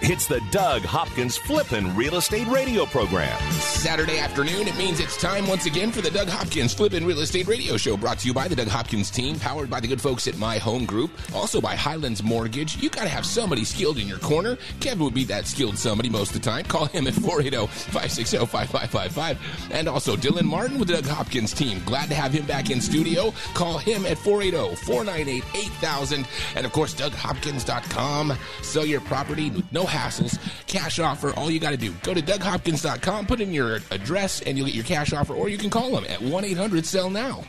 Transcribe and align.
It's 0.00 0.28
the 0.28 0.40
Doug 0.52 0.82
Hopkins 0.82 1.36
Flippin' 1.36 1.96
Real 1.96 2.14
Estate 2.14 2.46
Radio 2.46 2.86
Program. 2.86 3.36
Saturday 3.54 4.20
afternoon, 4.20 4.68
it 4.68 4.78
means 4.78 5.00
it's 5.00 5.20
time 5.20 5.48
once 5.48 5.66
again 5.66 5.90
for 5.90 6.00
the 6.00 6.10
Doug 6.10 6.28
Hopkins 6.28 6.72
Flippin' 6.72 7.04
Real 7.04 7.18
Estate 7.18 7.48
Radio 7.48 7.76
Show, 7.76 7.96
brought 7.96 8.20
to 8.20 8.28
you 8.28 8.32
by 8.32 8.46
the 8.46 8.54
Doug 8.54 8.68
Hopkins 8.68 9.10
team, 9.10 9.40
powered 9.40 9.68
by 9.68 9.80
the 9.80 9.88
good 9.88 10.00
folks 10.00 10.28
at 10.28 10.38
My 10.38 10.58
Home 10.58 10.86
Group, 10.86 11.10
also 11.34 11.60
by 11.60 11.74
Highlands 11.74 12.22
Mortgage. 12.22 12.76
You 12.76 12.90
got 12.90 13.02
to 13.02 13.08
have 13.08 13.26
somebody 13.26 13.64
skilled 13.64 13.98
in 13.98 14.06
your 14.06 14.20
corner. 14.20 14.56
Kevin 14.78 15.02
would 15.02 15.14
be 15.14 15.24
that 15.24 15.48
skilled 15.48 15.76
somebody 15.76 16.08
most 16.08 16.28
of 16.28 16.34
the 16.40 16.48
time. 16.48 16.64
Call 16.66 16.86
him 16.86 17.08
at 17.08 17.14
480-560-5555. 17.14 19.36
And 19.72 19.88
also 19.88 20.14
Dylan 20.14 20.44
Martin 20.44 20.78
with 20.78 20.86
the 20.86 20.94
Doug 20.94 21.06
Hopkins 21.06 21.52
team. 21.52 21.82
Glad 21.84 22.08
to 22.08 22.14
have 22.14 22.32
him 22.32 22.46
back 22.46 22.70
in 22.70 22.80
studio. 22.80 23.34
Call 23.54 23.78
him 23.78 24.06
at 24.06 24.18
480-498-8000. 24.18 26.24
And 26.54 26.64
of 26.64 26.72
course, 26.72 26.94
DougHopkins.com. 26.94 28.38
Sell 28.62 28.86
your 28.86 29.00
property 29.00 29.50
with 29.50 29.64
no 29.72 29.87
hassles. 29.88 30.38
Cash 30.66 30.98
offer, 30.98 31.32
all 31.34 31.50
you 31.50 31.58
got 31.60 31.70
to 31.70 31.76
do. 31.76 31.92
Go 32.02 32.14
to 32.14 32.22
DougHopkins.com, 32.22 33.26
put 33.26 33.40
in 33.40 33.52
your 33.52 33.80
address, 33.90 34.40
and 34.42 34.56
you'll 34.56 34.66
get 34.66 34.74
your 34.74 34.84
cash 34.84 35.12
offer, 35.12 35.34
or 35.34 35.48
you 35.48 35.58
can 35.58 35.70
call 35.70 35.90
them 35.90 36.04
at 36.08 36.20
1 36.22 36.44
800 36.44 36.84
Sell 36.86 37.10
Now. 37.10 37.44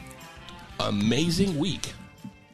Amazing 0.79 1.57
week. 1.57 1.93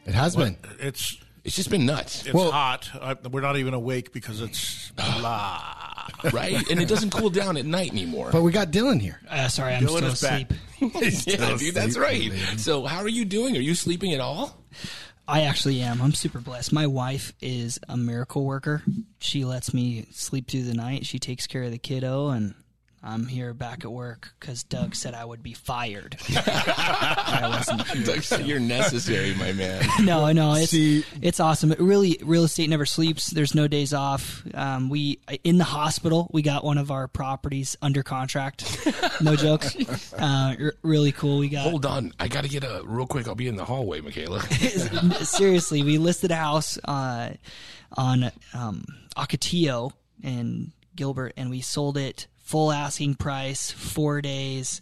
It 0.04 0.14
has 0.14 0.36
been. 0.36 0.56
It's 0.80 1.16
It's 1.44 1.54
just 1.56 1.70
been 1.70 1.86
nuts, 1.86 2.24
it's 2.26 2.34
Well- 2.34 2.50
hot. 2.50 2.90
I, 3.00 3.14
we're 3.28 3.40
not 3.40 3.56
even 3.56 3.72
awake 3.74 4.12
because 4.12 4.40
it's 4.40 4.90
blah. 4.96 5.62
right? 6.32 6.68
And 6.70 6.80
it 6.80 6.88
doesn't 6.88 7.10
cool 7.10 7.30
down 7.30 7.56
at 7.56 7.64
night 7.66 7.92
anymore. 7.92 8.30
But 8.32 8.42
we 8.42 8.50
got 8.52 8.70
Dylan 8.72 9.00
here. 9.00 9.20
Uh, 9.28 9.46
sorry, 9.48 9.74
I'm 9.74 9.84
Dylan 9.84 10.10
still 10.12 10.32
asleep. 10.32 10.52
yeah, 11.26 11.56
dude, 11.56 11.74
that's 11.74 11.96
right. 11.96 12.32
So, 12.56 12.84
how 12.84 12.98
are 12.98 13.08
you 13.08 13.24
doing? 13.24 13.56
Are 13.56 13.60
you 13.60 13.74
sleeping 13.74 14.12
at 14.12 14.20
all? 14.20 14.60
I 15.28 15.42
actually 15.42 15.80
am. 15.80 16.00
I'm 16.00 16.12
super 16.12 16.38
blessed. 16.40 16.72
My 16.72 16.86
wife 16.86 17.32
is 17.40 17.80
a 17.88 17.96
miracle 17.96 18.44
worker. 18.44 18.82
She 19.18 19.44
lets 19.44 19.74
me 19.74 20.06
sleep 20.12 20.48
through 20.48 20.62
the 20.64 20.74
night. 20.74 21.04
She 21.04 21.18
takes 21.18 21.46
care 21.46 21.64
of 21.64 21.72
the 21.72 21.78
kiddo, 21.78 22.28
and 22.28 22.54
I'm 23.08 23.26
here 23.28 23.54
back 23.54 23.84
at 23.84 23.92
work 23.92 24.32
because 24.40 24.64
Doug 24.64 24.96
said 24.96 25.14
I 25.14 25.24
would 25.24 25.40
be 25.40 25.52
fired. 25.52 26.16
I 26.36 27.46
wasn't 27.56 27.86
here. 27.86 28.04
Doug 28.04 28.22
said 28.22 28.44
you're 28.46 28.58
necessary, 28.58 29.32
my 29.34 29.52
man. 29.52 29.84
No, 30.02 30.30
no, 30.32 30.54
it's 30.54 30.70
See- 30.72 31.04
it's 31.22 31.38
awesome. 31.38 31.70
It 31.70 31.78
really, 31.78 32.18
real 32.22 32.42
estate 32.44 32.68
never 32.68 32.84
sleeps. 32.84 33.30
There's 33.30 33.54
no 33.54 33.68
days 33.68 33.94
off. 33.94 34.42
Um, 34.54 34.88
we 34.90 35.20
in 35.44 35.58
the 35.58 35.64
hospital. 35.64 36.28
We 36.32 36.42
got 36.42 36.64
one 36.64 36.78
of 36.78 36.90
our 36.90 37.06
properties 37.06 37.76
under 37.80 38.02
contract. 38.02 38.64
No 39.20 39.36
joke. 39.36 39.64
Uh, 40.18 40.54
r- 40.58 40.72
really 40.82 41.12
cool. 41.12 41.38
We 41.38 41.48
got 41.48 41.68
Hold 41.68 41.84
on, 41.84 42.12
I 42.18 42.28
got 42.28 42.44
to 42.44 42.48
get 42.48 42.64
a 42.64 42.82
real 42.84 43.06
quick. 43.06 43.28
I'll 43.28 43.34
be 43.34 43.48
in 43.48 43.56
the 43.56 43.64
hallway, 43.66 44.00
Michaela. 44.00 44.40
seriously, 45.24 45.82
we 45.82 45.98
listed 45.98 46.30
a 46.30 46.36
house 46.36 46.78
uh, 46.84 47.30
on 47.96 48.30
um, 48.54 48.84
Ocotillo 49.16 49.92
and 50.22 50.72
Gilbert, 50.94 51.34
and 51.36 51.50
we 51.50 51.60
sold 51.60 51.98
it 51.98 52.26
full 52.46 52.70
asking 52.70 53.16
price, 53.16 53.72
four 53.72 54.22
days. 54.22 54.80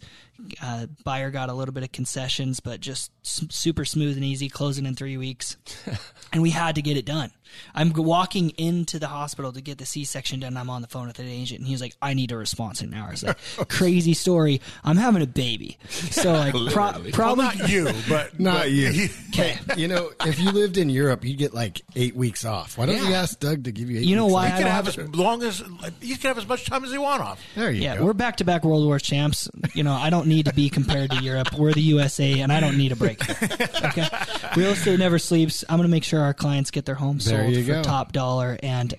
Uh, 0.61 0.87
buyer 1.03 1.31
got 1.31 1.49
a 1.49 1.53
little 1.53 1.73
bit 1.73 1.83
of 1.83 1.91
concessions, 1.91 2.59
but 2.59 2.79
just 2.81 3.11
s- 3.23 3.45
super 3.49 3.85
smooth 3.85 4.15
and 4.15 4.25
easy, 4.25 4.49
closing 4.49 4.85
in 4.85 4.95
three 4.95 5.17
weeks. 5.17 5.57
and 6.33 6.41
we 6.41 6.49
had 6.49 6.75
to 6.75 6.81
get 6.81 6.97
it 6.97 7.05
done. 7.05 7.31
I'm 7.73 7.93
walking 7.93 8.49
into 8.57 8.99
the 8.99 9.07
hospital 9.07 9.53
to 9.53 9.61
get 9.61 9.77
the 9.77 9.85
C-section 9.85 10.41
done. 10.41 10.57
I'm 10.57 10.69
on 10.69 10.81
the 10.81 10.87
phone 10.89 11.07
with 11.07 11.15
the 11.17 11.23
agent, 11.23 11.59
and 11.59 11.67
he's 11.67 11.79
like, 11.79 11.95
"I 12.01 12.13
need 12.13 12.31
a 12.33 12.37
response 12.37 12.81
in 12.81 12.91
an 12.91 12.99
hour." 12.99 13.11
It's 13.13 13.23
like 13.23 13.37
crazy 13.69 14.13
story. 14.13 14.59
I'm 14.83 14.97
having 14.97 15.21
a 15.21 15.27
baby, 15.27 15.77
so 15.89 16.33
like 16.33 16.51
pro- 16.51 16.63
Literally. 16.87 17.11
probably 17.11 17.45
Not 17.45 17.69
you, 17.69 17.91
but 18.09 18.39
Not 18.39 18.57
but 18.57 18.71
you. 18.71 19.07
okay. 19.29 19.57
You 19.77 19.87
know, 19.87 20.11
if 20.25 20.39
you 20.39 20.51
lived 20.51 20.77
in 20.77 20.89
Europe, 20.89 21.23
you'd 21.23 21.37
get 21.37 21.53
like 21.53 21.81
eight 21.95 22.15
weeks 22.15 22.43
off. 22.43 22.77
Why 22.77 22.87
don't 22.87 22.97
you 23.07 23.13
ask 23.13 23.39
Doug 23.39 23.63
to 23.65 23.71
give 23.71 23.89
you 23.89 23.99
eight 23.99 24.05
You 24.05 24.15
know 24.17 24.25
weeks 24.25 24.33
why 24.33 24.47
He 24.47 24.51
off? 24.51 24.57
I 24.57 24.61
can 24.63 24.71
have 24.71 24.85
have 24.87 24.99
as 24.99 25.15
long 25.15 25.43
as 25.43 25.63
he 26.01 26.15
can 26.17 26.27
have 26.29 26.37
as 26.39 26.47
much 26.47 26.65
time 26.65 26.83
as 26.83 26.91
he 26.91 26.97
want 26.97 27.21
off. 27.21 27.41
There 27.55 27.71
you 27.71 27.83
Yeah, 27.83 27.97
go. 27.97 28.05
we're 28.05 28.13
back 28.13 28.37
to 28.37 28.43
back 28.43 28.65
World 28.65 28.85
War 28.85 28.99
champs. 28.99 29.49
You 29.73 29.83
know, 29.83 29.93
I 29.93 30.09
don't 30.09 30.24
need 30.27 30.45
to 30.45 30.53
be 30.53 30.69
compared 30.69 31.11
to 31.11 31.21
Europe. 31.23 31.53
We're 31.57 31.73
the 31.73 31.81
USA, 31.81 32.39
and 32.41 32.51
I 32.51 32.59
don't 32.59 32.77
need 32.77 32.91
a 32.91 32.95
break. 32.95 33.21
Okay, 33.29 34.07
real 34.55 34.71
estate 34.71 34.99
never 34.99 35.19
sleeps. 35.19 35.63
I'm 35.69 35.77
going 35.77 35.87
to 35.87 35.91
make 35.91 36.03
sure 36.03 36.21
our 36.21 36.33
clients 36.33 36.71
get 36.71 36.85
their 36.85 36.95
homes 36.95 37.25
There 37.25 37.43
sold 37.51 37.65
for 37.65 37.71
go. 37.73 37.83
top 37.83 38.11
dollar, 38.11 38.57
and 38.63 38.93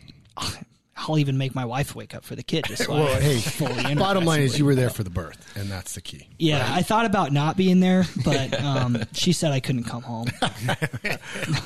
I'll 0.96 1.18
even 1.18 1.36
make 1.36 1.54
my 1.54 1.64
wife 1.64 1.94
wake 1.94 2.14
up 2.14 2.24
for 2.24 2.34
the 2.34 2.42
kid. 2.42 2.64
Just 2.66 2.84
so 2.86 2.92
well, 2.92 3.20
hey, 3.20 3.38
fully 3.40 3.94
bottom 3.94 4.24
line 4.24 4.40
is 4.40 4.58
you 4.58 4.64
were 4.64 4.74
there 4.74 4.90
for 4.90 5.02
the 5.04 5.10
birth, 5.10 5.52
and 5.56 5.70
that's 5.70 5.94
the 5.94 6.00
key. 6.00 6.28
Yeah, 6.38 6.66
I 6.68 6.82
thought 6.82 7.06
about 7.06 7.32
not 7.32 7.56
being 7.56 7.80
there, 7.80 8.04
but 8.24 8.58
um, 8.62 8.98
she 9.12 9.32
said 9.32 9.52
I 9.52 9.60
couldn't 9.60 9.84
come 9.84 10.02
home. 10.02 10.28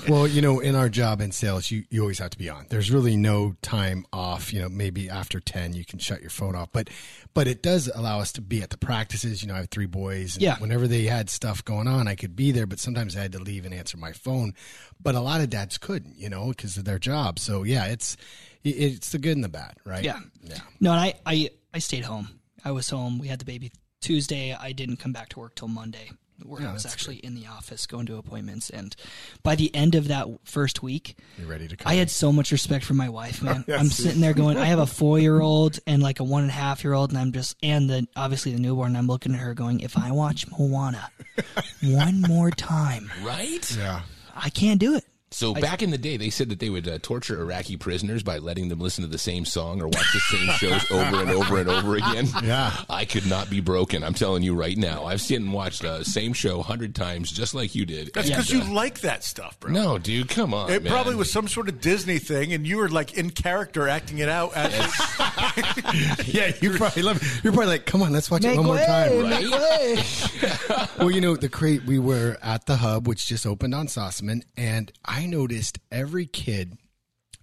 Well, 0.09 0.27
you 0.27 0.43
know, 0.43 0.61
in 0.61 0.75
our 0.75 0.89
job 0.89 1.21
in 1.21 1.33
sales, 1.33 1.71
you, 1.71 1.85
you 1.91 2.01
always 2.01 2.19
have 2.19 2.31
to 2.31 2.39
be 2.39 2.49
on. 2.49 2.67
There's 2.69 2.91
really 2.91 3.17
no 3.17 3.55
time 3.63 4.07
off. 4.13 4.53
You 4.53 4.63
know, 4.63 4.69
maybe 4.69 5.09
after 5.09 5.41
10, 5.41 5.75
you 5.75 5.85
can 5.85 5.99
shut 5.99 6.21
your 6.21 6.31
phone 6.31 6.55
off. 6.55 6.69
But 6.73 6.91
but 7.35 7.47
it 7.47 7.63
does 7.63 7.91
allow 7.95 8.21
us 8.21 8.33
to 8.33 8.41
be 8.41 8.63
at 8.63 8.71
the 8.71 8.79
practices. 8.79 9.43
You 9.43 9.49
know, 9.49 9.55
I 9.55 9.59
have 9.59 9.71
three 9.71 9.87
boys. 9.87 10.35
And 10.35 10.43
Yeah. 10.43 10.59
Whenever 10.59 10.89
they 10.89 11.05
had 11.05 11.31
stuff 11.31 11.65
going 11.65 11.87
on, 11.87 12.09
I 12.09 12.15
could 12.15 12.35
be 12.35 12.51
there, 12.51 12.67
but 12.67 12.79
sometimes 12.81 13.17
I 13.17 13.21
had 13.21 13.33
to 13.33 13.39
leave 13.39 13.65
and 13.65 13.75
answer 13.75 13.97
my 13.97 14.13
phone. 14.13 14.55
But 15.01 15.15
a 15.15 15.21
lot 15.21 15.41
of 15.41 15.51
dads 15.51 15.79
couldn't, 15.79 16.19
you 16.19 16.29
know, 16.29 16.49
because 16.49 16.77
of 16.77 16.85
their 16.85 16.99
job. 16.99 17.39
So, 17.39 17.63
yeah, 17.63 17.87
it's 17.87 18.17
it's 18.65 19.11
the 19.11 19.19
good 19.19 19.37
and 19.37 19.45
the 19.45 19.49
bad, 19.49 19.75
right? 19.85 20.05
Yeah. 20.05 20.21
Yeah. 20.43 20.59
No, 20.81 20.93
and 20.93 21.01
I, 21.01 21.15
I, 21.27 21.51
I 21.73 21.79
stayed 21.79 22.05
home. 22.05 22.29
I 22.65 22.73
was 22.73 22.91
home. 22.91 23.19
We 23.19 23.29
had 23.29 23.39
the 23.39 23.45
baby 23.45 23.73
Tuesday. 24.01 24.55
I 24.59 24.73
didn't 24.73 24.97
come 24.99 25.13
back 25.13 25.31
to 25.31 25.39
work 25.41 25.55
till 25.55 25.69
Monday. 25.69 26.11
Where 26.43 26.67
I 26.67 26.73
was 26.73 26.87
actually 26.87 27.17
in 27.17 27.35
the 27.35 27.49
office 27.49 27.87
going 27.87 28.07
to 28.07 28.17
appointments, 28.17 28.71
and 28.71 28.97
by 29.43 29.57
the 29.57 29.75
end 29.75 29.95
of 29.95 30.09
that 30.09 30.27
first 30.45 30.83
week, 30.83 31.19
You're 31.37 31.47
ready 31.47 31.69
to 31.69 31.77
come. 31.77 31.93
I 31.93 31.97
had 31.97 32.09
so 32.09 32.33
much 32.33 32.51
respect 32.51 32.83
for 32.83 32.95
my 32.95 33.11
wife, 33.11 33.43
man. 33.43 33.63
I'm 33.69 33.91
sitting 33.91 34.23
there 34.23 34.33
going, 34.33 34.57
I 34.57 34.65
have 34.65 34.79
a 34.79 34.87
four 35.01 35.19
year 35.19 35.39
old 35.43 35.79
and 35.87 36.03
like 36.03 36.19
a 36.19 36.25
one 36.25 36.41
and 36.41 36.51
a 36.51 36.55
half 36.55 36.83
year 36.83 36.95
old, 36.95 37.11
and 37.11 37.19
I'm 37.19 37.33
just, 37.33 37.57
and 37.63 37.91
the 37.91 38.07
obviously 38.17 38.53
the 38.53 38.59
newborn. 38.59 38.97
I'm 38.97 39.07
looking 39.07 39.35
at 39.35 39.41
her 39.41 39.53
going, 39.53 39.81
if 39.81 39.99
I 39.99 40.13
watch 40.13 40.47
Moana 40.51 41.11
one 41.83 42.23
more 42.23 42.51
time, 42.51 43.11
right? 43.23 43.77
Yeah. 43.77 44.01
I 44.35 44.49
can't 44.49 44.81
do 44.81 44.95
it. 44.95 45.05
So 45.33 45.55
back 45.55 45.81
in 45.81 45.91
the 45.91 45.99
day, 45.99 46.17
they 46.17 46.31
said 46.31 46.49
that 46.49 46.59
they 46.59 46.71
would 46.71 46.89
uh, 46.89 46.99
torture 47.01 47.41
Iraqi 47.41 47.77
prisoners 47.77 48.25
by 48.25 48.39
letting 48.39 48.69
them 48.69 48.81
listen 48.81 49.05
to 49.05 49.11
the 49.11 49.17
same 49.19 49.45
song 49.45 49.81
or 49.81 49.87
watch 49.87 50.13
the 50.13 50.37
same 50.37 50.49
shows 50.57 50.91
over 50.91 51.23
and 51.23 51.31
over 51.31 51.59
and 51.61 51.69
over 51.71 51.97
again. 51.97 52.27
Yeah. 52.43 52.73
I 52.91 53.05
could 53.05 53.27
not 53.27 53.49
be 53.49 53.61
broken. 53.61 54.03
I'm 54.03 54.15
telling 54.15 54.43
you 54.43 54.55
right 54.55 54.77
now. 54.77 55.05
I've 55.05 55.21
seen 55.21 55.43
and 55.43 55.53
watched 55.53 55.83
the 55.83 56.03
same 56.03 56.33
show 56.33 56.59
a 56.59 56.63
hundred 56.65 56.97
times, 56.97 57.31
just 57.31 57.55
like 57.55 57.77
you 57.77 57.87
did. 57.87 58.13
That's 58.13 58.29
because 58.29 58.53
uh, 58.53 58.57
you 58.57 58.75
like 58.75 59.01
that 59.01 59.23
stuff, 59.23 59.59
bro. 59.61 59.71
No, 59.71 59.99
dude, 59.99 60.29
come 60.29 60.53
on. 60.53 60.69
It 60.69 60.83
man. 60.83 60.93
probably 60.93 61.15
was 61.15 61.31
some 61.31 61.47
sort 61.47 61.69
of 61.69 61.81
Disney 61.81 62.19
thing, 62.19 62.53
and 62.53 62.67
you 62.67 62.79
were 62.79 62.89
like 62.89 63.15
in 63.15 63.31
character 63.31 63.89
acting 63.89 64.19
it 64.19 64.29
out. 64.29 64.53
As, 64.57 64.73
Yeah, 66.27 66.53
you 66.61 66.77
probably 66.77 67.03
love 67.03 67.23
it. 67.23 67.45
You're 67.45 67.53
probably 67.53 67.73
like, 67.73 67.87
come 67.87 68.03
on, 68.03 68.13
let's 68.13 68.31
watch 68.31 68.45
it 68.45 68.57
one 68.57 68.67
more 68.67 68.79
time. 68.79 69.23
Right? 69.23 70.89
well, 70.99 71.11
you 71.11 71.21
know, 71.21 71.37
the 71.37 71.49
crate, 71.49 71.85
we 71.85 71.99
were 71.99 72.37
at 72.43 72.67
the 72.67 72.77
hub, 72.77 73.07
which 73.07 73.27
just 73.27 73.47
opened 73.47 73.75
on 73.75 73.87
Sossaman, 73.87 74.43
and 74.57 74.93
I 75.05 75.20
noticed 75.27 75.79
every 75.91 76.27
kid, 76.27 76.77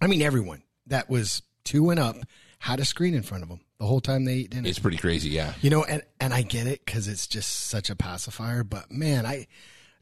I 0.00 0.06
mean, 0.06 0.22
everyone 0.22 0.62
that 0.86 1.08
was 1.08 1.42
two 1.64 1.90
and 1.90 2.00
up 2.00 2.16
had 2.60 2.80
a 2.80 2.84
screen 2.84 3.14
in 3.14 3.22
front 3.22 3.42
of 3.42 3.48
them 3.48 3.60
the 3.78 3.86
whole 3.86 4.00
time 4.00 4.24
they 4.24 4.34
ate 4.34 4.50
dinner. 4.50 4.68
It's 4.68 4.78
pretty 4.78 4.96
crazy, 4.96 5.30
yeah. 5.30 5.54
you 5.60 5.70
know, 5.70 5.84
and, 5.84 6.02
and 6.20 6.34
I 6.34 6.42
get 6.42 6.66
it 6.66 6.84
because 6.84 7.08
it's 7.08 7.26
just 7.26 7.66
such 7.66 7.90
a 7.90 7.96
pacifier, 7.96 8.64
but 8.64 8.90
man, 8.90 9.24
I, 9.26 9.46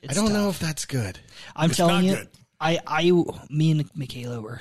I 0.09 0.15
don't 0.15 0.33
know 0.33 0.49
if 0.49 0.59
that's 0.59 0.87
good. 0.87 1.19
I'm 1.55 1.71
It's 1.71 1.77
telling 1.77 1.95
not 1.95 2.05
you, 2.05 2.17
good. 2.17 2.29
I, 2.59 2.81
I, 2.87 3.11
me 3.51 3.73
and 3.73 3.91
Michaela 3.95 4.41
were, 4.41 4.61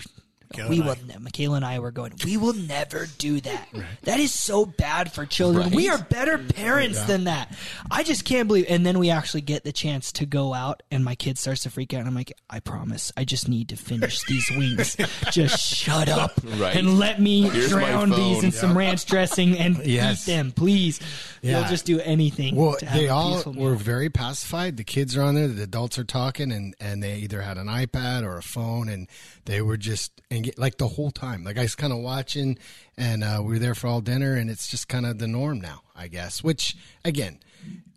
Michaela 0.51 0.69
we 0.69 0.79
will, 0.81 0.95
ne- 1.07 1.17
Michaela 1.19 1.55
and 1.57 1.65
I 1.65 1.79
were 1.79 1.91
going, 1.91 2.13
we 2.23 2.37
will 2.37 2.53
never 2.53 3.07
do 3.17 3.39
that. 3.41 3.67
That 4.03 4.19
is 4.19 4.33
so 4.33 4.65
bad 4.65 5.11
for 5.11 5.25
children. 5.25 5.71
We 5.71 5.89
are 5.89 5.97
better 5.97 6.37
parents 6.37 7.01
than 7.03 7.25
that. 7.25 7.55
I 7.91 8.03
just 8.03 8.25
can't 8.25 8.47
believe. 8.47 8.65
And 8.69 8.85
then 8.85 8.99
we 8.99 9.09
actually 9.09 9.41
get 9.41 9.63
the 9.63 9.71
chance 9.71 10.11
to 10.13 10.25
go 10.25 10.53
out, 10.53 10.83
and 10.91 11.03
my 11.03 11.15
kid 11.15 11.37
starts 11.37 11.63
to 11.63 11.69
freak 11.69 11.93
out. 11.93 11.99
And 11.99 12.07
I'm 12.07 12.15
like, 12.15 12.33
I 12.49 12.59
promise, 12.59 13.11
I 13.17 13.23
just 13.25 13.47
need 13.49 13.69
to 13.69 13.75
finish 13.75 14.21
these 14.27 14.49
wings. 14.51 14.95
just 15.31 15.59
shut 15.75 16.09
up 16.09 16.39
Right. 16.57 16.75
and 16.75 16.99
let 16.99 17.19
me 17.21 17.43
Here's 17.49 17.69
drown 17.69 18.09
these 18.09 18.37
phone. 18.37 18.45
in 18.45 18.51
some 18.51 18.77
ranch 18.77 19.05
dressing 19.05 19.57
and 19.57 19.77
Yes. 19.85 20.27
eat 20.27 20.31
them, 20.31 20.51
please. 20.51 20.99
Yeah. 21.41 21.59
You'll 21.59 21.69
just 21.69 21.85
do 21.85 21.99
anything. 21.99 22.55
Well, 22.55 22.75
to 22.77 22.85
have 22.85 22.97
they 22.99 23.07
a 23.07 23.13
all 23.13 23.43
were 23.45 23.53
meal. 23.71 23.75
very 23.75 24.09
pacified. 24.09 24.77
The 24.77 24.83
kids 24.83 25.15
are 25.17 25.21
on 25.23 25.35
there, 25.35 25.47
the 25.47 25.63
adults 25.63 25.97
are 25.99 26.03
talking, 26.03 26.51
and, 26.51 26.75
and 26.79 27.01
they 27.03 27.17
either 27.17 27.41
had 27.41 27.57
an 27.57 27.67
iPad 27.67 28.23
or 28.23 28.37
a 28.37 28.43
phone, 28.43 28.89
and 28.89 29.07
they 29.45 29.61
were 29.61 29.77
just 29.77 30.11
and 30.35 30.43
get, 30.43 30.59
like 30.59 30.77
the 30.77 30.87
whole 30.87 31.11
time. 31.11 31.43
Like 31.43 31.57
I 31.57 31.61
was 31.61 31.75
kind 31.75 31.93
of 31.93 31.99
watching, 31.99 32.57
and 32.97 33.23
uh, 33.23 33.39
we 33.41 33.53
were 33.53 33.59
there 33.59 33.75
for 33.75 33.87
all 33.87 34.01
dinner, 34.01 34.35
and 34.35 34.49
it's 34.49 34.67
just 34.67 34.87
kind 34.87 35.05
of 35.05 35.17
the 35.17 35.27
norm 35.27 35.59
now, 35.59 35.81
I 35.95 36.07
guess. 36.07 36.43
Which 36.43 36.75
again, 37.03 37.39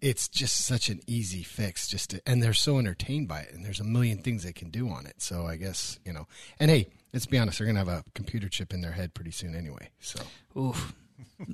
it's 0.00 0.28
just 0.28 0.64
such 0.64 0.88
an 0.88 1.00
easy 1.06 1.42
fix. 1.42 1.88
Just 1.88 2.10
to, 2.10 2.22
and 2.26 2.42
they're 2.42 2.54
so 2.54 2.78
entertained 2.78 3.28
by 3.28 3.40
it, 3.40 3.52
and 3.52 3.64
there's 3.64 3.80
a 3.80 3.84
million 3.84 4.18
things 4.18 4.44
they 4.44 4.52
can 4.52 4.70
do 4.70 4.88
on 4.88 5.06
it. 5.06 5.20
So 5.20 5.46
I 5.46 5.56
guess 5.56 5.98
you 6.04 6.12
know. 6.12 6.26
And 6.58 6.70
hey, 6.70 6.88
let's 7.12 7.26
be 7.26 7.38
honest, 7.38 7.58
they're 7.58 7.66
gonna 7.66 7.80
have 7.80 7.88
a 7.88 8.04
computer 8.14 8.48
chip 8.48 8.72
in 8.72 8.80
their 8.80 8.92
head 8.92 9.14
pretty 9.14 9.32
soon 9.32 9.54
anyway. 9.54 9.90
So 10.00 10.20
Oof. 10.56 10.94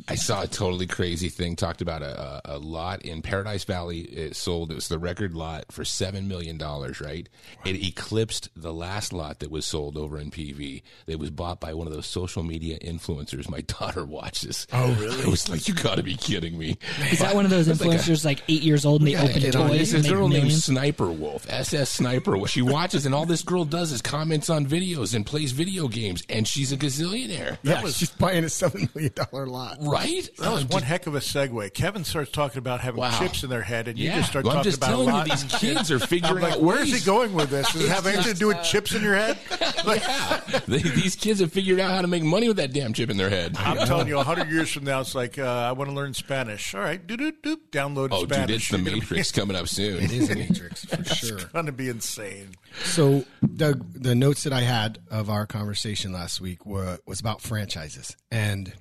I 0.08 0.14
saw 0.14 0.42
a 0.42 0.46
totally 0.46 0.86
crazy 0.86 1.28
thing. 1.28 1.56
Talked 1.56 1.82
about 1.82 2.02
a, 2.02 2.40
a, 2.52 2.56
a 2.56 2.58
lot 2.58 3.02
in 3.02 3.20
Paradise 3.22 3.64
Valley. 3.64 4.00
It 4.00 4.34
sold. 4.36 4.70
It 4.70 4.74
was 4.74 4.88
the 4.88 4.98
record 4.98 5.34
lot 5.34 5.66
for 5.70 5.84
seven 5.84 6.26
million 6.26 6.56
dollars. 6.56 7.00
Right. 7.00 7.28
It 7.64 7.76
eclipsed 7.84 8.48
the 8.56 8.72
last 8.72 9.12
lot 9.12 9.40
that 9.40 9.50
was 9.50 9.66
sold 9.66 9.96
over 9.98 10.18
in 10.18 10.30
PV. 10.30 10.82
That 11.06 11.18
was 11.18 11.30
bought 11.30 11.60
by 11.60 11.74
one 11.74 11.86
of 11.86 11.92
those 11.92 12.06
social 12.06 12.42
media 12.42 12.78
influencers. 12.78 13.48
My 13.48 13.60
daughter 13.78 14.04
watches. 14.04 14.66
Oh, 14.72 14.94
really? 14.94 15.22
I 15.24 15.26
was 15.26 15.48
like, 15.48 15.68
you 15.68 15.74
got 15.74 15.96
to 15.96 16.02
be 16.02 16.16
kidding 16.16 16.56
me. 16.56 16.78
Is 17.10 17.18
that 17.18 17.34
one 17.34 17.44
of 17.44 17.50
those 17.50 17.68
influencers 17.68 18.24
like, 18.24 18.42
eight 18.48 18.62
years 18.62 18.84
old 18.84 19.02
and 19.02 19.08
they 19.08 19.12
gotta 19.12 19.30
open 19.30 19.42
get 19.42 19.56
on 19.56 19.68
toys 19.68 19.92
There's 19.92 19.94
and 19.94 20.04
this 20.04 20.12
girl 20.12 20.28
named? 20.28 20.52
Sniper 20.52 21.10
Wolf, 21.10 21.46
SS 21.48 21.90
Sniper 21.90 22.36
Wolf. 22.36 22.50
She 22.50 22.62
watches, 22.62 23.06
and 23.06 23.14
all 23.14 23.26
this 23.26 23.42
girl 23.42 23.64
does 23.64 23.92
is 23.92 24.00
comments 24.00 24.48
on 24.48 24.66
videos 24.66 25.14
and 25.14 25.26
plays 25.26 25.52
video 25.52 25.88
games, 25.88 26.22
and 26.28 26.48
she's 26.48 26.72
a 26.72 26.76
gazillionaire. 26.76 27.58
yeah, 27.62 27.82
she's 27.88 28.10
buying 28.10 28.44
a 28.44 28.48
seven 28.48 28.88
million 28.94 29.12
dollar 29.14 29.46
lot. 29.46 29.73
Right? 29.80 30.28
That 30.38 30.52
was 30.52 30.64
one 30.66 30.82
heck 30.82 31.06
of 31.06 31.14
a 31.14 31.18
segue. 31.20 31.72
Kevin 31.74 32.04
starts 32.04 32.30
talking 32.30 32.58
about 32.58 32.80
having 32.80 33.00
Wow. 33.00 33.18
chips 33.18 33.42
in 33.44 33.50
their 33.50 33.62
head, 33.62 33.88
and 33.88 33.98
you 33.98 34.10
just 34.10 34.30
start 34.30 34.44
Well, 34.44 34.52
I'm 34.52 34.58
talking 34.58 34.70
just 34.70 34.78
about 34.78 34.86
telling 34.90 35.08
a 35.08 35.12
you, 35.12 35.16
lot. 35.18 35.24
these 35.28 35.44
kids 35.44 35.90
are 35.90 35.94
I'm 35.94 36.00
figuring 36.00 36.42
like, 36.42 36.52
out 36.54 36.62
where 36.62 36.76
is 36.82 36.92
ways. 36.92 37.00
he 37.02 37.06
going 37.06 37.32
with 37.34 37.50
this? 37.50 37.72
Does 37.72 37.84
it 37.84 37.88
have 37.88 38.06
anything 38.06 38.32
to 38.32 38.38
do 38.38 38.46
with 38.48 38.62
chips 38.62 38.94
in 38.94 39.02
your 39.02 39.14
head? 39.16 39.38
Like, 39.84 40.02
Yeah. 40.48 40.60
They- 40.66 40.78
these 40.78 41.16
kids 41.16 41.40
have 41.40 41.52
figured 41.52 41.80
out 41.80 41.90
how 41.90 42.02
to 42.02 42.06
make 42.08 42.22
money 42.22 42.48
with 42.48 42.56
that 42.58 42.72
damn 42.72 42.92
chip 42.92 43.10
in 43.10 43.16
their 43.16 43.30
head. 43.30 43.56
I'm 43.58 43.78
telling 43.86 44.08
you, 44.08 44.18
hundred 44.18 44.50
years 44.50 44.70
from 44.70 44.84
now, 44.84 45.00
it's 45.00 45.14
like 45.14 45.38
uh, 45.38 45.42
I 45.44 45.72
want 45.72 45.90
to 45.90 45.94
learn 45.96 46.14
Spanish. 46.14 46.74
All 46.74 46.80
right, 46.80 47.04
doop 47.06 47.18
doop 47.18 47.32
doop. 47.42 47.56
Download 47.72 48.08
Oh, 48.10 48.24
Spanish. 48.24 48.46
dude, 48.46 48.56
it's 48.56 48.68
the 48.68 48.78
Matrix 48.92 49.32
coming 49.32 49.56
up 49.56 49.68
soon. 49.68 50.02
It 50.02 50.12
is 50.12 50.28
the 50.28 50.34
matrix 50.36 50.84
for 50.84 51.04
sure. 51.14 51.36
It's 51.38 51.44
Gonna 51.46 51.72
be 51.72 51.88
insane. 51.88 52.54
So 52.84 53.24
the 53.42 53.80
the 53.94 54.14
notes 54.14 54.44
that 54.44 54.52
I 54.52 54.60
had 54.60 54.98
of 55.10 55.28
our 55.30 55.46
conversation 55.46 56.12
last 56.12 56.40
week 56.40 56.64
were 56.66 56.98
was 57.06 57.20
about 57.20 57.40
franchises, 57.40 58.16
and 58.30 58.72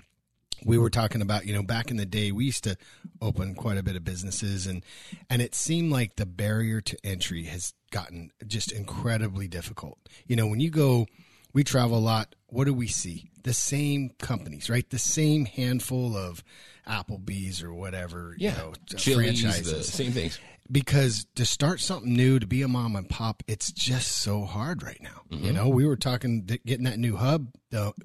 we 0.66 0.78
were 0.78 0.90
mm-hmm. 0.90 1.00
talking 1.00 1.22
about 1.22 1.46
you 1.46 1.54
know 1.54 1.64
back 1.64 1.92
in 1.92 1.98
the 1.98 2.06
day 2.06 2.32
we 2.32 2.46
used 2.46 2.64
to 2.64 2.78
open 3.22 3.56
quite 3.56 3.78
a 3.78 3.84
bit 3.84 3.96
of 3.96 4.04
businesses, 4.04 4.68
and 4.68 4.84
and 5.30 5.42
it 5.42 5.56
seemed 5.56 5.92
like 5.92 6.16
the 6.16 6.26
barrier 6.26 6.82
to 6.82 6.98
entry 7.04 7.44
has 7.46 7.74
gotten 7.92 8.32
just 8.48 8.72
incredibly 8.72 9.48
difficult. 9.48 9.98
You 10.28 10.36
know 10.36 10.48
when 10.48 10.60
you 10.60 10.70
go, 10.70 11.08
we 11.54 11.64
travel 11.64 11.98
a 11.98 12.00
lot. 12.00 12.36
What 12.48 12.66
do 12.66 12.74
we 12.74 12.88
see? 12.88 13.30
The 13.44 13.54
same 13.54 14.12
companies, 14.20 14.70
right? 14.70 14.90
The 14.90 15.00
same 15.00 15.46
handful 15.46 16.16
of 16.16 16.44
Applebee's 16.88 17.64
or 17.64 17.74
whatever. 17.74 18.36
Yeah. 18.38 18.52
you 18.52 18.58
know, 18.58 18.70
uh, 18.70 18.98
Chili's, 18.98 19.42
the 19.42 19.50
franchises 19.50 19.94
same 19.94 20.12
things. 20.12 20.40
because 20.72 21.26
to 21.36 21.46
start 21.46 21.80
something 21.80 22.14
new 22.14 22.40
to 22.40 22.48
be 22.48 22.62
a 22.62 22.68
mom 22.68 22.96
and 22.96 23.10
pop 23.10 23.44
it's 23.48 23.72
just 23.72 24.10
so 24.10 24.44
hard 24.46 24.82
right 24.82 25.02
now 25.02 25.22
you 25.30 25.38
mm-hmm. 25.38 25.56
know 25.56 25.68
we 25.68 25.86
were 25.86 25.98
talking 25.98 26.46
getting 26.66 26.86
that 26.86 26.98
new 26.98 27.18
hub 27.18 27.50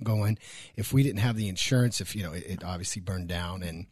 going 0.02 0.36
if 0.76 0.92
we 0.92 1.02
didn't 1.02 1.20
have 1.20 1.36
the 1.36 1.48
insurance 1.48 2.00
if 2.00 2.16
you 2.16 2.22
know 2.22 2.32
it, 2.32 2.44
it 2.46 2.64
obviously 2.64 3.00
burned 3.00 3.28
down 3.28 3.62
and 3.62 3.86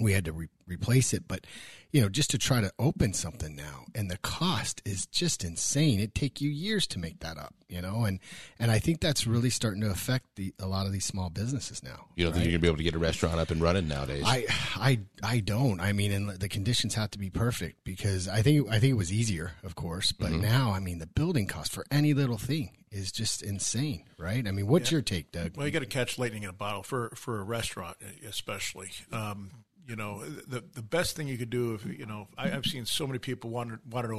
we 0.00 0.12
had 0.12 0.24
to 0.24 0.32
re- 0.32 0.48
replace 0.66 1.12
it 1.12 1.28
but 1.28 1.46
you 1.92 2.00
know 2.00 2.08
just 2.08 2.30
to 2.30 2.38
try 2.38 2.60
to 2.60 2.70
open 2.78 3.12
something 3.12 3.56
now 3.56 3.84
and 3.94 4.10
the 4.10 4.18
cost 4.18 4.82
is 4.84 5.06
just 5.06 5.44
insane 5.44 5.98
it'd 5.98 6.14
take 6.14 6.40
you 6.40 6.50
years 6.50 6.86
to 6.86 6.98
make 6.98 7.20
that 7.20 7.38
up 7.38 7.54
you 7.68 7.80
know 7.80 8.04
and 8.04 8.20
and 8.58 8.70
i 8.70 8.78
think 8.78 9.00
that's 9.00 9.26
really 9.26 9.50
starting 9.50 9.80
to 9.80 9.90
affect 9.90 10.26
the 10.36 10.52
a 10.60 10.66
lot 10.66 10.86
of 10.86 10.92
these 10.92 11.04
small 11.04 11.30
businesses 11.30 11.82
now 11.82 12.06
You 12.16 12.24
don't 12.24 12.32
think 12.32 12.44
you're 12.44 12.52
gonna 12.52 12.60
be 12.62 12.68
able 12.68 12.76
to 12.78 12.82
get 12.82 12.94
a 12.94 12.98
restaurant 12.98 13.38
up 13.40 13.50
and 13.50 13.60
running 13.60 13.88
nowadays? 13.88 14.24
I, 14.26 14.46
I, 14.76 15.00
I 15.22 15.40
don't. 15.40 15.80
I 15.80 15.92
mean, 15.92 16.12
and 16.12 16.30
the 16.30 16.48
conditions 16.48 16.94
have 16.94 17.10
to 17.12 17.18
be 17.18 17.30
perfect 17.30 17.84
because 17.84 18.28
I 18.28 18.42
think 18.42 18.68
I 18.68 18.78
think 18.78 18.92
it 18.92 18.96
was 18.96 19.12
easier, 19.12 19.52
of 19.62 19.74
course, 19.74 20.12
but 20.12 20.30
now 20.32 20.72
I 20.72 20.80
mean 20.80 20.98
the 20.98 21.06
building 21.06 21.46
cost 21.46 21.72
for 21.72 21.84
any 21.90 22.12
little 22.14 22.38
thing 22.38 22.70
is 22.90 23.12
just 23.12 23.42
insane, 23.42 24.04
right? 24.18 24.46
I 24.46 24.50
mean, 24.50 24.66
what's 24.66 24.90
your 24.90 25.02
take, 25.02 25.30
Doug? 25.30 25.56
Well, 25.56 25.66
you 25.66 25.72
got 25.72 25.80
to 25.80 25.86
catch 25.86 26.18
lightning 26.18 26.42
in 26.44 26.48
a 26.48 26.52
bottle 26.54 26.82
for 26.82 27.10
for 27.14 27.38
a 27.38 27.42
restaurant, 27.44 27.96
especially. 28.26 28.90
Um, 29.12 29.50
you 29.88 29.96
know, 29.96 30.22
the 30.24 30.62
the 30.74 30.82
best 30.82 31.16
thing 31.16 31.26
you 31.28 31.38
could 31.38 31.48
do 31.50 31.74
if 31.74 31.86
you 31.86 32.04
know, 32.04 32.28
I, 32.36 32.52
I've 32.52 32.66
seen 32.66 32.84
so 32.84 33.06
many 33.06 33.18
people 33.18 33.48
want 33.48 33.84
want 33.86 34.06
to 34.06 34.12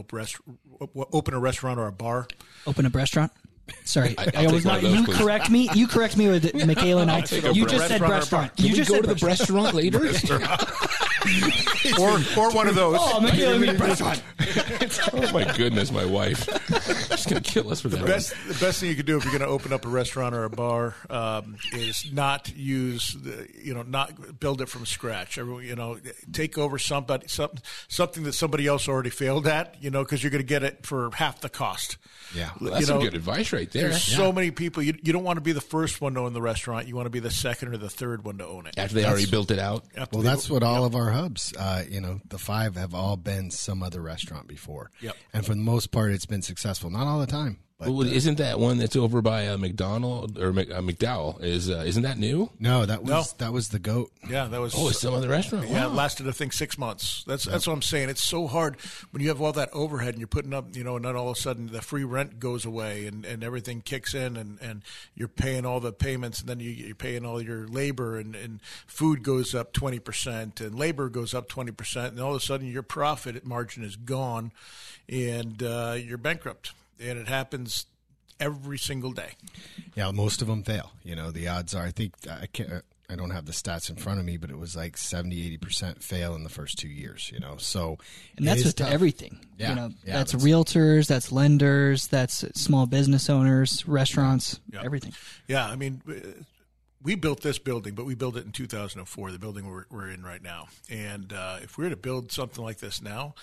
open 1.14 1.34
a 1.36 1.40
restaurant 1.40 1.80
or 1.80 1.88
a 1.88 1.92
bar. 1.92 2.28
Open 2.66 2.88
a 2.88 2.90
restaurant. 2.90 3.32
Sorry, 3.84 4.16
I- 4.18 4.32
I, 4.36 4.48
was 4.48 4.52
take 4.52 4.52
one 4.52 4.56
of 4.56 4.66
not. 4.66 4.82
those, 4.82 4.96
You 5.00 5.06
please. 5.06 5.18
correct 5.18 5.50
me. 5.50 5.70
You 5.74 5.88
correct 5.88 6.18
me 6.18 6.28
with 6.30 6.54
Michaela 6.66 7.02
and 7.04 7.12
I. 7.12 7.20
You 7.20 7.66
just 7.66 7.88
said 7.88 8.02
restaurant 8.02 8.02
or 8.02 8.06
a 8.06 8.10
bar. 8.10 8.10
restaurant. 8.12 8.56
Can 8.58 8.66
You 8.66 8.76
just 8.76 8.90
go 8.90 8.96
said 8.96 9.04
to 9.04 9.08
the 9.16 9.26
restaurant. 9.26 9.74
restaurant 9.74 9.76
later? 9.76 10.00
or 12.00 12.12
or 12.38 12.52
one 12.54 12.68
of 12.68 12.76
those. 12.76 12.98
Oh, 13.00 13.20
Michaela, 13.20 13.60
mean 13.60 13.78
restaurant. 13.78 14.22
oh 15.14 15.32
my 15.34 15.44
goodness, 15.56 15.92
my 15.92 16.06
wife. 16.06 16.48
She's 17.12 17.26
gonna 17.26 17.42
kill 17.42 17.72
us 17.72 17.82
for 17.82 17.90
that. 17.90 18.06
best 18.06 18.34
the 18.48 18.54
best 18.66 18.80
thing 18.80 18.90
you 18.90 18.96
could 18.96 19.06
do 19.06 19.18
if 19.18 19.24
you're 19.24 19.32
going 19.38 19.42
to 19.42 19.48
open 19.48 19.74
up 19.74 19.86
a 19.86 19.90
restaurant 19.90 20.34
or 20.34 20.46
a 20.46 20.50
bar 20.50 20.96
um, 21.10 21.58
is 21.74 22.12
not 22.14 22.52
use 22.56 23.14
the, 23.22 23.48
you 23.62 23.74
know 23.74 23.82
not 23.84 24.40
build 24.40 24.62
it 24.62 24.70
from 24.70 24.86
scratch. 24.86 25.38
Everyone, 25.38 25.64
you 25.64 25.76
know, 25.76 26.00
take 26.32 26.58
over 26.58 26.78
somebody 26.78 27.28
something 27.28 27.60
something 27.88 28.24
that 28.24 28.34
somebody 28.34 28.68
else 28.68 28.88
already 28.88 29.10
failed 29.10 29.48
at. 29.48 29.76
You 29.82 29.90
know, 29.90 30.04
because 30.04 30.24
you're 30.24 30.32
going 30.32 30.44
to 30.44 30.48
get 30.48 30.64
it 30.64 30.86
for 30.86 31.10
half 31.14 31.42
the 31.42 31.50
cost. 31.50 31.98
Yeah. 32.36 32.52
Well, 32.62 32.72
that's 32.72 32.82
you 32.82 32.88
some 32.88 33.02
good 33.02 33.16
advice 33.16 33.52
right 33.52 33.59
there. 33.66 33.90
There's 33.90 34.04
so 34.04 34.32
many 34.32 34.52
people. 34.52 34.84
You, 34.84 34.94
you 35.02 35.14
don't 35.14 35.24
want 35.24 35.38
to 35.38 35.42
be 35.42 35.52
the 35.52 35.62
first 35.62 36.02
one 36.02 36.14
to 36.14 36.22
own 36.22 36.34
the 36.34 36.42
restaurant. 36.42 36.88
You 36.88 36.96
want 36.96 37.08
to 37.08 37.12
be 37.12 37.20
the 37.20 37.32
second 37.32 37.74
or 37.74 37.78
the 37.78 37.90
third 37.90 38.24
one 38.24 38.38
to 38.38 38.46
own 38.46 38.66
it. 38.68 38.78
After 38.78 38.96
they 38.96 39.06
already 39.06 39.30
built 39.30 39.52
it 39.52 39.60
out. 39.60 39.86
Well, 40.12 40.22
that's 40.22 40.50
what 40.50 40.64
all 40.64 40.86
of 40.86 40.96
our 40.96 41.10
hubs, 41.12 41.54
uh, 41.58 41.84
you 41.90 42.02
know, 42.02 42.20
the 42.28 42.38
five 42.38 42.76
have 42.76 42.94
all 42.94 43.18
been 43.18 43.52
some 43.52 43.84
other 43.84 44.02
restaurant 44.02 44.48
before. 44.48 44.92
Yep. 45.02 45.16
And 45.34 45.46
for 45.46 45.54
the 45.54 45.62
most 45.62 45.92
part, 45.92 46.12
it's 46.12 46.26
been 46.26 46.42
successful. 46.42 46.90
Not 46.90 47.08
all 47.08 47.20
the 47.20 47.28
time, 47.28 47.60
but 47.80 47.90
Well, 47.92 48.06
isn't 48.06 48.38
that 48.40 48.60
one 48.60 48.78
that's 48.78 48.96
over 48.98 49.22
by 49.22 49.48
uh, 49.48 49.58
McDonald 49.58 50.38
or 50.38 50.52
Mc, 50.52 50.70
uh, 50.70 50.82
McDowell? 50.82 51.42
Is 51.42 51.70
uh, 51.70 51.84
isn't 51.88 52.04
that 52.04 52.18
new? 52.18 52.50
no, 52.60 52.86
that 52.86 53.02
was 53.04 53.10
No. 53.10 53.24
that 53.46 53.54
was 53.54 53.70
the 53.70 53.80
goat. 53.80 54.12
Yeah, 54.30 54.46
that 54.48 54.60
was. 54.60 54.76
Oh, 54.78 54.90
it's 54.90 55.00
some 55.00 55.14
other 55.14 55.30
restaurant. 55.30 55.70
Yeah, 55.70 55.86
it 55.86 55.94
lasted 55.94 56.28
I 56.28 56.32
think 56.32 56.52
six 56.54 56.78
months. 56.78 57.24
That's 57.26 57.46
that's 57.46 57.66
what 57.68 57.74
I'm 57.74 57.82
saying. 57.82 58.10
It's 58.10 58.24
so 58.24 58.48
hard 58.48 58.76
when 59.12 59.24
you 59.24 59.30
have 59.30 59.42
all 59.42 59.54
that 59.54 59.70
overhead 59.72 60.10
and 60.10 60.20
you're 60.20 60.28
putting 60.28 60.54
up, 60.54 60.76
you 60.76 60.84
know, 60.84 60.98
and 60.98 61.06
then 61.06 61.16
all 61.16 61.30
of 61.30 61.38
a 61.38 61.40
sudden 61.40 61.68
the 61.68 61.82
free 61.82 62.04
rent 62.04 62.40
goes 62.40 62.66
away 62.66 63.06
and, 63.08 63.26
and 63.26 63.44
everything 63.44 63.82
kicks 63.82 64.14
in 64.14 64.36
and, 64.36 64.60
and 64.62 64.82
you're 65.16 65.28
paying 65.30 65.66
all 65.66 65.80
the 65.80 65.94
payments 65.94 66.42
and 66.42 66.50
then 66.50 66.60
you, 66.60 66.70
you're 66.70 66.96
paying 66.96 67.26
all 67.26 67.42
your 67.42 67.66
labor 67.68 68.18
and, 68.18 68.36
and 68.36 68.60
food 68.88 69.24
goes 69.24 69.56
up 69.56 69.72
twenty 69.72 70.00
percent 70.00 70.60
and 70.60 70.76
labor 70.78 71.08
goes 71.08 71.34
up 71.34 71.48
twenty 71.48 71.72
percent 71.72 72.12
and 72.12 72.22
all 72.22 72.32
of 72.32 72.38
a 72.38 72.46
sudden 72.46 72.68
your 72.68 72.84
profit 72.84 73.46
margin 73.46 73.84
is 73.86 73.96
gone 73.96 74.52
and 75.08 75.64
uh, 75.64 75.96
you're 75.98 76.18
bankrupt 76.18 76.74
and 77.00 77.18
it 77.20 77.28
happens 77.28 77.86
every 78.40 78.78
single 78.78 79.12
day. 79.12 79.32
Yeah, 79.96 80.12
most 80.12 80.42
of 80.42 80.48
them 80.48 80.64
fail. 80.64 80.92
You 81.04 81.16
know, 81.16 81.32
the 81.32 81.48
odds 81.48 81.74
are. 81.76 81.84
I 81.84 81.92
think 81.92 82.14
I 82.30 82.46
can't. 82.48 82.84
I 83.12 83.16
don't 83.16 83.32
have 83.32 83.48
the 83.48 83.54
stats 83.54 83.90
in 83.90 83.96
front 83.96 84.20
of 84.20 84.26
me, 84.26 84.38
but 84.38 84.52
it 84.52 84.58
was 84.60 84.76
like 84.76 84.96
70, 84.96 85.44
80 85.44 85.58
percent 85.58 86.04
fail 86.04 86.36
in 86.36 86.44
the 86.44 86.50
first 86.50 86.78
two 86.78 86.88
years. 86.88 87.32
You 87.34 87.40
know, 87.40 87.56
so 87.58 87.98
And 88.38 88.48
that's 88.48 88.64
with 88.64 88.76
tough. 88.76 88.92
everything. 88.92 89.40
Yeah, 89.58 89.70
You 89.70 89.76
know, 89.76 89.90
yeah, 90.06 90.14
that's, 90.14 90.34
that's- 90.34 90.48
realtors, 90.48 91.08
that's 91.08 91.32
lenders, 91.32 92.06
that's 92.08 92.46
small 92.54 92.86
business 92.86 93.28
owners, 93.28 93.88
restaurants, 93.88 94.60
Yeah. 94.72 94.82
everything. 94.86 95.14
Yeah, 95.48 95.66
I 95.68 95.76
mean, 95.76 96.04
uh, 96.08 96.14
we 97.02 97.16
built 97.16 97.42
this 97.42 97.58
building, 97.58 97.96
but 97.96 98.06
we 98.06 98.14
built 98.14 98.38
it 98.38 98.46
in 98.46 98.52
2004, 98.52 99.32
the 99.32 99.40
building 99.40 99.68
we're, 99.68 99.86
we're 99.90 100.10
in 100.12 100.22
right 100.22 100.44
now. 100.44 100.68
And 100.88 101.34
uh, 101.34 101.58
if 101.64 101.80
we 101.80 101.86
were 101.86 101.90
to 101.90 101.96
build 101.98 102.32
something 102.32 102.64
like 102.64 102.78
this 102.78 103.02
now, 103.02 103.34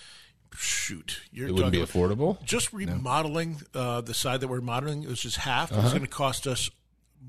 shoot, 0.58 1.20
you're 1.32 1.48
It 1.48 1.52
wouldn't 1.52 1.72
be 1.72 1.78
affordable. 1.80 2.42
just 2.44 2.72
remodeling 2.72 3.60
uh, 3.74 4.00
the 4.00 4.14
side 4.14 4.40
that 4.40 4.48
we're 4.48 4.60
modeling, 4.60 5.02
it 5.02 5.08
was 5.08 5.20
just 5.20 5.36
half. 5.38 5.72
Uh-huh. 5.72 5.82
It's 5.82 5.90
going 5.90 6.02
to 6.02 6.08
cost 6.08 6.46
us 6.46 6.70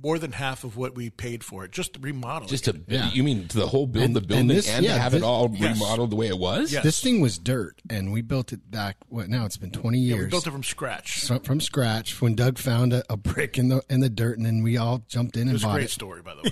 more 0.03 0.19
than 0.19 0.31
half 0.33 0.63
of 0.63 0.77
what 0.77 0.93
we 0.95 1.09
paid 1.09 1.43
for 1.43 1.65
it 1.65 1.71
just 1.71 1.93
to 1.93 1.99
remodel. 1.99 2.47
Just 2.47 2.65
to 2.65 2.79
Yeah. 2.87 3.09
you 3.13 3.23
mean 3.23 3.47
to 3.47 3.57
the 3.57 3.67
whole 3.67 3.87
build 3.87 4.05
And- 4.05 4.15
the 4.15 4.21
building 4.21 4.41
and, 4.41 4.49
this- 4.51 4.67
to 4.67 4.83
yeah, 4.83 4.95
have 4.97 5.13
this- 5.13 5.21
it 5.21 5.25
all 5.25 5.49
Yes. 5.57 5.79
remodeled 5.79 6.11
the 6.11 6.15
way 6.15 6.27
it 6.27 6.37
was? 6.37 6.71
Yes. 6.71 6.83
This 6.83 6.99
thing 7.01 7.19
was 7.19 7.39
dirt, 7.39 7.81
and 7.89 8.11
we 8.13 8.21
built 8.21 8.53
it 8.53 8.69
back. 8.69 8.97
What 9.09 9.27
now? 9.27 9.45
It's 9.45 9.57
been 9.57 9.71
twenty 9.71 9.97
Yeah, 9.99 10.15
years. 10.15 10.25
we 10.25 10.29
built 10.31 10.45
it 10.45 10.51
from 10.51 10.63
scratch. 10.63 11.21
So- 11.21 11.39
from 11.39 11.59
scratch 11.61 12.21
when 12.21 12.35
Doug 12.35 12.59
found 12.59 12.93
a, 12.93 13.03
a 13.11 13.17
brick 13.17 13.57
in 13.57 13.69
the 13.69 13.81
in 13.89 14.01
the 14.01 14.09
dirt, 14.09 14.37
and 14.37 14.45
then 14.45 14.61
we 14.61 14.77
all 14.77 15.03
jumped 15.07 15.35
in 15.35 15.47
and 15.49 15.51
buy 15.51 15.51
It 15.51 15.53
and 15.53 15.53
was 15.53 15.63
a 15.63 15.65
bought 15.65 15.73
great 15.73 15.85
it. 15.85 15.89
story, 15.91 16.21
by 16.21 16.35
the 16.35 16.51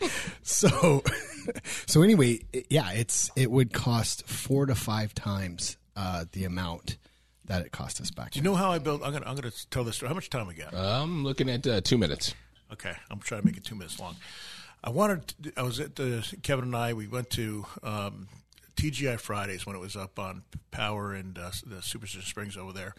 way. 0.00 0.10
So, 0.42 1.02
so 1.86 2.02
anyway, 2.02 2.40
yeah, 2.68 2.92
it's 2.92 3.30
it 3.34 3.50
would 3.50 3.72
cost 3.72 4.26
four 4.28 4.66
to 4.66 4.74
five 4.74 5.14
times 5.14 5.76
uh, 5.96 6.24
the 6.32 6.44
amount 6.44 6.96
that 7.46 7.64
it 7.64 7.72
cost 7.72 8.00
us 8.00 8.10
back. 8.10 8.32
Do 8.32 8.38
you 8.38 8.42
know 8.42 8.54
how 8.54 8.70
I 8.70 8.78
built? 8.78 9.02
I'm 9.04 9.10
going 9.10 9.22
to 9.22 9.28
I'm 9.28 9.36
going 9.36 9.50
to 9.50 9.70
tell 9.70 9.84
this 9.84 9.96
story. 9.96 10.08
How 10.08 10.14
much 10.14 10.30
time 10.30 10.46
we 10.46 10.54
got? 10.54 10.74
I'm 10.74 11.24
looking 11.24 11.50
at 11.50 11.66
uh, 11.66 11.80
two 11.80 11.98
minutes. 11.98 12.34
Okay, 12.72 12.92
I'm 13.10 13.20
trying 13.20 13.42
to 13.42 13.46
make 13.46 13.56
it 13.56 13.64
two 13.64 13.74
minutes 13.74 14.00
long. 14.00 14.16
I 14.82 14.90
wanted. 14.90 15.28
To, 15.42 15.52
I 15.56 15.62
was 15.62 15.80
at 15.80 15.96
the 15.96 16.26
Kevin 16.42 16.66
and 16.66 16.76
I. 16.76 16.92
We 16.92 17.06
went 17.06 17.30
to 17.30 17.66
um, 17.82 18.28
TGI 18.90 19.18
Fridays 19.18 19.66
when 19.66 19.76
it 19.76 19.80
was 19.80 19.96
up 19.96 20.18
on 20.18 20.42
Power 20.70 21.14
and 21.14 21.38
uh, 21.38 21.50
the 21.66 21.80
Superstition 21.80 22.26
Springs 22.26 22.56
over 22.56 22.72
there. 22.72 22.94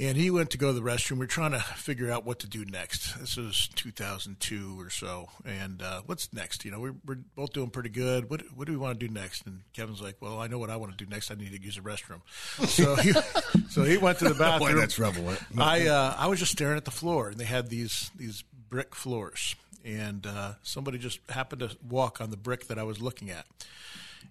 And 0.00 0.16
he 0.16 0.30
went 0.30 0.50
to 0.50 0.58
go 0.58 0.68
to 0.68 0.72
the 0.72 0.80
restroom. 0.80 1.18
We 1.18 1.24
are 1.24 1.28
trying 1.28 1.52
to 1.52 1.60
figure 1.60 2.10
out 2.10 2.24
what 2.24 2.40
to 2.40 2.48
do 2.48 2.64
next. 2.64 3.18
This 3.20 3.36
was 3.36 3.68
2002 3.76 4.80
or 4.80 4.90
so. 4.90 5.28
And 5.44 5.82
uh, 5.82 6.00
what's 6.06 6.32
next? 6.32 6.64
You 6.64 6.72
know, 6.72 6.80
we're, 6.80 6.94
we're 7.06 7.18
both 7.36 7.52
doing 7.52 7.70
pretty 7.70 7.90
good. 7.90 8.28
What, 8.28 8.42
what 8.56 8.66
do 8.66 8.72
we 8.72 8.78
want 8.78 8.98
to 8.98 9.06
do 9.06 9.12
next? 9.12 9.46
And 9.46 9.60
Kevin's 9.72 10.02
like, 10.02 10.16
well, 10.20 10.40
I 10.40 10.48
know 10.48 10.58
what 10.58 10.70
I 10.70 10.76
want 10.76 10.96
to 10.96 11.04
do 11.04 11.08
next. 11.08 11.30
I 11.30 11.34
need 11.34 11.52
to 11.52 11.62
use 11.62 11.76
a 11.76 11.80
restroom. 11.80 12.22
So 12.66 12.96
he, 12.96 13.12
so 13.70 13.84
he 13.84 13.98
went 13.98 14.18
to 14.18 14.28
the 14.28 14.34
bathroom. 14.38 14.72
Boy, 14.72 14.80
that's 14.80 14.98
rebel. 14.98 15.32
I, 15.58 15.86
uh, 15.86 16.14
I 16.18 16.26
was 16.26 16.40
just 16.40 16.52
staring 16.52 16.76
at 16.76 16.86
the 16.86 16.90
floor, 16.90 17.28
and 17.28 17.38
they 17.38 17.44
had 17.44 17.68
these, 17.68 18.10
these 18.16 18.42
brick 18.68 18.94
floors. 18.94 19.54
And 19.84 20.26
uh, 20.26 20.54
somebody 20.62 20.98
just 20.98 21.20
happened 21.28 21.60
to 21.60 21.76
walk 21.88 22.20
on 22.20 22.30
the 22.30 22.36
brick 22.36 22.68
that 22.68 22.78
I 22.78 22.84
was 22.84 23.00
looking 23.00 23.30
at. 23.30 23.46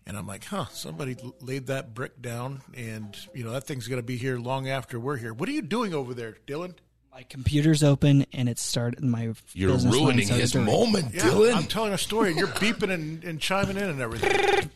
And 0.06 0.18
I'm 0.18 0.28
like, 0.28 0.46
huh, 0.46 0.66
somebody 0.72 1.16
laid 1.40 1.68
that 1.68 1.94
brick 1.94 2.22
down, 2.22 2.62
and 2.76 3.16
you 3.34 3.44
know 3.44 3.52
that 3.52 3.66
thing's 3.66 3.88
going 3.88 4.02
to 4.02 4.06
be 4.06 4.18
here 4.18 4.38
long 4.38 4.68
after 4.68 5.00
we're 5.00 5.18
here. 5.18 5.34
What 5.34 5.48
are 5.48 5.54
you 5.54 5.62
doing 5.62 5.94
over 5.94 6.14
there, 6.14 6.38
Dylan? 6.46 6.76
My 7.14 7.24
computer's 7.24 7.84
open 7.84 8.26
and 8.34 8.50
it 8.50 8.58
started 8.58 9.04
my. 9.04 9.34
You're 9.54 9.74
business 9.74 9.94
ruining 9.94 10.26
started 10.26 10.42
his 10.42 10.52
to 10.54 10.58
ring. 10.60 10.68
moment, 10.68 11.14
Yeah, 11.14 11.22
Dylan. 11.22 11.56
I'm 11.56 11.64
telling 11.66 11.94
a 11.94 11.98
story, 11.98 12.32
and 12.32 12.40
you're 12.40 12.48
beeping 12.64 12.90
and, 12.90 13.24
and 13.24 13.40
chiming 13.40 13.78
in 13.78 13.84
and 13.84 14.02
everything. 14.02 14.70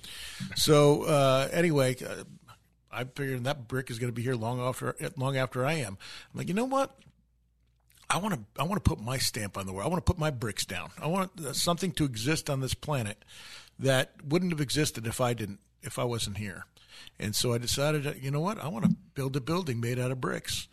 So 0.56 1.04
uh, 1.04 1.50
anyway, 1.52 1.96
uh, 2.04 2.24
I 2.92 3.06
figured 3.06 3.44
that 3.46 3.68
brick 3.68 3.90
is 3.90 3.98
going 4.00 4.12
to 4.12 4.16
be 4.16 4.22
here 4.22 4.36
long 4.36 4.62
after 4.62 4.96
long 5.18 5.36
after 5.36 5.66
I 5.66 5.74
am. 5.74 5.98
I'm 6.32 6.38
like, 6.38 6.48
you 6.48 6.54
know 6.54 6.66
what? 6.66 6.96
I 8.10 8.20
want 8.20 8.36
to 8.36 8.62
I 8.62 8.64
want 8.64 8.84
to 8.84 8.88
put 8.88 9.00
my 9.04 9.18
stamp 9.18 9.58
on 9.58 9.66
the 9.66 9.74
world. 9.74 9.88
I 9.88 9.90
want 9.90 10.06
to 10.06 10.10
put 10.10 10.20
my 10.20 10.30
bricks 10.32 10.66
down. 10.66 10.92
I 11.02 11.08
want 11.08 11.32
uh, 11.44 11.54
something 11.54 11.92
to 11.94 12.06
exist 12.06 12.50
on 12.50 12.62
this 12.62 12.74
planet 12.74 13.24
that 13.80 14.12
wouldn't 14.26 14.52
have 14.52 14.62
existed 14.62 15.08
if 15.08 15.22
I 15.22 15.34
didn't 15.34 15.60
if 15.82 16.00
I 16.00 16.04
wasn't 16.04 16.38
here. 16.38 16.66
And 17.20 17.36
so 17.36 17.54
I 17.54 17.58
decided, 17.58 18.18
you 18.22 18.32
know 18.32 18.40
what? 18.40 18.60
I 18.60 18.68
want 18.68 18.86
to 18.86 18.96
build 19.14 19.36
a 19.36 19.42
building 19.42 19.80
made 19.80 20.00
out 20.00 20.12
of 20.12 20.22
bricks. 20.22 20.68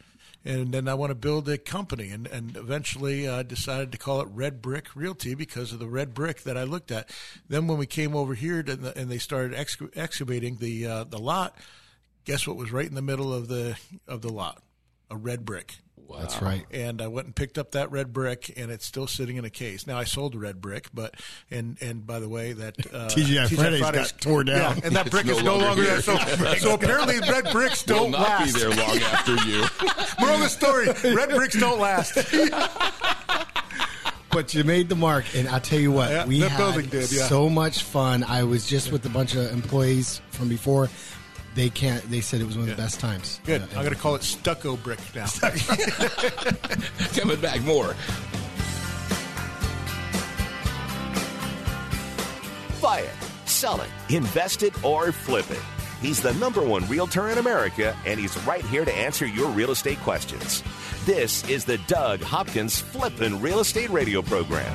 And 0.47 0.73
then 0.73 0.89
I 0.89 0.95
want 0.95 1.09
to 1.09 1.15
build 1.15 1.49
a 1.49 1.57
company, 1.57 2.11
and, 2.11 2.27
and 2.27 2.55
eventually 2.55 3.27
uh, 3.27 3.43
decided 3.45 3.93
to 3.93 3.99
call 3.99 4.21
it 4.21 4.29
Red 4.31 4.61
Brick 4.61 4.95
Realty 4.95 5.35
because 5.35 5.73
of 5.73 5.79
the 5.79 5.87
red 5.87 6.13
brick 6.13 6.43
that 6.43 6.59
I 6.59 6.65
looked 6.65 6.91
at. 6.91 7.09
Then 7.49 7.67
when 7.67 7.79
we 7.79 7.87
came 7.87 8.15
over 8.15 8.35
here 8.35 8.63
to 8.63 8.77
the, 8.77 8.99
and 8.99 9.11
they 9.11 9.17
started 9.17 9.55
ex- 9.55 9.79
excavating 9.95 10.57
the 10.57 10.87
uh, 10.87 11.05
the 11.05 11.17
lot, 11.17 11.57
guess 12.27 12.47
what 12.47 12.59
was 12.59 12.71
right 12.71 12.87
in 12.87 12.95
the 12.95 13.01
middle 13.01 13.33
of 13.33 13.49
the 13.49 13.79
of 14.07 14.21
the 14.21 14.31
lot? 14.31 14.63
A 15.11 15.17
red 15.17 15.47
brick 15.47 15.77
That's 16.21 16.41
right. 16.41 16.65
and 16.71 17.03
I 17.03 17.09
went 17.09 17.27
and 17.27 17.35
picked 17.37 17.59
up 17.59 17.73
that 17.73 17.91
red 17.91 18.13
brick, 18.13 18.53
and 18.57 18.71
it's 18.71 18.85
still 18.87 19.07
sitting 19.07 19.37
in 19.37 19.45
a 19.45 19.51
case. 19.51 19.87
Now 19.87 19.99
I 19.99 20.05
sold 20.05 20.35
the 20.35 20.39
red 20.39 20.61
brick, 20.61 20.89
but 20.95 21.15
and 21.51 21.77
and 21.81 22.07
by 22.07 22.21
the 22.21 22.29
way, 22.29 22.53
that 22.53 22.75
uh, 22.93 23.09
TGI 23.09 23.55
Fridays 23.55 23.81
got 24.13 24.21
tore 24.21 24.45
down. 24.45 24.77
yeah, 24.77 24.81
and 24.85 24.97
that 24.97 25.07
It's 25.07 25.15
brick 25.15 25.27
no 25.27 25.33
is 25.37 25.43
no 25.43 25.57
longer 25.57 25.67
longer 25.67 25.83
there. 25.85 26.01
So, 26.03 26.17
so 26.59 26.75
apparently, 26.75 27.19
red 27.21 27.51
bricks 27.53 27.83
don't 27.83 28.11
not 28.13 28.21
last. 28.21 28.55
be 28.55 28.61
there 28.61 28.71
long 28.71 28.99
after 28.99 29.35
you. 29.49 29.65
Moral 30.21 30.35
of 30.37 30.41
the 30.43 30.49
story: 30.49 31.15
red 31.15 31.31
bricks 31.31 31.59
don't 31.59 31.81
last. 31.81 32.17
But 34.31 34.53
you 34.53 34.65
made 34.65 34.89
the 34.89 34.97
mark, 34.97 35.25
and 35.37 35.49
I'll 35.49 35.61
tell 35.61 35.79
you 35.79 35.93
what, 35.93 36.11
Yeah, 36.11 36.27
we 36.27 36.41
had 36.41 36.91
did, 36.91 37.13
yeah. 37.13 37.27
so 37.29 37.49
much 37.49 37.85
fun. 37.85 38.25
I 38.25 38.43
was 38.43 38.67
just 38.67 38.91
with 38.91 39.07
a 39.07 39.09
bunch 39.09 39.37
of 39.37 39.53
employees 39.53 40.21
from 40.31 40.49
before. 40.49 40.91
They 41.55 41.71
can't. 41.71 42.03
They 42.11 42.21
said 42.21 42.41
it 42.41 42.47
was 42.47 42.57
one 42.57 42.69
of 42.69 42.77
the 42.77 42.83
best 42.83 43.01
times. 43.01 43.41
Good. 43.45 43.63
Uh, 43.63 43.67
I'm 43.71 43.83
going 43.83 43.91
to 43.91 43.95
call 43.95 44.17
it 44.17 44.23
stucco 44.23 44.77
brick 44.77 44.99
now. 45.15 45.27
Coming 47.17 47.41
back 47.41 47.63
more. 47.63 47.95
Buy 52.83 53.01
it, 53.01 53.15
sell 53.47 53.81
it, 53.81 53.89
invest 54.11 54.63
it, 54.63 54.85
or 54.85 55.11
flip 55.11 55.51
it. 55.51 55.63
He's 56.03 56.21
the 56.21 56.35
number 56.35 56.63
one 56.63 56.87
realtor 56.87 57.31
in 57.31 57.39
America, 57.39 57.97
and 58.05 58.21
he's 58.21 58.37
right 58.45 58.65
here 58.67 58.85
to 58.85 58.95
answer 58.95 59.25
your 59.25 59.49
real 59.51 59.71
estate 59.71 59.99
questions. 60.01 60.63
This 61.07 61.49
is 61.49 61.65
the 61.65 61.79
Doug 61.87 62.21
Hopkins 62.21 62.81
Flippin' 62.81 63.41
Real 63.41 63.61
Estate 63.61 63.89
Radio 63.89 64.21
Program. 64.21 64.75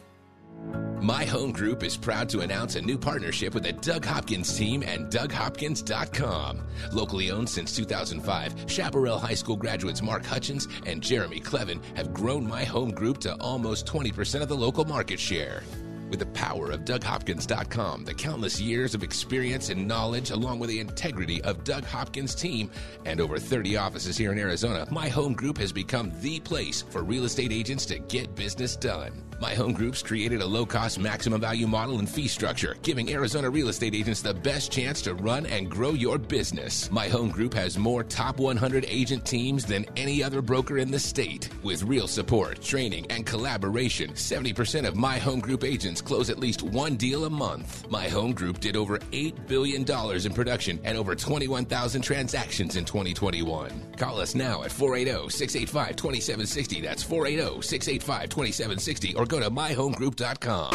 My 1.01 1.25
Home 1.25 1.51
Group 1.51 1.81
is 1.81 1.97
proud 1.97 2.29
to 2.29 2.41
announce 2.41 2.75
a 2.75 2.81
new 2.81 2.95
partnership 2.95 3.55
with 3.55 3.63
the 3.63 3.73
Doug 3.73 4.05
Hopkins 4.05 4.55
team 4.55 4.83
and 4.85 5.07
DougHopkins.com. 5.11 6.61
Locally 6.91 7.31
owned 7.31 7.49
since 7.49 7.75
2005, 7.75 8.65
Chaparral 8.67 9.17
High 9.17 9.33
School 9.33 9.55
graduates 9.55 10.03
Mark 10.03 10.23
Hutchins 10.23 10.67
and 10.85 11.01
Jeremy 11.01 11.39
Clevin 11.39 11.81
have 11.95 12.13
grown 12.13 12.47
My 12.47 12.63
Home 12.65 12.91
Group 12.91 13.17
to 13.21 13.33
almost 13.37 13.87
20% 13.87 14.43
of 14.43 14.47
the 14.47 14.55
local 14.55 14.85
market 14.85 15.19
share. 15.19 15.63
With 16.11 16.19
the 16.19 16.27
power 16.27 16.69
of 16.69 16.81
DougHopkins.com, 16.81 18.05
the 18.05 18.13
countless 18.13 18.61
years 18.61 18.93
of 18.93 19.01
experience 19.01 19.69
and 19.69 19.87
knowledge, 19.87 20.29
along 20.29 20.59
with 20.59 20.69
the 20.69 20.81
integrity 20.81 21.41
of 21.43 21.63
Doug 21.63 21.83
Hopkins' 21.83 22.35
team, 22.35 22.69
and 23.05 23.19
over 23.19 23.39
30 23.39 23.75
offices 23.75 24.17
here 24.17 24.31
in 24.33 24.37
Arizona, 24.37 24.85
My 24.91 25.07
Home 25.07 25.33
Group 25.33 25.57
has 25.57 25.71
become 25.71 26.11
the 26.21 26.39
place 26.41 26.83
for 26.83 27.01
real 27.01 27.23
estate 27.23 27.51
agents 27.51 27.87
to 27.87 27.97
get 27.97 28.35
business 28.35 28.75
done. 28.75 29.30
My 29.41 29.55
Home 29.55 29.73
Group's 29.73 30.03
created 30.03 30.43
a 30.43 30.45
low 30.45 30.67
cost 30.67 30.99
maximum 30.99 31.41
value 31.41 31.65
model 31.65 31.97
and 31.97 32.07
fee 32.07 32.27
structure, 32.27 32.77
giving 32.83 33.11
Arizona 33.11 33.49
real 33.49 33.69
estate 33.69 33.95
agents 33.95 34.21
the 34.21 34.35
best 34.35 34.71
chance 34.71 35.01
to 35.01 35.15
run 35.15 35.47
and 35.47 35.67
grow 35.67 35.93
your 35.93 36.19
business. 36.19 36.91
My 36.91 37.07
Home 37.07 37.31
Group 37.31 37.55
has 37.55 37.75
more 37.75 38.03
top 38.03 38.37
100 38.37 38.85
agent 38.87 39.25
teams 39.25 39.65
than 39.65 39.87
any 39.97 40.23
other 40.23 40.43
broker 40.43 40.77
in 40.77 40.91
the 40.91 40.99
state. 40.99 41.49
With 41.63 41.81
real 41.81 42.07
support, 42.07 42.61
training, 42.61 43.07
and 43.09 43.25
collaboration, 43.25 44.11
70% 44.11 44.87
of 44.87 44.95
My 44.95 45.17
Home 45.17 45.39
Group 45.39 45.63
agents 45.63 46.01
close 46.01 46.29
at 46.29 46.37
least 46.37 46.61
one 46.61 46.95
deal 46.95 47.25
a 47.25 47.29
month. 47.31 47.89
My 47.89 48.09
Home 48.09 48.33
Group 48.33 48.59
did 48.59 48.77
over 48.77 48.99
$8 48.99 49.47
billion 49.47 49.81
in 50.23 50.33
production 50.35 50.79
and 50.83 50.95
over 50.99 51.15
21,000 51.15 52.03
transactions 52.03 52.75
in 52.75 52.85
2021. 52.85 53.93
Call 53.97 54.19
us 54.19 54.35
now 54.35 54.61
at 54.61 54.71
480 54.71 55.29
685 55.29 55.95
2760. 55.95 56.81
That's 56.81 57.01
480 57.01 57.63
685 57.63 58.29
2760 58.29 59.15
or 59.15 59.30
go 59.31 59.39
to 59.39 59.49
myhomegroup.com. 59.49 60.73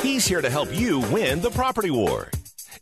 He's 0.00 0.26
here 0.26 0.40
to 0.40 0.48
help 0.48 0.74
you 0.74 1.00
win 1.12 1.42
the 1.42 1.50
property 1.50 1.90
war. 1.90 2.30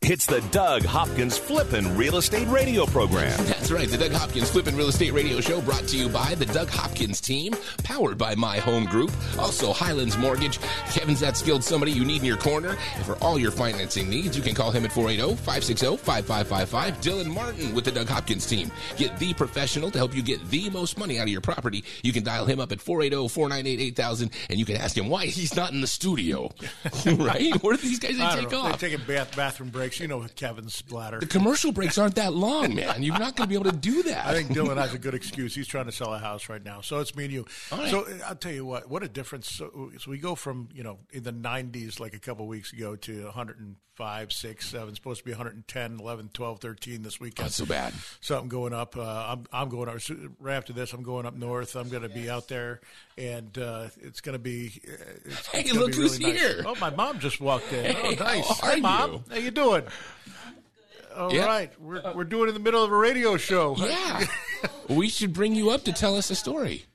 It's 0.05 0.27
the 0.27 0.41
Doug 0.51 0.85
Hopkins 0.85 1.39
Flippin' 1.39 1.97
Real 1.97 2.17
Estate 2.17 2.49
Radio 2.49 2.85
Program. 2.87 3.39
That's 3.47 3.71
right, 3.71 3.89
the 3.89 3.97
Doug 3.97 4.11
Hopkins 4.11 4.51
Flippin' 4.51 4.77
Real 4.77 4.89
Estate 4.89 5.13
Radio 5.13 5.41
Show 5.41 5.61
brought 5.61 5.87
to 5.89 5.97
you 5.97 6.09
by 6.09 6.35
the 6.35 6.45
Doug 6.47 6.69
Hopkins 6.69 7.21
team, 7.21 7.55
powered 7.85 8.19
by 8.19 8.35
My 8.35 8.59
Home 8.59 8.85
Group, 8.85 9.13
also 9.39 9.73
Highlands 9.73 10.19
Mortgage. 10.19 10.59
Kevin's 10.93 11.21
that 11.21 11.37
skilled 11.37 11.63
somebody 11.63 11.93
you 11.93 12.05
need 12.05 12.19
in 12.19 12.25
your 12.25 12.37
corner. 12.37 12.77
And 12.97 13.05
for 13.07 13.15
all 13.23 13.39
your 13.39 13.53
financing 13.53 14.11
needs, 14.11 14.37
you 14.37 14.43
can 14.43 14.57
call 14.57 14.73
him 14.73 14.85
at 14.85 14.91
480-560-5555. 14.91 16.67
Dylan 17.01 17.33
Martin 17.33 17.73
with 17.73 17.85
the 17.85 17.93
Doug 17.93 18.09
Hopkins 18.09 18.45
team. 18.45 18.73
Get 18.97 19.17
the 19.21 19.33
professional 19.35 19.93
to 19.93 19.99
help 19.99 20.17
you 20.17 20.23
get 20.23 20.45
the 20.51 20.69
most 20.71 20.99
money 20.99 21.21
out 21.21 21.25
of 21.25 21.29
your 21.29 21.41
property. 21.41 21.85
You 22.03 22.13
can 22.13 22.25
dial 22.25 22.45
him 22.45 22.59
up 22.59 22.73
at 22.73 22.79
480-498-8000 22.79 24.33
and 24.51 24.59
you 24.59 24.65
can 24.65 24.77
ask 24.77 24.97
him 24.99 25.09
why 25.09 25.27
he's 25.27 25.55
not 25.55 25.71
in 25.71 25.81
the 25.81 25.87
studio. 25.87 26.51
right? 27.07 27.55
Where 27.63 27.77
do 27.77 27.83
these 27.83 28.01
guys 28.01 28.19
I 28.19 28.35
take 28.35 28.49
don't 28.49 28.53
know. 28.53 28.61
off? 28.69 28.81
They're 28.81 28.91
taking 28.91 29.07
bath, 29.07 29.37
bathroom 29.37 29.71
breaks. 29.99 30.01
you 30.01 30.09
know 30.09 30.27
Kevin's 30.35 30.83
bladder. 30.83 31.21
The 31.21 31.27
commercial 31.27 31.73
breaks 31.73 31.99
aren't 31.99 32.17
that 32.17 32.33
long, 32.35 32.75
man. 32.75 33.03
You're 33.03 33.19
not 33.19 33.37
going 33.37 33.49
to 33.49 33.49
be 33.49 33.55
able 33.55 33.71
to 33.71 33.77
do 33.77 34.03
that. 34.05 34.27
I 34.27 34.33
think 34.35 34.51
Dylan 34.51 34.77
has 34.77 34.95
a 34.95 34.99
good 34.99 35.15
excuse. 35.15 35.55
He's 35.55 35.67
trying 35.67 35.87
to 35.87 35.93
sell 35.93 36.13
a 36.15 36.19
house 36.19 36.49
right 36.49 36.65
now, 36.65 36.81
so 36.81 37.01
it's 37.01 37.15
me 37.15 37.25
and 37.25 37.33
you. 37.33 37.47
right. 37.71 37.91
So 37.91 38.07
uh, 38.07 38.19
I'll 38.27 38.37
tell 38.37 38.53
you 38.53 38.65
what. 38.65 38.89
What 38.89 39.03
a 39.03 39.09
difference. 39.09 39.51
So, 39.51 39.91
so 39.99 40.11
we 40.11 40.19
go 40.19 40.35
from 40.35 40.69
you 40.75 40.83
know 40.83 40.99
in 41.11 41.23
the 41.23 41.33
90s, 41.33 42.01
like 42.01 42.15
a 42.15 42.19
couple 42.19 42.47
weeks 42.47 42.73
ago, 42.73 42.97
to 42.97 43.25
105, 43.25 44.33
6, 44.33 44.69
7. 44.69 44.95
Supposed 44.95 45.21
to 45.21 45.25
be 45.25 45.33
110, 45.33 46.01
11, 46.01 46.31
12, 46.33 46.61
13 46.61 47.03
this 47.03 47.21
weekend. 47.21 47.47
Not 47.47 47.53
so 47.53 47.67
bad. 47.67 47.93
Something 48.21 48.49
going 48.49 48.73
up. 48.73 48.97
Uh, 48.97 49.03
I'm 49.03 49.47
I'm 49.53 49.69
going 49.69 49.89
up 49.89 49.99
right 50.39 50.55
after 50.55 50.73
this. 50.73 50.93
I'm 50.93 51.03
going 51.03 51.27
up 51.27 51.37
north. 51.37 51.77
I'm 51.77 51.89
going 51.89 52.03
to 52.03 52.09
be 52.09 52.31
out 52.31 52.49
there, 52.49 52.81
and 53.19 53.57
uh, 53.59 53.89
it's 54.01 54.21
going 54.21 54.35
to 54.35 54.39
be. 54.39 54.81
uh, 54.89 54.93
It's, 55.27 55.47
Hey, 55.49 55.61
it's 55.61 55.73
look 55.75 55.95
who's 55.95 56.19
really 56.19 56.33
nice. 56.33 56.41
here. 56.43 56.63
Oh, 56.67 56.75
my 56.81 56.91
mom 56.91 57.19
just 57.19 57.41
walked 57.41 57.73
in. 57.73 57.95
Hey, 57.95 58.17
oh, 58.21 58.25
nice. 58.25 58.47
Hi, 58.61 58.75
Hey, 58.75 58.81
mom. 58.81 59.13
you? 59.13 59.23
How 59.31 59.37
you 59.37 59.51
doing? 59.51 59.85
All 61.17 61.33
Yeah. 61.33 61.45
right, 61.45 61.81
we're 61.81 62.03
we're 62.15 62.25
doing 62.25 62.45
it 62.45 62.49
in 62.49 62.55
the 62.55 62.61
middle 62.61 62.83
of 62.83 62.91
a 62.91 62.97
radio 62.97 63.37
show. 63.37 63.77
Yeah. 63.79 64.25
we 64.89 65.09
should 65.11 65.35
bring 65.35 65.55
you 65.55 65.69
up 65.71 65.85
to 65.85 65.93
tell 65.93 66.17
us 66.17 66.31
a 66.31 66.35
story. 66.35 66.87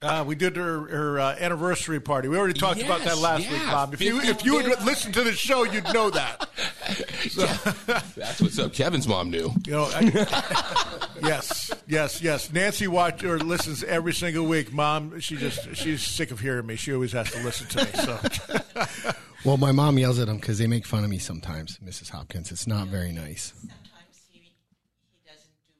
Uh, 0.00 0.22
we 0.24 0.36
did 0.36 0.54
her, 0.54 0.86
her 0.86 1.18
uh, 1.18 1.36
anniversary 1.40 1.98
party. 1.98 2.28
We 2.28 2.38
already 2.38 2.54
talked 2.54 2.80
about 2.80 3.00
that 3.00 3.16
Yes, 3.16 3.20
last 3.20 3.50
week, 3.50 3.62
Bob. 3.66 3.94
If 3.94 4.00
you 4.00 4.20
if 4.20 4.44
you 4.44 4.54
would 4.54 4.66
days. 4.66 4.84
listen 4.84 5.10
to 5.10 5.24
the 5.24 5.32
show, 5.32 5.64
you'd 5.64 5.92
know 5.92 6.08
that. 6.10 6.48
That's 8.16 8.40
what's 8.40 8.60
up. 8.60 8.72
Kevin's 8.72 9.08
mom 9.08 9.30
knew. 9.30 9.50
You 9.66 9.72
know, 9.72 9.84
I- 9.92 11.08
yes, 11.22 11.72
yes, 11.88 12.22
yes. 12.22 12.52
Nancy 12.52 12.86
watch 12.86 13.24
or 13.24 13.40
listens 13.40 13.82
every 13.82 14.14
single 14.14 14.46
week. 14.46 14.72
Mom, 14.72 15.18
she 15.18 15.34
just 15.36 15.74
she's 15.74 16.00
sick 16.02 16.30
of 16.30 16.38
hearing 16.38 16.66
me. 16.66 16.76
She 16.76 16.94
always 16.94 17.10
has 17.10 17.32
to 17.32 17.42
listen 17.42 17.66
to 17.68 17.84
me. 17.84 17.90
So 18.84 19.12
Well, 19.44 19.56
my 19.56 19.72
mom 19.72 19.98
yells 19.98 20.20
at 20.20 20.28
them 20.28 20.36
because 20.36 20.58
they 20.58 20.68
make 20.68 20.86
fun 20.86 21.02
of 21.02 21.10
me 21.10 21.18
sometimes, 21.18 21.78
Mrs. 21.78 22.10
Hopkins. 22.10 22.52
It's 22.52 22.68
not 22.68 22.86
very 22.86 23.10
nice. 23.10 23.52
Sometimes 23.58 23.74
he, 24.30 24.38
he 24.40 24.52
doesn't 25.26 25.50
do 25.66 25.74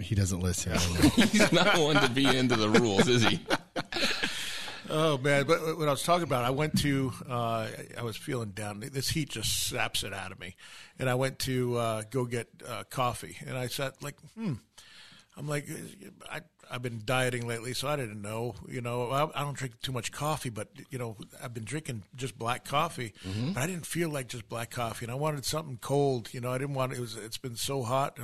He 0.00 0.14
doesn't 0.14 0.40
listen. 0.40 0.72
I. 0.72 0.78
He's 1.26 1.52
not 1.52 1.78
one 1.78 1.96
to 1.96 2.08
be 2.08 2.26
into 2.26 2.56
the 2.56 2.68
rules, 2.68 3.08
is 3.08 3.24
he? 3.24 3.40
Oh 4.92 5.18
man! 5.18 5.44
But 5.46 5.78
what 5.78 5.86
I 5.86 5.92
was 5.92 6.02
talking 6.02 6.24
about, 6.24 6.44
I 6.44 6.50
went 6.50 6.80
to. 6.80 7.12
Uh, 7.28 7.68
I 7.96 8.02
was 8.02 8.16
feeling 8.16 8.50
down. 8.50 8.80
This 8.80 9.08
heat 9.08 9.28
just 9.28 9.68
saps 9.68 10.02
it 10.02 10.12
out 10.12 10.32
of 10.32 10.40
me, 10.40 10.56
and 10.98 11.08
I 11.08 11.14
went 11.14 11.38
to 11.40 11.76
uh, 11.76 12.02
go 12.10 12.24
get 12.24 12.48
uh, 12.68 12.82
coffee, 12.90 13.36
and 13.46 13.56
I 13.56 13.68
sat 13.68 14.02
like, 14.02 14.16
hmm. 14.34 14.54
I'm 15.36 15.48
like, 15.48 15.68
I 16.28 16.40
I've 16.70 16.82
been 16.82 17.02
dieting 17.04 17.46
lately, 17.46 17.72
so 17.72 17.88
I 17.88 17.96
didn't 17.96 18.22
know. 18.22 18.54
You 18.68 18.80
know, 18.80 19.10
I, 19.10 19.40
I 19.40 19.42
don't 19.42 19.56
drink 19.56 19.80
too 19.80 19.92
much 19.92 20.12
coffee, 20.12 20.50
but 20.50 20.68
you 20.90 20.98
know, 20.98 21.16
I've 21.42 21.52
been 21.52 21.64
drinking 21.64 22.04
just 22.14 22.38
black 22.38 22.64
coffee, 22.64 23.12
but 23.54 23.62
I 23.62 23.66
didn't 23.66 23.86
feel 23.86 24.10
like 24.10 24.28
just 24.28 24.48
black 24.48 24.70
coffee, 24.70 25.04
and 25.04 25.12
I 25.12 25.16
wanted 25.16 25.44
something 25.44 25.78
cold. 25.80 26.32
You 26.32 26.40
know, 26.40 26.50
I 26.50 26.58
didn't 26.58 26.74
want 26.74 26.92
it 26.92 27.00
was. 27.00 27.16
It's 27.16 27.38
been 27.38 27.56
so 27.56 27.82
hot. 27.82 28.18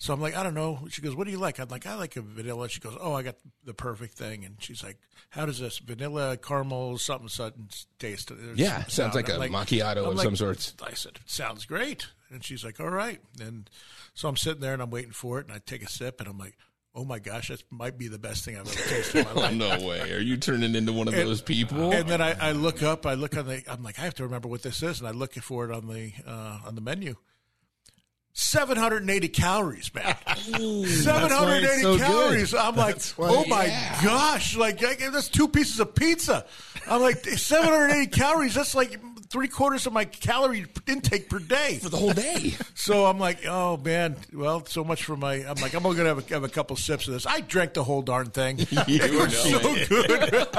So 0.00 0.14
I'm 0.14 0.20
like, 0.20 0.36
I 0.36 0.44
don't 0.44 0.54
know. 0.54 0.86
She 0.90 1.02
goes, 1.02 1.16
What 1.16 1.24
do 1.24 1.32
you 1.32 1.38
like? 1.38 1.58
I'm 1.58 1.68
like, 1.68 1.84
I 1.86 1.96
like 1.96 2.14
a 2.16 2.22
vanilla. 2.22 2.68
She 2.68 2.78
goes, 2.80 2.96
Oh, 3.00 3.14
I 3.14 3.22
got 3.22 3.34
the 3.64 3.74
perfect 3.74 4.14
thing. 4.14 4.44
And 4.44 4.54
she's 4.60 4.84
like, 4.84 4.96
How 5.30 5.44
does 5.44 5.58
this 5.58 5.78
vanilla 5.78 6.36
caramel 6.36 6.98
something 6.98 7.28
something 7.28 7.68
taste? 7.98 8.28
There's 8.28 8.58
Yeah, 8.58 8.82
some 8.82 8.90
sounds 8.90 9.14
like 9.16 9.28
I'm 9.28 9.42
a 9.42 9.48
macchiato 9.48 10.06
I'm 10.06 10.12
of 10.12 10.20
some 10.20 10.36
sorts. 10.36 10.74
I 10.80 10.92
said, 10.94 11.18
Sounds 11.26 11.64
great. 11.64 12.06
And 12.30 12.44
she's 12.44 12.64
like, 12.64 12.78
All 12.78 12.90
right. 12.90 13.20
And 13.40 13.68
so 14.14 14.28
I'm 14.28 14.36
sitting 14.36 14.60
there 14.60 14.72
and 14.72 14.80
I'm 14.82 14.90
waiting 14.90 15.10
for 15.10 15.40
it. 15.40 15.46
And 15.46 15.54
I 15.54 15.58
take 15.66 15.82
a 15.82 15.88
sip 15.88 16.20
and 16.20 16.28
I'm 16.28 16.38
like, 16.38 16.54
Oh 16.94 17.04
my 17.04 17.18
gosh, 17.18 17.48
that 17.48 17.62
might 17.70 17.98
be 17.98 18.06
the 18.06 18.18
best 18.20 18.44
thing 18.44 18.56
I've 18.56 18.68
ever 18.68 18.88
tasted 18.88 19.18
in 19.26 19.34
my 19.34 19.40
life. 19.42 19.54
no 19.54 19.86
way. 19.86 20.12
Are 20.12 20.20
you 20.20 20.36
turning 20.36 20.76
into 20.76 20.92
one 20.92 21.08
of 21.08 21.14
those 21.14 21.42
people? 21.42 21.92
And 21.92 22.08
then 22.08 22.20
I, 22.20 22.36
I 22.48 22.52
look 22.52 22.84
up, 22.84 23.04
I 23.04 23.14
look 23.14 23.36
on 23.36 23.46
the, 23.48 23.62
I'm 23.68 23.82
like, 23.82 23.98
I 23.98 24.02
have 24.02 24.14
to 24.14 24.24
remember 24.24 24.46
what 24.48 24.62
this 24.62 24.82
is, 24.82 25.00
and 25.00 25.08
I 25.08 25.12
look 25.12 25.34
for 25.34 25.64
it 25.64 25.72
on 25.74 25.88
the 25.88 26.12
uh, 26.24 26.60
on 26.66 26.76
the 26.76 26.80
menu. 26.80 27.16
780 28.32 29.28
calories, 29.28 29.92
man. 29.94 30.16
780 30.86 31.82
so 31.82 31.96
good. 31.96 32.00
calories. 32.06 32.54
I'm 32.54 32.76
like, 32.76 32.94
That's 32.96 33.18
why- 33.18 33.28
oh 33.30 33.44
my 33.46 33.66
Yeah. 33.66 34.00
gosh, 34.04 34.56
like 34.56 34.82
I- 34.84 35.08
that's 35.10 35.28
two 35.28 35.48
pieces 35.48 35.80
of 35.80 35.94
pizza. 35.94 36.46
I'm 36.86 37.02
like, 37.02 37.24
780 37.24 38.06
calories. 38.10 38.54
That's 38.54 38.74
like 38.74 39.00
three 39.30 39.48
quarters 39.48 39.86
of 39.86 39.92
my 39.92 40.04
calorie 40.04 40.66
intake 40.86 41.28
per 41.28 41.38
day. 41.38 41.78
for 41.78 41.88
the 41.88 41.96
whole 41.96 42.12
day. 42.12 42.54
So 42.74 43.04
I'm 43.06 43.18
like, 43.18 43.44
oh 43.44 43.76
man, 43.76 44.16
well, 44.32 44.64
so 44.64 44.82
much 44.84 45.02
for 45.02 45.16
my. 45.16 45.34
I'm 45.34 45.56
like, 45.56 45.74
I'm 45.74 45.84
only 45.84 45.98
gonna 45.98 46.10
have 46.14 46.30
a, 46.30 46.34
have 46.34 46.44
a 46.44 46.48
couple 46.48 46.76
sips 46.76 47.06
of 47.08 47.12
this. 47.12 47.26
I 47.26 47.40
drank 47.40 47.74
the 47.74 47.82
whole 47.84 48.02
darn 48.02 48.30
thing. 48.30 48.56
it 48.70 49.12
know 49.12 49.18
was 49.18 49.36
so 49.36 49.58
good. 49.60 50.48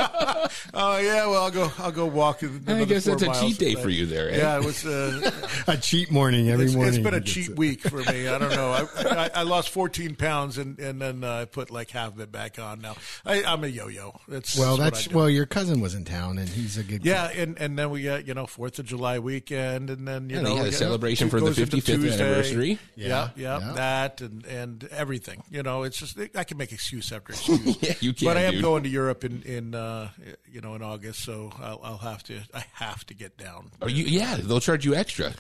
oh 0.73 0.97
yeah, 0.99 1.25
well, 1.27 1.43
I'll 1.43 1.51
go. 1.51 1.71
I'll 1.79 1.91
go 1.93 2.05
walk. 2.05 2.43
I 2.67 2.84
guess 2.84 3.05
that's 3.05 3.23
a 3.23 3.34
cheat 3.39 3.58
day 3.58 3.75
for 3.75 3.89
you 3.89 4.05
there, 4.05 4.29
eh? 4.29 4.38
Yeah, 4.38 4.58
it 4.60 4.65
was. 4.65 4.86
Uh, 4.86 5.32
a 5.67 5.77
cheat 5.77 6.12
morning 6.12 6.49
every 6.49 6.65
it's, 6.65 6.75
morning. 6.75 6.93
it's 6.93 7.03
been 7.03 7.13
a 7.13 7.21
cheat 7.21 7.49
it. 7.49 7.58
week 7.58 7.82
for 7.82 7.97
me. 8.03 8.27
I 8.27 8.38
don't 8.38 8.51
know. 8.51 8.71
I, 8.71 9.03
I, 9.03 9.29
I 9.36 9.41
lost 9.43 9.69
14 9.69 10.15
pounds 10.15 10.58
and 10.58 10.77
and 10.77 11.01
then 11.01 11.23
uh, 11.23 11.34
I 11.41 11.45
put 11.45 11.71
like 11.71 11.89
half 11.89 12.13
of 12.13 12.19
it 12.19 12.32
back 12.32 12.60
on. 12.60 12.82
Now 12.82 12.95
I, 13.25 13.43
I'm 13.43 13.63
a 13.63 13.67
yo-yo. 13.67 14.19
That's 14.27 14.58
Well, 14.58 14.77
what 14.77 14.84
that's 14.84 15.08
I 15.08 15.12
do. 15.12 15.15
well. 15.17 15.29
Your 15.29 15.45
cousin 15.45 15.79
was 15.79 15.95
in 15.95 16.03
town, 16.05 16.38
and 16.38 16.47
he's 16.49 16.77
a 16.77 16.84
good. 16.84 17.05
Yeah, 17.05 17.29
and, 17.29 17.58
and 17.60 17.79
then 17.79 17.89
we 17.89 18.03
got 18.03 18.27
you 18.27 18.34
know 18.34 18.45
Fourth 18.60 18.78
of 18.78 18.86
July 18.88 19.19
weekend, 19.19 19.89
and 19.89 20.06
then 20.06 20.30
you 20.30 20.36
Yeah, 20.36 20.41
know 20.41 20.50
they 20.50 20.56
had 20.56 20.62
we 20.63 20.67
a 20.67 20.72
get- 20.72 20.80
celebration 20.80 21.30
for 21.30 21.39
the 21.39 21.52
55th 21.52 22.12
anniversary. 22.19 22.78
Yeah, 22.98 23.08
Yeah, 23.08 23.30
yeah, 23.38 23.60
yeah. 23.67 23.72
that 23.76 24.19
and 24.19 24.45
and 24.45 24.84
everything. 24.91 25.43
You 25.50 25.63
know, 25.63 25.84
it's 25.84 25.98
just 25.98 26.17
I 26.36 26.43
can 26.43 26.58
make 26.58 26.74
excuse 26.74 27.10
after 27.13 27.32
excuse. 27.32 27.78
Yeah, 27.82 27.93
you 28.02 28.12
can, 28.13 28.26
But 28.28 28.36
I 28.36 28.41
am 28.41 28.56
dude. 28.56 28.62
going 28.63 28.84
to 28.84 28.89
Europe 28.89 29.24
in 29.24 29.43
in 29.43 29.76
uh, 29.76 30.10
you 30.52 30.60
know 30.60 30.76
in 30.76 30.82
August, 30.82 31.22
so 31.24 31.54
I'll, 31.58 31.80
I'll 31.82 31.98
have 32.00 32.22
to 32.24 32.41
I 32.54 32.65
have 32.74 33.06
to 33.06 33.13
get 33.13 33.38
down. 33.38 33.72
Are 33.82 33.89
you? 33.89 34.04
Yeah, 34.04 34.36
they'll 34.36 34.60
charge 34.60 34.84
you 34.84 34.93
extra. 34.93 35.32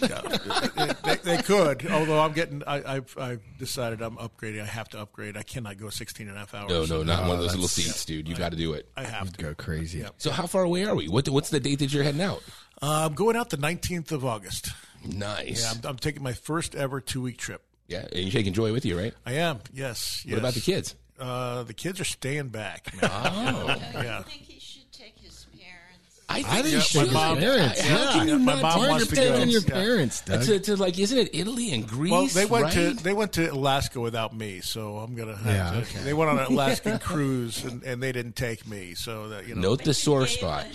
Yeah, 0.00 0.22
they, 1.04 1.16
they 1.16 1.42
could, 1.42 1.86
although 1.90 2.20
I'm 2.20 2.32
getting 2.32 2.62
I, 2.66 2.94
I've 2.96 3.14
I've 3.18 3.42
decided 3.58 4.00
I'm 4.00 4.16
upgrading. 4.16 4.62
I 4.62 4.66
have 4.66 4.88
to 4.90 5.00
upgrade. 5.00 5.36
I 5.36 5.42
cannot 5.42 5.76
go 5.76 5.90
16 5.90 6.28
and 6.28 6.34
a 6.36 6.40
half 6.40 6.54
hours. 6.54 6.70
No, 6.70 6.86
no, 6.86 7.02
not 7.02 7.22
one 7.24 7.32
of 7.32 7.38
those 7.40 7.48
little 7.56 7.62
that's- 7.68 7.72
seats, 7.72 8.04
dude. 8.06 8.26
You 8.26 8.34
got 8.36 8.52
to 8.52 8.56
do 8.56 8.72
it. 8.72 8.88
I 8.96 9.02
have 9.04 9.32
to. 9.34 9.42
go 9.44 9.54
crazy. 9.54 10.02
So, 10.16 10.30
how 10.30 10.46
far 10.46 10.62
away 10.62 10.84
are 10.86 10.94
we? 10.94 11.08
What, 11.08 11.28
what's 11.28 11.50
the 11.50 11.60
date 11.60 11.80
that 11.80 11.92
you're 11.92 12.04
heading 12.04 12.22
out? 12.22 12.37
Uh, 12.80 13.06
I'm 13.06 13.14
going 13.14 13.36
out 13.36 13.50
the 13.50 13.56
19th 13.56 14.12
of 14.12 14.24
August. 14.24 14.70
Nice. 15.04 15.62
Yeah, 15.62 15.72
I'm, 15.84 15.90
I'm 15.90 15.96
taking 15.96 16.22
my 16.22 16.32
first 16.32 16.74
ever 16.74 17.00
two 17.00 17.22
week 17.22 17.36
trip. 17.38 17.62
Yeah, 17.86 18.00
and 18.12 18.20
you're 18.20 18.30
taking 18.32 18.52
Joy 18.52 18.72
with 18.72 18.84
you, 18.84 18.98
right? 18.98 19.14
I 19.24 19.34
am. 19.34 19.60
Yes. 19.72 20.24
What 20.28 20.38
about 20.38 20.54
the 20.54 20.60
kids? 20.60 20.94
Uh, 21.18 21.62
the 21.64 21.74
kids 21.74 22.00
are 22.00 22.04
staying 22.04 22.48
back. 22.48 22.92
Man. 23.00 23.10
Oh, 23.12 23.66
yeah. 23.94 24.18
I 24.18 24.22
think 24.22 24.42
he 24.42 24.60
should 24.60 24.90
take 24.92 25.16
his 25.18 25.46
parents. 25.58 26.20
I 26.28 26.38
I 26.38 26.42
think 26.62 26.66
Yeah, 26.66 26.72
you 26.74 26.80
should. 26.80 27.06
my 27.12 27.28
mom- 27.28 27.38
parents. 27.38 27.80
How 27.80 27.98
yeah. 28.04 28.12
can 28.12 28.28
you 28.28 28.38
My 28.38 28.52
not 28.54 28.62
mom 28.62 28.80
take 28.80 28.88
wants 28.90 29.06
to 29.08 29.14
go. 29.16 29.42
Your 29.44 29.62
parents, 29.62 30.20
Doug. 30.20 30.42
To, 30.44 30.60
to 30.60 30.76
like, 30.76 30.98
isn't 30.98 31.18
it 31.18 31.30
Italy 31.32 31.72
and 31.72 31.88
Greece? 31.88 32.12
Well, 32.12 32.26
they 32.26 32.44
went 32.46 32.64
right? 32.66 32.74
to 32.74 32.90
they 33.02 33.14
went 33.14 33.32
to 33.32 33.50
Alaska 33.52 33.98
without 34.00 34.36
me, 34.36 34.60
so 34.60 34.98
I'm 34.98 35.14
gonna. 35.16 35.36
Have 35.36 35.46
Yeah, 35.46 35.70
to, 35.72 35.78
okay. 35.78 36.00
They 36.04 36.12
went 36.14 36.30
on 36.30 36.38
an 36.38 36.46
Alaskan 36.52 36.98
cruise, 36.98 37.64
and, 37.64 37.82
and 37.82 38.00
they 38.02 38.12
didn't 38.12 38.36
take 38.36 38.66
me, 38.68 38.94
so 38.94 39.30
that 39.30 39.48
you 39.48 39.54
know. 39.54 39.62
Note 39.62 39.82
the 39.84 39.94
sore 39.94 40.26
spot. 40.26 40.66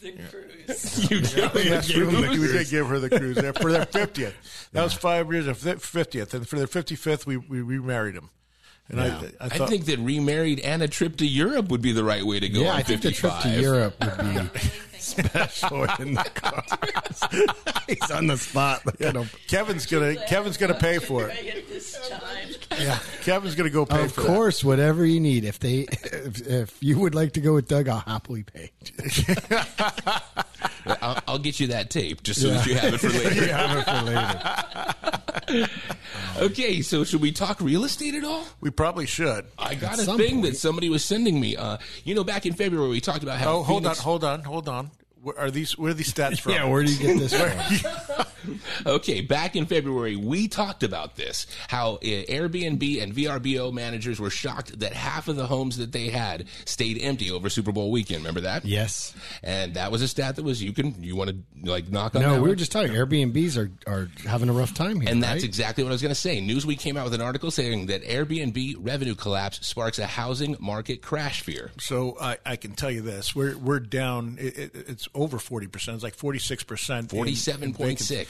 The 0.02 0.12
cruise. 0.12 1.10
you 1.10 1.20
do. 1.20 1.50
Yes, 1.62 1.94
we, 1.94 2.04
we 2.38 2.46
did 2.46 2.68
give 2.70 2.86
her 2.86 2.98
the 2.98 3.10
cruise 3.10 3.36
there 3.36 3.52
for 3.52 3.70
their 3.70 3.84
fiftieth. 3.92 4.34
That 4.72 4.82
was 4.82 4.94
five 4.94 5.30
years 5.30 5.46
of 5.46 5.58
fiftieth, 5.58 6.32
and 6.32 6.48
for 6.48 6.56
their 6.56 6.66
fifty 6.66 6.94
fifth, 6.96 7.26
we 7.26 7.36
we 7.36 7.60
remarried 7.60 8.14
them. 8.14 8.30
And 8.88 9.00
I, 9.00 9.06
I 9.08 9.32
I 9.40 9.48
thought, 9.50 9.68
think 9.68 9.84
that 9.86 9.98
remarried 9.98 10.58
and 10.60 10.82
a 10.82 10.88
trip 10.88 11.16
to 11.18 11.26
Europe 11.26 11.68
would 11.68 11.82
be 11.82 11.92
the 11.92 12.02
right 12.02 12.24
way 12.24 12.40
to 12.40 12.48
go. 12.48 12.60
yeah, 12.62 12.70
on 12.70 12.76
I 12.76 12.82
think 12.82 13.02
the 13.02 13.12
trip 13.12 13.32
to 13.42 13.48
Europe 13.60 13.94
would 14.00 14.18
be 14.18 14.60
special 15.10 15.84
in 15.98 16.14
the 16.14 16.24
car. 16.34 16.64
He's 17.86 18.10
on 18.10 18.26
the 18.26 18.36
spot. 18.36 18.84
Look 18.86 19.00
at. 19.00 19.16
Kevin's 19.46 19.86
gonna 19.86 20.16
Kevin's 20.26 20.56
gonna 20.56 20.74
pay 20.74 20.98
for 20.98 21.24
it. 21.24 21.28
Right 21.28 21.56
at 21.56 21.68
this 21.68 22.08
time. 22.08 22.48
Yeah, 22.78 22.98
Kevin's 23.22 23.54
gonna 23.54 23.70
go 23.70 23.84
pay 23.86 24.04
Of 24.04 24.12
for 24.12 24.22
course, 24.22 24.64
whatever 24.64 25.04
you 25.04 25.20
need. 25.20 25.44
If 25.44 25.58
they, 25.58 25.86
if, 25.90 26.46
if 26.46 26.82
you 26.82 26.98
would 26.98 27.14
like 27.14 27.32
to 27.32 27.40
go 27.40 27.54
with 27.54 27.68
Doug, 27.68 27.88
I'll 27.88 28.00
happily 28.00 28.44
pay. 28.44 28.70
I'll, 31.02 31.18
I'll 31.28 31.38
get 31.38 31.60
you 31.60 31.68
that 31.68 31.90
tape 31.90 32.22
just 32.22 32.40
so 32.40 32.48
that 32.50 32.66
you 32.66 32.74
have 32.74 32.94
it 32.94 32.98
for 32.98 33.08
later. 33.10 33.34
You 33.34 33.48
have 33.52 33.78
it 33.78 33.84
for 35.48 35.56
later. 35.56 35.66
Okay, 36.38 36.80
so 36.80 37.04
should 37.04 37.20
we 37.20 37.32
talk 37.32 37.60
real 37.60 37.84
estate 37.84 38.14
at 38.14 38.24
all? 38.24 38.44
We 38.60 38.70
probably 38.70 39.04
should. 39.06 39.46
I 39.58 39.74
got 39.74 39.94
At 39.94 40.00
a 40.08 40.16
thing 40.16 40.36
point. 40.40 40.42
that 40.44 40.56
somebody 40.56 40.88
was 40.88 41.04
sending 41.04 41.38
me. 41.40 41.56
Uh, 41.56 41.76
you 42.04 42.14
know, 42.14 42.24
back 42.24 42.46
in 42.46 42.54
February, 42.54 42.88
we 42.88 43.00
talked 43.00 43.22
about 43.22 43.38
how. 43.38 43.56
Oh, 43.58 43.62
hold 43.62 43.84
on, 43.86 43.96
hold 43.96 44.24
on, 44.24 44.42
hold 44.42 44.68
on. 44.68 44.90
Where 45.22 45.38
are 45.38 45.50
these? 45.50 45.76
Where 45.76 45.90
are 45.90 45.94
these 45.94 46.12
stats 46.12 46.40
from? 46.40 46.52
Yeah, 46.52 46.64
where 46.64 46.82
do 46.82 46.92
you 46.92 46.98
get 46.98 47.18
this 47.18 47.34
from? 47.34 48.26
Okay, 48.86 49.20
back 49.20 49.56
in 49.56 49.66
February, 49.66 50.16
we 50.16 50.48
talked 50.48 50.82
about 50.82 51.16
this 51.16 51.46
how 51.68 51.94
uh, 51.96 51.98
Airbnb 52.00 53.02
and 53.02 53.14
VRBO 53.14 53.72
managers 53.72 54.18
were 54.18 54.30
shocked 54.30 54.78
that 54.80 54.92
half 54.92 55.28
of 55.28 55.36
the 55.36 55.46
homes 55.46 55.76
that 55.76 55.92
they 55.92 56.08
had 56.08 56.46
stayed 56.64 56.98
empty 57.02 57.30
over 57.30 57.48
Super 57.50 57.72
Bowl 57.72 57.90
weekend. 57.90 58.20
Remember 58.20 58.40
that? 58.42 58.64
Yes. 58.64 59.14
And 59.42 59.74
that 59.74 59.92
was 59.92 60.02
a 60.02 60.08
stat 60.08 60.36
that 60.36 60.44
was 60.44 60.62
you 60.62 60.72
can 60.72 61.02
you 61.02 61.16
want 61.16 61.30
to 61.30 61.36
like 61.70 61.88
knock 61.90 62.14
on 62.16 62.22
No, 62.22 62.28
that 62.30 62.34
we 62.36 62.40
one? 62.40 62.48
were 62.50 62.54
just 62.56 62.72
talking. 62.72 62.92
Airbnbs 62.92 63.56
are, 63.56 63.70
are 63.90 64.08
having 64.26 64.48
a 64.48 64.52
rough 64.52 64.74
time 64.74 65.00
here. 65.00 65.10
And 65.10 65.22
that's 65.22 65.42
right? 65.42 65.44
exactly 65.44 65.84
what 65.84 65.90
I 65.90 65.92
was 65.92 66.02
going 66.02 66.10
to 66.14 66.20
say. 66.20 66.40
Newsweek 66.40 66.78
came 66.78 66.96
out 66.96 67.04
with 67.04 67.14
an 67.14 67.20
article 67.22 67.50
saying 67.50 67.86
that 67.86 68.02
Airbnb 68.04 68.76
revenue 68.80 69.14
collapse 69.14 69.66
sparks 69.66 69.98
a 69.98 70.06
housing 70.06 70.56
market 70.60 71.02
crash 71.02 71.42
fear. 71.42 71.70
So 71.78 72.16
I, 72.20 72.38
I 72.46 72.56
can 72.56 72.72
tell 72.72 72.90
you 72.90 73.02
this: 73.02 73.34
we're 73.34 73.56
we're 73.56 73.80
down. 73.80 74.36
It, 74.40 74.58
it, 74.58 74.74
it's 74.88 75.08
over 75.14 75.38
forty 75.38 75.66
percent. 75.66 75.96
It's 75.96 76.04
like 76.04 76.14
forty 76.14 76.38
six 76.38 76.62
percent. 76.64 77.10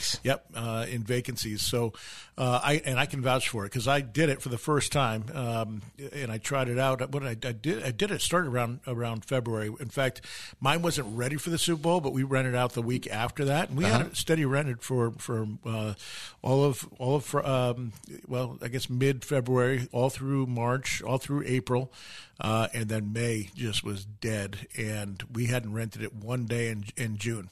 47.6. 0.01 0.19
Yep, 0.23 0.45
uh, 0.55 0.85
in 0.89 1.03
vacancies. 1.03 1.61
So 1.61 1.93
uh, 2.37 2.59
I 2.63 2.81
and 2.85 2.99
I 2.99 3.05
can 3.05 3.21
vouch 3.21 3.49
for 3.49 3.65
it 3.65 3.69
because 3.69 3.87
I 3.87 4.01
did 4.01 4.29
it 4.29 4.41
for 4.41 4.49
the 4.49 4.57
first 4.57 4.91
time, 4.91 5.25
um, 5.33 5.81
and 6.13 6.31
I 6.31 6.37
tried 6.37 6.69
it 6.69 6.79
out. 6.79 7.11
What 7.11 7.23
I, 7.23 7.31
I 7.31 7.51
did, 7.51 7.83
I 7.83 7.91
did 7.91 8.09
it 8.09 8.21
started 8.21 8.49
around 8.49 8.79
around 8.87 9.25
February. 9.25 9.71
In 9.79 9.89
fact, 9.89 10.21
mine 10.59 10.81
wasn't 10.81 11.15
ready 11.15 11.35
for 11.35 11.49
the 11.49 11.57
Super 11.57 11.81
Bowl, 11.81 12.01
but 12.01 12.13
we 12.13 12.23
rented 12.23 12.55
out 12.55 12.73
the 12.73 12.81
week 12.81 13.07
after 13.11 13.45
that, 13.45 13.69
and 13.69 13.77
we 13.77 13.83
had 13.83 14.01
it 14.01 14.17
steady 14.17 14.45
rented 14.45 14.81
for 14.81 15.11
for 15.17 15.47
uh, 15.65 15.93
all 16.41 16.63
of 16.63 16.87
all 16.97 17.15
of 17.15 17.35
um, 17.35 17.91
well, 18.27 18.57
I 18.61 18.69
guess 18.69 18.89
mid 18.89 19.23
February, 19.23 19.87
all 19.91 20.09
through 20.09 20.47
March, 20.47 21.01
all 21.03 21.17
through 21.17 21.43
April. 21.45 21.91
Uh, 22.41 22.67
and 22.73 22.89
then 22.89 23.13
May 23.13 23.49
just 23.55 23.83
was 23.83 24.03
dead, 24.03 24.67
and 24.75 25.23
we 25.31 25.45
hadn't 25.45 25.73
rented 25.73 26.01
it 26.01 26.13
one 26.15 26.45
day 26.45 26.69
in 26.69 26.85
in 26.97 27.17
June, 27.17 27.49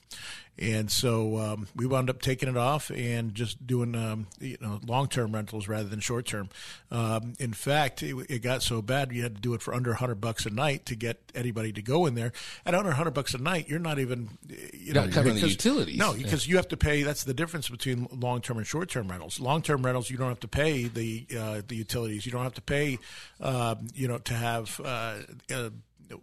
and 0.57 0.89
so 0.91 1.37
um, 1.37 1.67
we 1.75 1.85
wound 1.85 2.09
up 2.09 2.23
taking 2.23 2.49
it 2.49 2.57
off 2.57 2.89
and 2.89 3.35
just 3.35 3.67
doing 3.67 3.93
um, 3.93 4.25
you 4.39 4.57
know 4.59 4.79
long 4.83 5.07
term 5.07 5.31
rentals 5.31 5.67
rather 5.67 5.87
than 5.87 5.99
short 5.99 6.25
term. 6.25 6.49
Um, 6.89 7.33
in 7.37 7.53
fact, 7.53 8.01
it, 8.01 8.15
it 8.29 8.39
got 8.39 8.63
so 8.63 8.81
bad 8.81 9.11
you 9.11 9.21
had 9.21 9.35
to 9.35 9.41
do 9.41 9.53
it 9.53 9.61
for 9.61 9.75
under 9.75 9.93
hundred 9.93 10.19
bucks 10.21 10.47
a 10.47 10.49
night 10.49 10.87
to 10.87 10.95
get 10.95 11.19
anybody 11.35 11.71
to 11.73 11.83
go 11.83 12.07
in 12.07 12.15
there. 12.15 12.31
At 12.65 12.73
under 12.73 12.91
hundred 12.91 13.11
bucks 13.11 13.35
a 13.35 13.37
night, 13.37 13.69
you're 13.69 13.77
not 13.77 13.99
even 13.99 14.27
you 14.73 14.93
know 14.93 15.03
Not 15.05 15.13
covering 15.13 15.35
the 15.35 15.41
because- 15.41 15.51
utilities. 15.51 15.97
No, 15.99 16.13
because 16.13 16.47
you 16.47 16.55
have 16.55 16.69
to 16.69 16.77
pay. 16.77 17.03
That's 17.03 17.25
the 17.25 17.35
difference 17.35 17.69
between 17.69 18.07
long 18.11 18.41
term 18.41 18.57
and 18.57 18.65
short 18.65 18.89
term 18.89 19.07
rentals. 19.07 19.39
Long 19.39 19.61
term 19.61 19.85
rentals, 19.85 20.09
you 20.09 20.17
don't 20.17 20.29
have 20.29 20.39
to 20.39 20.47
pay 20.47 20.87
the 20.87 21.27
uh, 21.39 21.61
the 21.67 21.75
utilities. 21.75 22.25
You 22.25 22.31
don't 22.31 22.43
have 22.43 22.55
to 22.55 22.61
pay, 22.61 22.97
um, 23.39 23.85
you 23.93 24.07
know, 24.07 24.17
to 24.17 24.33
have. 24.33 24.78
Uh, 24.83 25.15
uh, 25.53 25.69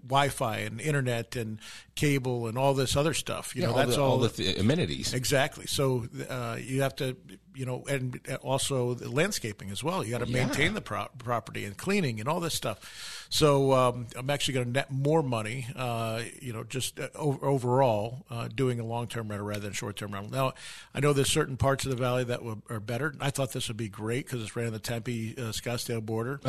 Wi-Fi 0.08 0.58
and 0.58 0.80
internet 0.80 1.36
and 1.36 1.60
cable 1.94 2.48
and 2.48 2.58
all 2.58 2.74
this 2.74 2.96
other 2.96 3.14
stuff. 3.14 3.54
You 3.54 3.62
Yeah, 3.62 3.68
know, 3.68 3.72
all 3.74 3.78
that's 3.78 3.94
the, 3.96 4.02
all. 4.02 4.10
all 4.12 4.18
the 4.18 4.28
th- 4.30 4.58
amenities. 4.58 5.14
Exactly. 5.14 5.66
So 5.68 6.06
uh, 6.28 6.56
you 6.60 6.82
have 6.82 6.96
to, 6.96 7.16
you 7.56 7.64
know, 7.64 7.84
and 7.88 8.20
also 8.42 8.94
the 8.94 9.10
landscaping 9.10 9.70
as 9.70 9.82
well. 9.82 10.04
You 10.04 10.10
got 10.10 10.18
to 10.18 10.26
maintain 10.26 10.74
the 10.74 10.80
pro- 10.80 11.08
property 11.18 11.64
and 11.64 11.76
cleaning 11.76 12.20
and 12.20 12.28
all 12.28 12.38
this 12.40 12.54
stuff. 12.54 13.26
So 13.30 13.72
um, 13.72 14.06
I'm 14.14 14.30
actually 14.30 14.54
going 14.54 14.66
to 14.66 14.72
net 14.72 14.90
more 14.90 15.22
money, 15.22 15.66
uh, 15.74 16.22
you 16.40 16.52
know, 16.52 16.62
just 16.64 17.00
uh, 17.00 17.08
o- 17.16 17.38
overall 17.42 18.24
uh, 18.30 18.48
doing 18.54 18.78
a 18.78 18.84
long-term 18.84 19.28
rental 19.28 19.46
rather 19.46 19.60
than 19.60 19.72
short-term 19.72 20.12
rental. 20.12 20.30
Now, 20.30 20.52
I 20.94 21.00
know 21.00 21.12
there's 21.12 21.30
certain 21.32 21.56
parts 21.56 21.84
of 21.84 21.90
the 21.90 21.96
valley 21.96 22.24
that 22.24 22.40
are 22.70 22.80
better. 22.80 23.14
I 23.20 23.30
thought 23.30 23.52
this 23.52 23.68
would 23.68 23.76
be 23.76 23.88
great 23.88 24.26
because 24.26 24.42
it's 24.42 24.54
right 24.54 24.66
on 24.66 24.72
the 24.72 24.78
Tempe 24.78 25.34
uh, 25.38 25.52
Scottsdale 25.52 26.04
border, 26.04 26.40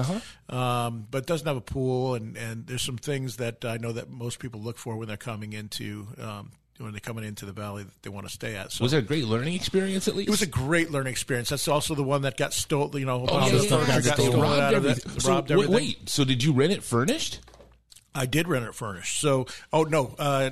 um, 0.50 1.08
but 1.10 1.20
it 1.20 1.26
doesn't 1.26 1.48
have 1.48 1.58
a 1.58 1.62
pool, 1.62 2.14
and, 2.16 2.38
and 2.38 2.68
there's 2.68 2.84
some 2.84 2.98
things 2.98 3.38
that 3.38 3.64
I 3.66 3.78
know 3.78 3.94
that 3.94 4.10
most 4.10 4.40
people 4.40 4.62
look 4.62 4.78
for 4.78 4.98
when 4.98 5.08
they're 5.08 5.18
coming 5.18 5.54
into. 5.54 6.08
Um, 6.22 6.52
when 6.80 6.92
they're 6.92 7.00
coming 7.00 7.24
into 7.24 7.46
the 7.46 7.52
valley 7.52 7.84
that 7.84 8.02
they 8.04 8.10
want 8.10 8.28
to 8.28 8.32
stay 8.34 8.56
at. 8.56 8.72
So 8.72 8.84
Was 8.84 8.94
it 8.94 8.98
a 9.00 9.02
great 9.02 9.26
learning 9.26 9.54
experience 9.56 10.08
at 10.08 10.16
least? 10.16 10.28
it 10.28 10.32
was 10.32 10.42
a 10.42 10.48
great 10.48 10.92
learning 10.92 11.12
experience. 11.12 11.50
That's 11.50 11.68
also 11.68 11.96
the 11.96 12.04
one 12.04 12.22
that 12.24 12.38
got 12.38 12.54
stolen. 12.54 13.00
You 13.00 13.06
know, 13.06 13.26
Oh, 13.28 13.40
yeah, 13.48 13.54
yeah, 13.54 13.60
stuff 13.62 13.88
yeah, 13.88 14.02
got 14.02 14.14
stolen 14.20 14.40
Robbed 14.42 14.60
out 14.62 14.74
of 14.76 14.86
it. 14.86 14.90
everything. 14.90 15.20
So, 15.20 15.30
Robbed 15.30 15.50
wait, 15.50 15.54
everything. 15.56 15.76
wait, 15.76 16.10
so 16.10 16.24
did 16.24 16.44
you 16.44 16.54
rent 16.54 16.72
it 16.74 16.84
furnished? 16.84 17.40
I 18.18 18.26
did 18.26 18.48
rent 18.48 18.66
it 18.66 18.76
furnished. 18.76 19.20
So, 19.22 19.46
oh 19.72 19.84
no, 19.84 20.16
uh, 20.18 20.50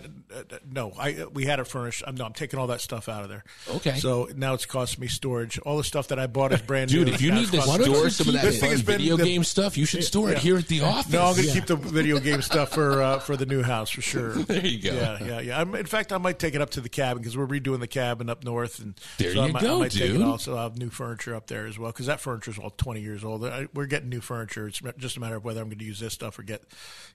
no, 0.72 0.94
I 0.98 1.26
we 1.34 1.46
had 1.46 1.60
it 1.60 1.68
furnished. 1.68 2.04
I'm, 2.06 2.16
no, 2.16 2.26
I'm 2.26 2.34
taking 2.34 2.60
all 2.60 2.68
that 2.68 2.82
stuff 2.82 3.10
out 3.10 3.24
of 3.24 3.30
there. 3.30 3.44
Okay. 3.76 3.96
So 3.98 4.30
now 4.36 4.54
it's 4.54 4.66
costing 4.66 5.02
me 5.02 5.08
storage. 5.08 5.58
All 5.60 5.78
the 5.78 5.84
stuff 5.84 6.10
that 6.10 6.20
I 6.20 6.28
bought 6.28 6.52
is 6.54 6.62
brand 6.66 6.90
Dude, 6.92 7.08
new. 7.08 7.14
if 7.14 7.22
you 7.22 7.32
need 7.32 7.48
to 7.52 7.62
store 7.62 8.10
some 8.10 8.28
of 8.28 8.34
that 8.36 8.44
This 8.44 8.60
fun 8.60 8.70
been 8.72 8.80
video 8.86 9.18
the- 9.18 9.24
game 9.24 9.44
stuff, 9.44 9.78
you 9.78 9.86
should 9.86 10.04
store 10.04 10.32
it 10.32 10.38
here 10.40 10.58
at 10.58 10.68
the 10.68 10.82
office. 10.82 11.12
No, 11.12 11.26
I'm 11.26 11.36
going 11.36 11.48
to 11.48 11.54
keep 11.54 11.66
the 11.66 11.76
video 11.76 12.20
game 12.20 12.42
stuff 12.42 12.70
for 12.74 13.02
uh, 13.02 13.20
for 13.20 13.36
the 13.38 13.46
new 13.46 13.64
house 13.64 13.90
for 13.90 14.02
sure. 14.02 14.36
There 14.46 14.66
you 14.66 14.82
go. 14.82 14.94
Yeah, 14.96 15.24
yeah, 15.24 15.40
yeah. 15.40 15.60
I'm, 15.62 15.74
in 15.76 15.86
fact, 15.86 16.14
I 16.14 16.18
might 16.18 16.40
take 16.40 16.54
it 16.56 16.62
up 16.62 16.70
to 16.72 16.82
the 16.82 16.90
cabin 16.90 17.22
because 17.22 17.36
we're 17.36 17.48
redoing 17.48 17.80
the 17.80 17.88
cabin 17.88 18.30
up 18.30 18.44
north, 18.44 18.80
and 18.80 18.94
There 19.18 19.34
so 19.34 19.42
I 19.42 19.48
you 19.48 19.54
might, 19.54 19.64
go, 19.64 19.76
I 19.78 19.80
might 19.80 19.92
take 19.92 20.12
dude. 20.12 20.22
it 20.22 20.24
also 20.24 20.58
I 20.58 20.64
have 20.64 20.78
new 20.78 20.90
furniture 20.90 21.36
up 21.36 21.48
there 21.48 21.66
as 21.68 21.78
well 21.80 21.92
because 21.92 22.06
that 22.06 22.20
furniture 22.20 22.52
is 22.52 22.60
all 22.60 22.70
20 22.70 23.02
years 23.02 23.24
old. 23.24 23.44
I, 23.46 23.68
we're 23.74 23.86
getting 23.88 24.10
new 24.10 24.22
furniture. 24.22 24.68
It's 24.68 24.82
just 24.98 25.18
a 25.18 25.20
matter 25.20 25.36
of 25.36 25.44
whether 25.44 25.62
I'm 25.62 25.68
going 25.68 25.80
to 25.80 25.86
use 25.86 26.00
this 26.00 26.14
stuff 26.14 26.38
or 26.40 26.44
get, 26.44 26.64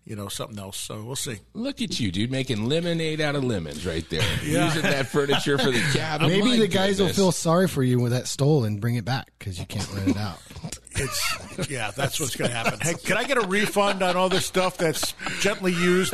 you 0.04 0.16
know, 0.16 0.28
something 0.40 0.58
else. 0.58 0.78
So 0.78 1.02
we'll 1.02 1.16
see. 1.16 1.38
Look 1.52 1.82
at 1.82 2.00
you, 2.00 2.10
dude, 2.10 2.30
making 2.30 2.66
lemonade 2.66 3.20
out 3.20 3.34
of 3.34 3.44
lemons 3.44 3.86
right 3.86 4.08
there. 4.08 4.20
Yeah. 4.42 4.66
Using 4.66 4.82
that 4.82 5.06
furniture 5.06 5.58
for 5.58 5.70
the 5.70 5.80
cabin. 5.92 6.28
Maybe 6.30 6.56
the 6.56 6.66
guys 6.66 6.96
goodness. 6.96 7.16
will 7.18 7.24
feel 7.26 7.32
sorry 7.32 7.68
for 7.68 7.82
you 7.82 8.00
with 8.00 8.12
that 8.12 8.26
stole 8.26 8.64
and 8.64 8.80
bring 8.80 8.94
it 8.94 9.04
back 9.04 9.30
because 9.38 9.58
you 9.58 9.66
can't 9.66 9.86
rent 9.92 10.08
it 10.08 10.16
out. 10.16 10.38
It's 10.92 11.70
yeah, 11.70 11.92
that's 11.92 12.18
what's 12.20 12.36
going 12.36 12.50
to 12.50 12.56
happen. 12.56 12.78
Hey, 12.80 12.92
can 12.94 13.16
I 13.16 13.24
get 13.24 13.38
a 13.38 13.46
refund 13.46 14.02
on 14.02 14.16
all 14.16 14.28
this 14.28 14.44
stuff 14.44 14.76
that's 14.76 15.14
gently 15.40 15.72
used? 15.72 16.12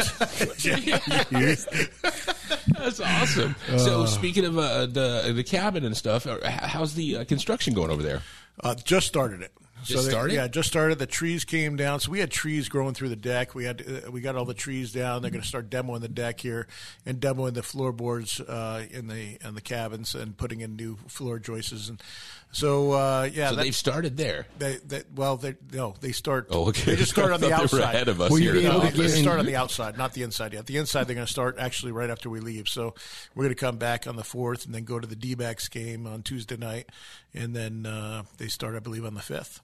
That's 2.79 3.01
awesome. 3.01 3.57
so, 3.79 4.07
speaking 4.07 4.45
of 4.45 4.59
uh, 4.59 4.87
the 4.87 5.33
the 5.35 5.43
cabin 5.43 5.85
and 5.85 5.97
stuff, 5.97 6.27
uh, 6.27 6.39
how's 6.49 6.95
the 6.95 7.17
uh, 7.17 7.25
construction 7.25 7.75
going 7.75 7.91
over 7.91 8.03
there? 8.03 8.23
Uh, 8.63 8.75
just 8.77 9.09
started 9.09 9.41
it. 9.41 9.51
Just 9.87 10.05
they- 10.05 10.11
started? 10.11 10.35
Yeah, 10.35 10.49
just 10.49 10.69
started. 10.69 10.99
The 10.99 11.07
trees 11.07 11.45
came 11.45 11.77
down, 11.77 12.01
so 12.01 12.11
we 12.11 12.21
had 12.21 12.31
trees 12.31 12.69
growing 12.69 12.95
through 12.95 13.11
the 13.11 13.17
deck. 13.17 13.55
We 13.55 13.65
had 13.65 13.83
uh, 14.07 14.11
we 14.11 14.21
got 14.21 14.37
all 14.37 14.45
the 14.45 14.55
trees 14.55 14.93
down. 14.93 15.23
They're 15.23 15.31
going 15.31 15.43
to 15.43 15.49
start 15.49 15.71
demoing 15.71 16.01
the 16.01 16.09
deck 16.09 16.41
here 16.41 16.67
and 17.05 17.21
demoing 17.21 17.55
the 17.55 17.63
floorboards 17.63 18.41
uh, 18.41 18.87
in 18.91 19.07
the 19.09 19.39
in 19.47 19.55
the 19.55 19.61
cabins 19.61 20.15
and 20.15 20.37
putting 20.37 20.61
in 20.61 20.77
new 20.77 20.97
floor 21.09 21.39
joists 21.39 21.89
and 21.89 22.03
so 22.53 22.93
uh, 22.93 23.29
yeah. 23.33 23.51
So 23.51 23.57
that- 23.57 23.63
they've 23.65 23.75
started 23.75 24.17
there. 24.17 24.47
they, 24.59 24.77
they, 24.77 25.03
well, 25.15 25.37
they 25.37 25.57
no, 25.73 25.95
they 26.01 26.13
start. 26.13 26.47
Oh, 26.51 26.69
okay. 26.69 26.83
They 26.93 26.97
just 26.97 27.11
start 27.11 27.33
on 27.33 27.41
the 27.41 27.47
I 27.47 27.51
they 27.51 27.57
were 27.57 27.63
outside. 27.63 27.81
ahead 27.95 28.09
of 28.09 28.21
us 28.21 28.31
Will 28.31 28.39
here. 28.39 28.53
be 28.55 28.65
able 28.67 28.79
No, 28.79 28.91
to 28.91 28.97
they 28.97 29.03
get 29.09 29.17
in- 29.17 29.23
start 29.23 29.39
on 29.41 29.47
the 29.47 29.57
outside, 29.57 29.99
not 29.99 30.15
the 30.15 30.23
inside 30.23 30.53
yet. 30.55 30.67
The 30.67 30.77
inside 30.79 31.05
they're 31.05 31.15
going 31.15 31.27
to 31.27 31.33
start 31.33 31.57
actually 31.59 31.93
right 31.93 32.09
after 32.09 32.31
we 32.31 32.41
leave. 32.41 32.69
So 32.69 32.95
we're 33.35 33.45
going 33.45 33.55
to 33.55 33.61
come 33.61 33.77
back 33.79 34.07
on 34.07 34.17
the 34.17 34.25
fourth 34.25 34.65
and 34.65 34.75
then 34.75 34.85
go 34.85 34.99
to 34.99 35.07
the 35.07 35.17
D-backs 35.17 35.69
game 35.69 36.07
on 36.07 36.23
Tuesday 36.23 36.57
night, 36.57 36.89
and 37.35 37.55
then 37.55 37.85
uh, 37.85 38.23
they 38.39 38.49
start, 38.49 38.75
I 38.75 38.79
believe, 38.79 39.05
on 39.05 39.15
the 39.15 39.21
fifth. 39.21 39.61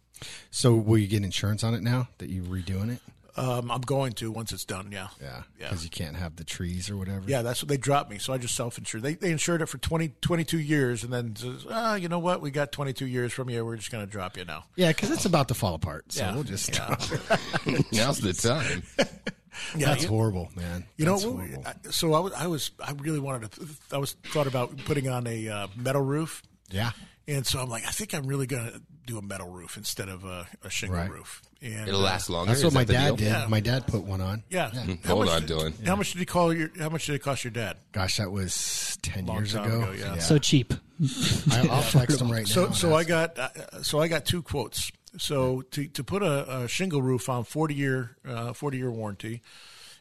So 0.51 0.75
will 0.75 0.99
you 0.99 1.07
get 1.09 1.23
insurance 1.25 1.63
on 1.65 1.75
it 1.75 1.83
now 1.83 2.09
that 2.19 2.31
you're 2.31 2.45
redoing 2.45 2.93
it? 2.95 3.01
Um, 3.35 3.71
I'm 3.71 3.81
going 3.81 4.13
to 4.15 4.31
once 4.31 4.53
it's 4.53 4.67
done. 4.67 4.91
Yeah, 4.93 5.09
Yeah, 5.19 5.45
yeah. 5.59 5.69
because 5.71 5.85
you 5.85 5.89
can't 5.89 6.17
have 6.17 6.37
the 6.37 6.45
trees 6.45 6.91
or 6.91 6.99
whatever. 6.99 7.23
Yeah, 7.27 7.41
that's 7.41 7.63
what 7.63 7.71
they 7.71 7.79
dropped 7.79 8.11
me. 8.11 8.19
So 8.19 8.35
I 8.35 8.37
just 8.37 8.55
self-insured. 8.55 9.03
They, 9.03 9.15
they 9.15 9.31
insured 9.31 9.63
it 9.63 9.71
for 9.71 9.79
20, 9.79 10.13
22 10.21 10.59
years, 10.59 11.03
and 11.03 11.11
then 11.11 11.35
says, 11.35 11.65
ah, 11.71 11.95
you 11.95 12.09
know 12.11 12.19
what? 12.19 12.43
We 12.43 12.51
got 12.51 12.73
22 12.73 13.07
years 13.07 13.33
from 13.33 13.49
you. 13.49 13.65
We're 13.65 13.77
just 13.77 13.91
going 13.91 14.05
to 14.05 14.11
drop 14.11 14.37
you 14.37 14.45
now. 14.45 14.65
yeah, 14.77 14.89
because 14.89 15.11
it's 15.11 15.25
about 15.25 15.49
to 15.49 15.55
fall 15.55 15.73
apart. 15.75 16.13
So 16.13 16.25
Yeah. 16.25 16.35
we'll 16.35 16.45
just. 16.45 16.75
Yeah. 16.75 16.95
Now's 17.93 18.21
the 18.21 18.35
time. 18.35 18.83
Yeah, 19.77 19.89
That's 19.89 20.05
you- 20.05 20.09
horrible, 20.09 20.49
man. 20.57 20.85
You 20.97 21.05
know, 21.05 21.13
That's 21.13 21.27
we- 21.27 21.33
horrible. 21.33 21.65
I- 21.67 21.91
so 21.91 22.15
I 22.15 22.21
was, 22.21 22.33
I 22.33 22.47
was, 22.47 22.71
I 22.83 22.93
really 22.93 23.21
wanted 23.21 23.53
to. 23.53 23.67
I 23.93 23.99
was 23.99 24.13
thought 24.33 24.47
about 24.47 24.75
putting 24.87 25.09
on 25.11 25.27
a 25.27 25.47
uh, 25.49 25.67
metal 25.77 26.01
roof, 26.01 26.43
yeah. 26.71 26.93
and 27.29 27.47
so 27.47 27.61
I'm 27.61 27.69
like, 27.69 27.87
I 27.87 27.91
think 27.91 28.15
I'm 28.15 28.27
really 28.27 28.47
going 28.47 28.65
to 28.73 28.83
do 29.07 29.19
a 29.19 29.23
metal 29.23 29.49
roof 29.49 29.77
instead 29.77 30.09
of 30.09 30.25
a, 30.25 30.47
a 30.63 30.71
shingle 30.71 30.99
Right. 30.99 31.11
roof. 31.11 31.43
And 31.61 31.89
It'll 31.89 32.01
uh, 32.01 32.05
last 32.05 32.29
longer. 32.31 32.49
That's 32.49 32.59
Is 32.61 32.65
what 32.65 32.75
my 32.75 32.81
that 32.85 32.87
the 32.87 32.93
dad 32.95 33.07
deal? 33.07 33.17
did. 33.17 33.25
Yeah. 33.27 33.47
My 33.49 33.61
dad 33.61 33.87
put 33.87 34.03
one 34.05 34.21
on. 34.21 34.43
Yeah. 34.51 34.71
How 35.05 35.15
Hold 35.15 35.27
much 35.27 35.35
on, 35.35 35.47
did- 35.47 35.51
Dylan. 35.57 35.87
How 35.87 35.97
much 35.97 36.13
did 36.13 36.19
he 36.19 36.25
call 36.27 36.53
your? 36.53 36.71
How 36.79 36.89
much 36.89 37.07
did 37.07 37.15
it 37.15 37.23
cost 37.23 37.45
your 37.45 37.51
dad? 37.53 37.77
Gosh, 37.93 38.17
that 38.19 38.31
was 38.31 38.99
ten 39.03 39.27
Long 39.27 39.37
years 39.39 39.53
time 39.55 39.65
ago. 39.67 39.83
ago, 39.83 39.93
yeah. 39.93 40.19
So 40.19 40.39
cheap. 40.39 40.75
I, 41.51 41.69
I'll 41.71 41.83
text 41.91 42.21
him 42.21 42.31
right 42.31 42.41
now. 42.47 42.53
So, 42.53 42.67
and 42.67 42.75
so 42.75 42.95
I 42.95 43.01
ask. 43.01 43.09
got, 43.09 43.39
uh, 43.39 43.83
so 43.83 44.01
I 44.01 44.09
got 44.09 44.25
two 44.25 44.43
quotes. 44.43 44.91
So 45.19 45.63
to 45.73 45.87
to 45.89 46.05
put 46.05 46.23
a, 46.23 46.63
a 46.63 46.69
shingle 46.69 47.03
roof 47.03 47.29
on 47.29 47.45
forty 47.45 47.75
year 47.75 48.17
uh, 48.27 48.53
forty 48.55 48.79
year 48.79 48.91
warranty 48.91 49.43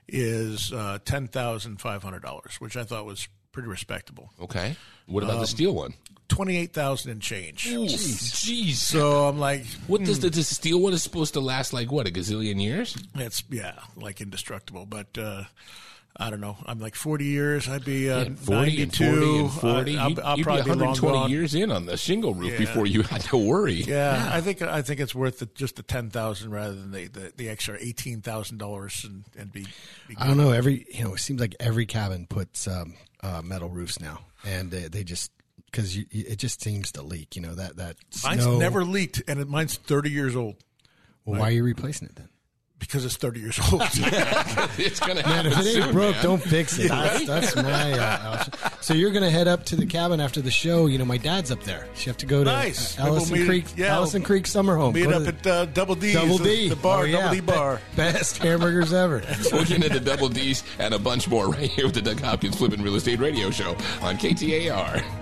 is 0.07 0.71
uh, 0.73 0.99
ten 1.05 1.27
thousand 1.27 1.79
five 1.81 2.03
hundred 2.03 2.23
dollars, 2.23 2.55
which 2.59 2.75
I 2.77 2.83
thought 2.83 3.05
was 3.05 3.27
pretty 3.51 3.67
respectable. 3.67 4.31
Okay. 4.41 4.75
What 5.11 5.23
Um, 5.23 5.29
about 5.29 5.41
the 5.41 5.47
steel 5.47 5.73
one? 5.75 5.93
Twenty 6.27 6.55
eight 6.57 6.73
thousand 6.73 7.11
and 7.11 7.21
change. 7.21 7.65
Jeez. 7.65 8.75
So 8.75 9.27
I'm 9.27 9.37
like, 9.39 9.65
What 9.87 10.03
does 10.03 10.19
the, 10.21 10.29
the 10.29 10.43
steel 10.43 10.79
one 10.79 10.93
is 10.93 11.03
supposed 11.03 11.33
to 11.33 11.39
last 11.41 11.73
like 11.73 11.91
what 11.91 12.07
a 12.07 12.11
gazillion 12.11 12.61
years? 12.61 12.97
it's 13.15 13.43
yeah, 13.49 13.73
like 13.97 14.21
indestructible. 14.21 14.85
But 14.85 15.17
uh, 15.17 15.43
I 16.15 16.29
don't 16.29 16.39
know. 16.41 16.57
I'm 16.65 16.79
like 16.79 16.95
40 16.95 17.25
years. 17.25 17.67
I'd 17.69 17.83
be 17.85 18.09
uh, 18.09 18.25
Yeah, 18.25 18.33
40 18.35 18.81
and 18.83 18.95
40 18.95 19.39
and 19.39 19.51
40. 19.51 19.97
Uh, 19.97 20.01
I'll, 20.03 20.09
you'd, 20.09 20.19
I'll 20.19 20.37
you'd 20.37 20.43
probably 20.43 20.61
be 20.63 20.69
be 20.71 20.75
long 20.75 20.79
120 20.89 21.17
gone. 21.19 21.29
years 21.31 21.55
in 21.55 21.71
on 21.71 21.85
the 21.85 21.97
shingle 21.97 22.33
roof 22.33 22.51
Yeah. 22.53 22.57
before 22.59 22.85
you 22.85 23.01
had 23.11 23.21
to 23.21 23.37
worry. 23.37 23.73
Yeah, 23.83 24.29
I 24.31 24.39
think 24.41 24.61
I 24.61 24.81
think 24.83 24.99
it's 25.01 25.13
worth 25.15 25.39
the, 25.39 25.47
just 25.47 25.75
the 25.77 25.83
ten 25.83 26.09
thousand 26.09 26.51
rather 26.51 26.75
than 26.75 26.91
the, 26.91 27.07
the, 27.07 27.33
the 27.35 27.49
extra 27.49 27.77
eighteen 27.79 28.21
thousand 28.21 28.57
dollars 28.57 29.03
and 29.03 29.25
and 29.37 29.51
be. 29.51 29.63
be 30.07 30.15
I 30.17 30.27
don't 30.27 30.37
know. 30.37 30.51
Every 30.51 30.85
you 30.93 31.03
know, 31.03 31.13
it 31.15 31.19
seems 31.19 31.41
like 31.41 31.55
every 31.59 31.85
cabin 31.85 32.25
puts 32.27 32.67
um, 32.67 32.93
uh, 33.23 33.41
metal 33.43 33.69
roofs 33.69 33.99
now, 33.99 34.19
and 34.45 34.71
they, 34.71 34.87
they 34.87 35.03
just 35.03 35.31
because 35.65 35.95
it 35.95 36.35
just 36.37 36.61
seems 36.61 36.91
to 36.93 37.01
leak. 37.01 37.35
You 37.35 37.41
know 37.43 37.55
that 37.55 37.77
that 37.77 37.95
Mine's 38.23 38.43
snow. 38.43 38.57
never 38.57 38.83
leaked, 38.83 39.21
and 39.27 39.39
it, 39.39 39.47
mine's 39.47 39.75
30 39.75 40.09
years 40.09 40.35
old 40.35 40.55
Well, 41.25 41.39
why 41.39 41.49
are 41.49 41.51
you 41.51 41.63
replacing 41.63 42.09
it 42.09 42.15
then? 42.15 42.29
Because 42.81 43.05
it's 43.05 43.15
30 43.15 43.39
years 43.39 43.59
old. 43.71 43.81
It's 44.77 44.99
gonna 44.99 45.15
Man, 45.15 45.23
happen 45.45 45.51
if 45.51 45.59
it 45.59 45.65
ain't 45.75 45.83
soon, 45.85 45.91
broke, 45.93 46.15
man. 46.15 46.23
don't 46.23 46.41
fix 46.43 46.77
it. 46.79 46.89
That's, 46.89 47.25
that's 47.25 47.55
my 47.55 47.93
uh, 47.93 48.33
option. 48.33 48.53
So 48.81 48.93
you're 48.93 49.11
going 49.11 49.23
to 49.23 49.29
head 49.29 49.47
up 49.47 49.63
to 49.65 49.75
the 49.75 49.85
cabin 49.85 50.19
after 50.19 50.41
the 50.41 50.49
show. 50.51 50.87
You 50.87 50.97
know, 50.97 51.05
my 51.05 51.17
dad's 51.17 51.51
up 51.51 51.61
there. 51.63 51.87
So 51.93 51.99
You 52.01 52.05
have 52.07 52.17
to 52.17 52.25
go 52.25 52.43
to 52.43 52.51
Nice. 52.51 52.97
uh, 52.99 53.03
Maybe 53.03 53.09
we'll 53.11 53.17
Ellison 53.19 53.45
Creek, 53.45 53.65
yeah. 53.77 53.93
Ellison 53.95 54.21
Creek 54.23 54.47
Summer 54.47 54.75
Home. 54.75 54.93
Meet 54.93 55.03
Go 55.03 55.09
up 55.11 55.23
the- 55.23 55.29
at 55.29 55.47
uh, 55.47 55.65
Double 55.65 55.95
D's, 55.95 56.13
Double 56.15 56.37
the, 56.39 56.43
D, 56.43 56.69
the 56.69 56.75
bar, 56.75 57.01
Oh, 57.01 57.03
yeah. 57.05 57.21
Double 57.21 57.35
D 57.35 57.41
bar. 57.41 57.81
best 57.95 58.37
hamburgers 58.39 58.91
ever. 58.93 59.21
We're 59.53 59.65
getting 59.65 59.83
into 59.83 59.99
double 59.99 60.27
D's 60.29 60.63
and 60.79 60.93
a 60.93 60.99
bunch 60.99 61.27
more 61.27 61.47
right 61.49 61.69
here 61.69 61.85
with 61.85 61.95
the 61.95 62.01
Doug 62.01 62.19
Hopkins 62.19 62.55
Flippin' 62.57 62.81
Real 62.81 62.95
Estate 62.95 63.19
Radio 63.19 63.51
Show 63.51 63.71
on 64.01 64.17
KTAR. 64.17 65.20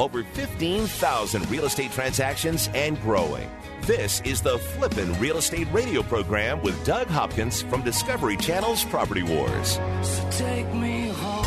Over 0.00 0.24
15,000 0.24 1.50
real 1.50 1.66
estate 1.66 1.92
transactions 1.92 2.70
and 2.74 3.00
growing. 3.02 3.50
This 3.82 4.22
is 4.22 4.40
the 4.40 4.58
Flippin' 4.58 5.18
Real 5.20 5.36
Estate 5.36 5.68
Radio 5.72 6.02
program 6.02 6.62
with 6.62 6.82
Doug 6.84 7.06
Hopkins 7.08 7.62
from 7.62 7.82
Discovery 7.82 8.36
Channel's 8.36 8.84
Property 8.84 9.22
Wars. 9.22 9.78
So 10.02 10.28
take 10.30 10.72
me 10.72 11.08
home. 11.08 11.46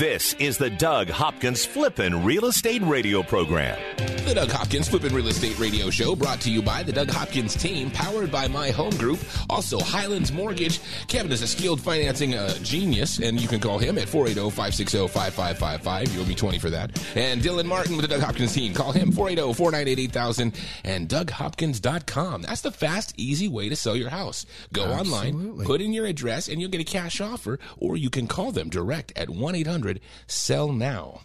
This 0.00 0.32
is 0.38 0.56
the 0.56 0.70
Doug 0.70 1.10
Hopkins 1.10 1.66
Flippin' 1.66 2.24
Real 2.24 2.46
Estate 2.46 2.80
Radio 2.80 3.22
program. 3.22 3.78
The 4.00 4.32
Doug 4.34 4.50
Hopkins 4.50 4.88
Flippin' 4.88 5.12
Real 5.12 5.26
Estate 5.26 5.58
Radio 5.58 5.90
Show 5.90 6.16
brought 6.16 6.40
to 6.42 6.50
you 6.50 6.62
by 6.62 6.84
the 6.84 6.92
Doug 6.92 7.10
Hopkins 7.10 7.56
team, 7.56 7.90
powered 7.90 8.30
by 8.30 8.46
My 8.48 8.70
Home 8.70 8.96
Group. 8.96 9.18
Also, 9.50 9.78
Highlands 9.80 10.32
Mortgage. 10.32 10.80
Kevin 11.08 11.32
is 11.32 11.42
a 11.42 11.46
skilled 11.46 11.78
financing 11.80 12.34
uh, 12.34 12.54
genius, 12.62 13.18
and 13.18 13.38
you 13.40 13.48
can 13.48 13.58
call 13.60 13.78
him 13.78 13.98
at 13.98 14.08
480-560-5555. 14.08 16.14
You 16.14 16.20
owe 16.20 16.24
me 16.24 16.34
20 16.34 16.58
for 16.60 16.70
that. 16.70 16.90
And 17.16 17.42
Dylan 17.42 17.66
Martin 17.66 17.96
with 17.96 18.02
the 18.02 18.08
Doug 18.08 18.22
Hopkins 18.22 18.54
team. 18.54 18.72
Call 18.72 18.92
him 18.92 19.10
480-498-8000 19.12 20.54
and 20.84 21.08
DougHopkins.com. 21.08 22.42
That's 22.42 22.60
the 22.60 22.70
fast, 22.70 23.12
easy 23.16 23.48
way 23.48 23.68
to 23.68 23.74
sell 23.76 23.96
your 23.96 24.10
house. 24.10 24.46
Go 24.72 24.84
online, 24.84 25.64
put 25.64 25.80
in 25.80 25.92
your 25.92 26.06
address, 26.06 26.46
and 26.48 26.60
you'll 26.60 26.70
get 26.70 26.80
a 26.80 26.84
cash 26.84 27.20
offer, 27.20 27.58
or 27.76 27.96
you 27.96 28.10
can 28.10 28.28
call 28.28 28.52
them 28.52 28.70
direct 28.70 29.12
at 29.16 29.26
1-800-SELL-NOW. 29.28 31.22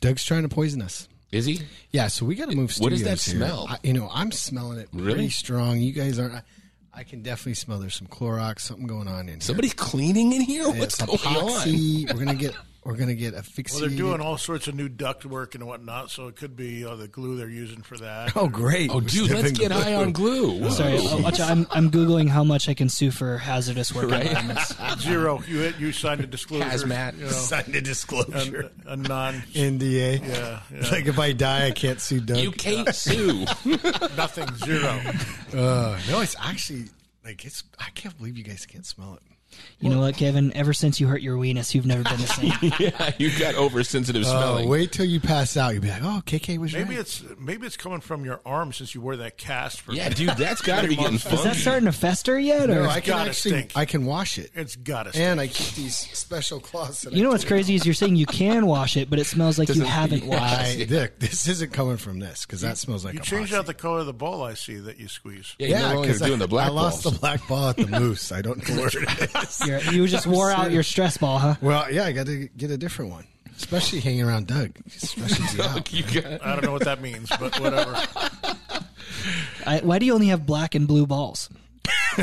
Doug's 0.00 0.24
trying 0.24 0.42
to 0.42 0.50
poison 0.50 0.82
us. 0.82 1.08
Is 1.32 1.46
he? 1.46 1.62
Yeah, 1.90 2.08
so 2.08 2.26
we 2.26 2.34
got 2.34 2.50
to 2.50 2.56
move 2.56 2.72
What 2.78 2.90
does 2.90 3.02
that 3.04 3.20
here. 3.20 3.36
smell? 3.36 3.66
I, 3.68 3.78
you 3.82 3.94
know, 3.94 4.08
I'm 4.12 4.30
smelling 4.30 4.78
it 4.78 4.88
Really? 4.92 5.14
pretty 5.14 5.30
strong. 5.30 5.80
You 5.80 5.92
guys 5.92 6.18
aren't. 6.18 6.34
I, 6.34 6.42
I 6.94 7.02
can 7.04 7.22
definitely 7.22 7.54
smell 7.54 7.78
there's 7.78 7.94
some 7.94 8.06
Clorox, 8.06 8.60
something 8.60 8.86
going 8.86 9.08
on 9.08 9.20
in 9.20 9.26
here. 9.28 9.40
Somebody 9.40 9.70
cleaning 9.70 10.32
in 10.34 10.42
here? 10.42 10.68
What's 10.68 11.00
It's 11.00 11.24
going 11.24 11.36
on? 11.36 12.16
We're 12.18 12.24
gonna 12.24 12.38
get. 12.38 12.54
We're 12.84 12.96
gonna 12.96 13.14
get 13.14 13.34
asphyxiated. 13.34 13.80
Well, 13.80 13.88
they're 13.90 14.16
doing 14.16 14.20
all 14.26 14.36
sorts 14.36 14.66
of 14.66 14.74
new 14.74 14.88
duct 14.88 15.24
work 15.24 15.54
and 15.54 15.64
whatnot, 15.68 16.10
so 16.10 16.26
it 16.26 16.34
could 16.34 16.56
be 16.56 16.84
uh, 16.84 16.96
the 16.96 17.06
glue 17.06 17.36
they're 17.36 17.48
using 17.48 17.80
for 17.82 17.96
that. 17.98 18.36
Oh, 18.36 18.48
great! 18.48 18.90
Oh, 18.92 18.98
dude, 19.00 19.30
let's 19.30 19.52
get 19.52 19.70
high 19.70 19.94
on 19.94 20.10
glue. 20.10 20.58
Whoa. 20.60 20.70
Sorry, 20.70 20.98
uh, 20.98 21.18
watch 21.18 21.38
I'm, 21.38 21.64
I'm 21.70 21.92
googling 21.92 22.26
how 22.28 22.42
much 22.42 22.68
I 22.68 22.74
can 22.74 22.88
sue 22.88 23.12
for 23.12 23.38
hazardous 23.38 23.94
work 23.94 24.10
Right. 24.10 24.26
environments. 24.26 24.74
Zero. 25.00 25.40
You 25.46 25.58
hit, 25.58 25.78
you 25.78 25.92
signed 25.92 26.22
a 26.22 26.26
disclosure. 26.26 26.64
Hazmat. 26.64 27.18
You 27.18 27.24
know, 27.26 27.30
Signed 27.30 27.74
a 27.76 27.80
disclosure. 27.80 28.70
a, 28.84 28.92
a 28.94 28.96
non. 28.96 29.34
NDA. 29.52 30.26
Yeah, 30.26 30.60
yeah. 30.74 30.90
Like 30.90 31.06
if 31.06 31.20
I 31.20 31.30
die, 31.32 31.66
I 31.66 31.70
can't 31.70 32.00
sue 32.00 32.18
Doug. 32.20 32.38
You 32.38 32.50
can't 32.50 32.92
sue. 32.92 33.44
Nothing. 34.16 34.52
Zero. 34.56 35.00
Uh, 35.54 36.00
no, 36.10 36.20
it's 36.20 36.34
actually 36.42 36.86
like 37.24 37.44
it's. 37.44 37.62
I 37.78 37.90
can't 37.94 38.16
believe 38.18 38.36
you 38.36 38.42
guys 38.44 38.66
can't 38.66 38.84
smell 38.84 39.14
it. 39.14 39.22
You 39.80 39.90
know 39.90 39.98
what, 40.00 40.16
Kevin? 40.16 40.52
Ever 40.56 40.72
since 40.72 41.00
you 41.00 41.06
hurt 41.08 41.22
your 41.22 41.36
weenus, 41.36 41.74
you've 41.74 41.86
never 41.86 42.02
been 42.04 42.20
the 42.20 42.26
same. 42.28 42.72
yeah, 42.78 43.10
you've 43.18 43.38
got 43.38 43.54
oversensitive 43.56 44.22
Oh, 44.24 44.30
smelling. 44.30 44.68
wait 44.68 44.92
till 44.92 45.04
you 45.06 45.18
pass 45.20 45.56
out. 45.56 45.72
You'll 45.72 45.82
be 45.82 45.88
like, 45.90 46.02
oh, 46.04 46.22
KK 46.24 46.58
was 46.58 46.72
Maybe 46.72 46.90
right. 46.90 46.98
it's 47.00 47.24
maybe 47.38 47.66
it's 47.66 47.76
coming 47.76 48.00
from 48.00 48.24
your 48.24 48.40
arm 48.46 48.72
since 48.72 48.94
you 48.94 49.00
wear 49.00 49.16
that 49.16 49.38
cast 49.38 49.80
for. 49.80 49.92
Yeah, 49.92 50.08
dude, 50.10 50.30
that's 50.36 50.62
got 50.62 50.82
to 50.82 50.88
be 50.88 50.94
getting 50.96 51.16
Is 51.16 51.24
that 51.24 51.36
funky. 51.38 51.58
starting 51.58 51.86
to 51.86 51.92
fester 51.92 52.38
yet? 52.38 52.70
Or 52.70 52.74
no, 52.82 52.88
I 52.88 53.00
can 53.00 53.10
gotta 53.16 53.30
actually. 53.30 53.50
stink. 53.50 53.72
I 53.76 53.84
can 53.84 54.04
wash 54.06 54.38
it, 54.38 54.50
It's 54.54 54.76
gotta. 54.76 55.10
and. 55.18 55.40
I 55.40 55.48
keep 55.48 55.74
these 55.74 55.96
special 56.16 56.60
cloths. 56.60 57.02
That 57.02 57.12
you 57.14 57.22
know 57.24 57.30
what's 57.30 57.44
crazy 57.44 57.74
is 57.74 57.84
you're 57.84 57.94
saying 57.94 58.14
you 58.16 58.26
can 58.26 58.66
wash 58.66 58.96
it, 58.96 59.10
but 59.10 59.18
it 59.18 59.24
smells 59.26 59.58
like 59.58 59.68
you 59.68 59.74
Doesn't- 59.74 59.88
haven't 59.88 60.26
washed 60.26 60.78
it. 60.78 60.88
Dick, 60.88 61.18
this 61.18 61.48
isn't 61.48 61.72
coming 61.72 61.96
from 61.96 62.20
this 62.20 62.46
because 62.46 62.60
that 62.60 62.78
smells 62.78 63.04
like 63.04 63.14
you 63.14 63.20
changed 63.20 63.52
out 63.52 63.66
the 63.66 63.74
color 63.74 63.98
of 64.00 64.06
the 64.06 64.12
ball. 64.12 64.44
I 64.44 64.54
see 64.54 64.76
that 64.76 64.98
you 65.00 65.08
squeeze. 65.08 65.56
Yeah, 65.58 65.66
you're 65.68 65.78
no 65.80 65.94
longer 65.96 66.08
'cause 66.10 66.20
doing 66.20 66.34
I, 66.34 66.36
the 66.36 66.48
black 66.48 66.68
I 66.68 66.70
lost 66.70 67.02
balls. 67.02 67.14
the 67.14 67.20
black 67.20 67.48
ball 67.48 67.68
at 67.70 67.76
the 67.76 67.86
moose. 68.00 68.30
I 68.30 68.40
don't 68.42 68.68
know 68.68 68.76
where 68.76 68.86
it 68.88 69.34
is. 69.34 69.41
You're, 69.66 69.80
you 69.80 70.06
just 70.06 70.26
wore 70.26 70.50
out 70.50 70.70
your 70.70 70.82
stress 70.82 71.16
ball, 71.16 71.38
huh? 71.38 71.56
Well, 71.60 71.90
yeah, 71.92 72.04
I 72.04 72.12
got 72.12 72.26
to 72.26 72.48
get 72.48 72.70
a 72.70 72.76
different 72.76 73.10
one, 73.10 73.26
especially 73.56 74.00
hanging 74.00 74.22
around 74.22 74.46
Doug. 74.46 74.72
He 74.84 74.98
stresses 74.98 75.54
you 75.56 75.62
out. 75.62 75.92
you 75.92 76.02
got, 76.20 76.44
I 76.44 76.54
don't 76.54 76.64
know 76.64 76.72
what 76.72 76.84
that 76.84 77.00
means, 77.00 77.28
but 77.38 77.58
whatever. 77.60 77.94
I, 79.66 79.80
why 79.82 79.98
do 79.98 80.06
you 80.06 80.14
only 80.14 80.28
have 80.28 80.46
black 80.46 80.74
and 80.74 80.86
blue 80.88 81.06
balls? 81.06 81.48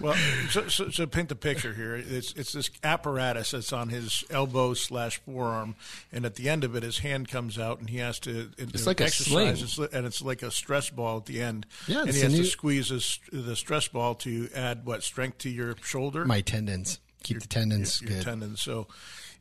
Well, 0.00 0.14
so, 0.50 0.68
so, 0.68 0.90
so 0.90 1.06
paint 1.06 1.28
the 1.28 1.34
picture 1.34 1.74
here. 1.74 1.94
It's 1.96 2.32
it's 2.34 2.52
this 2.52 2.70
apparatus 2.82 3.50
that's 3.50 3.72
on 3.72 3.88
his 3.88 4.24
elbow 4.30 4.74
slash 4.74 5.20
forearm, 5.20 5.74
and 6.12 6.24
at 6.24 6.36
the 6.36 6.48
end 6.48 6.64
of 6.64 6.74
it, 6.76 6.82
his 6.82 6.98
hand 6.98 7.28
comes 7.28 7.58
out, 7.58 7.80
and 7.80 7.90
he 7.90 7.98
has 7.98 8.18
to 8.20 8.42
uh, 8.42 8.44
It's 8.58 8.86
like 8.86 9.00
a 9.00 9.04
exercise, 9.04 9.30
sling. 9.30 9.86
It's, 9.88 9.94
and 9.94 10.06
it's 10.06 10.22
like 10.22 10.42
a 10.42 10.50
stress 10.50 10.90
ball 10.90 11.18
at 11.18 11.26
the 11.26 11.42
end. 11.42 11.66
Yeah, 11.86 12.02
and 12.02 12.10
he 12.10 12.20
a 12.20 12.24
has 12.24 12.34
to 12.34 12.44
squeeze 12.44 12.88
his, 12.88 13.18
the 13.32 13.56
stress 13.56 13.88
ball 13.88 14.14
to 14.16 14.48
add 14.54 14.84
what 14.86 15.02
strength 15.02 15.38
to 15.38 15.50
your 15.50 15.74
shoulder, 15.82 16.24
My 16.24 16.40
tendons. 16.40 16.98
Keep 17.22 17.40
the 17.40 17.48
tendons 17.48 18.00
your 18.00 18.10
good. 18.10 18.22
tendons. 18.22 18.60
So. 18.60 18.86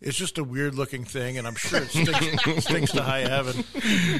It's 0.02 0.18
just 0.18 0.38
a 0.38 0.44
weird 0.44 0.76
looking 0.76 1.04
thing, 1.04 1.38
and 1.38 1.46
I'm 1.46 1.56
sure 1.56 1.82
it 1.82 1.90
stinks, 1.90 2.64
stinks 2.66 2.92
to 2.94 3.04
high 3.04 3.20
heaven. 3.28 3.66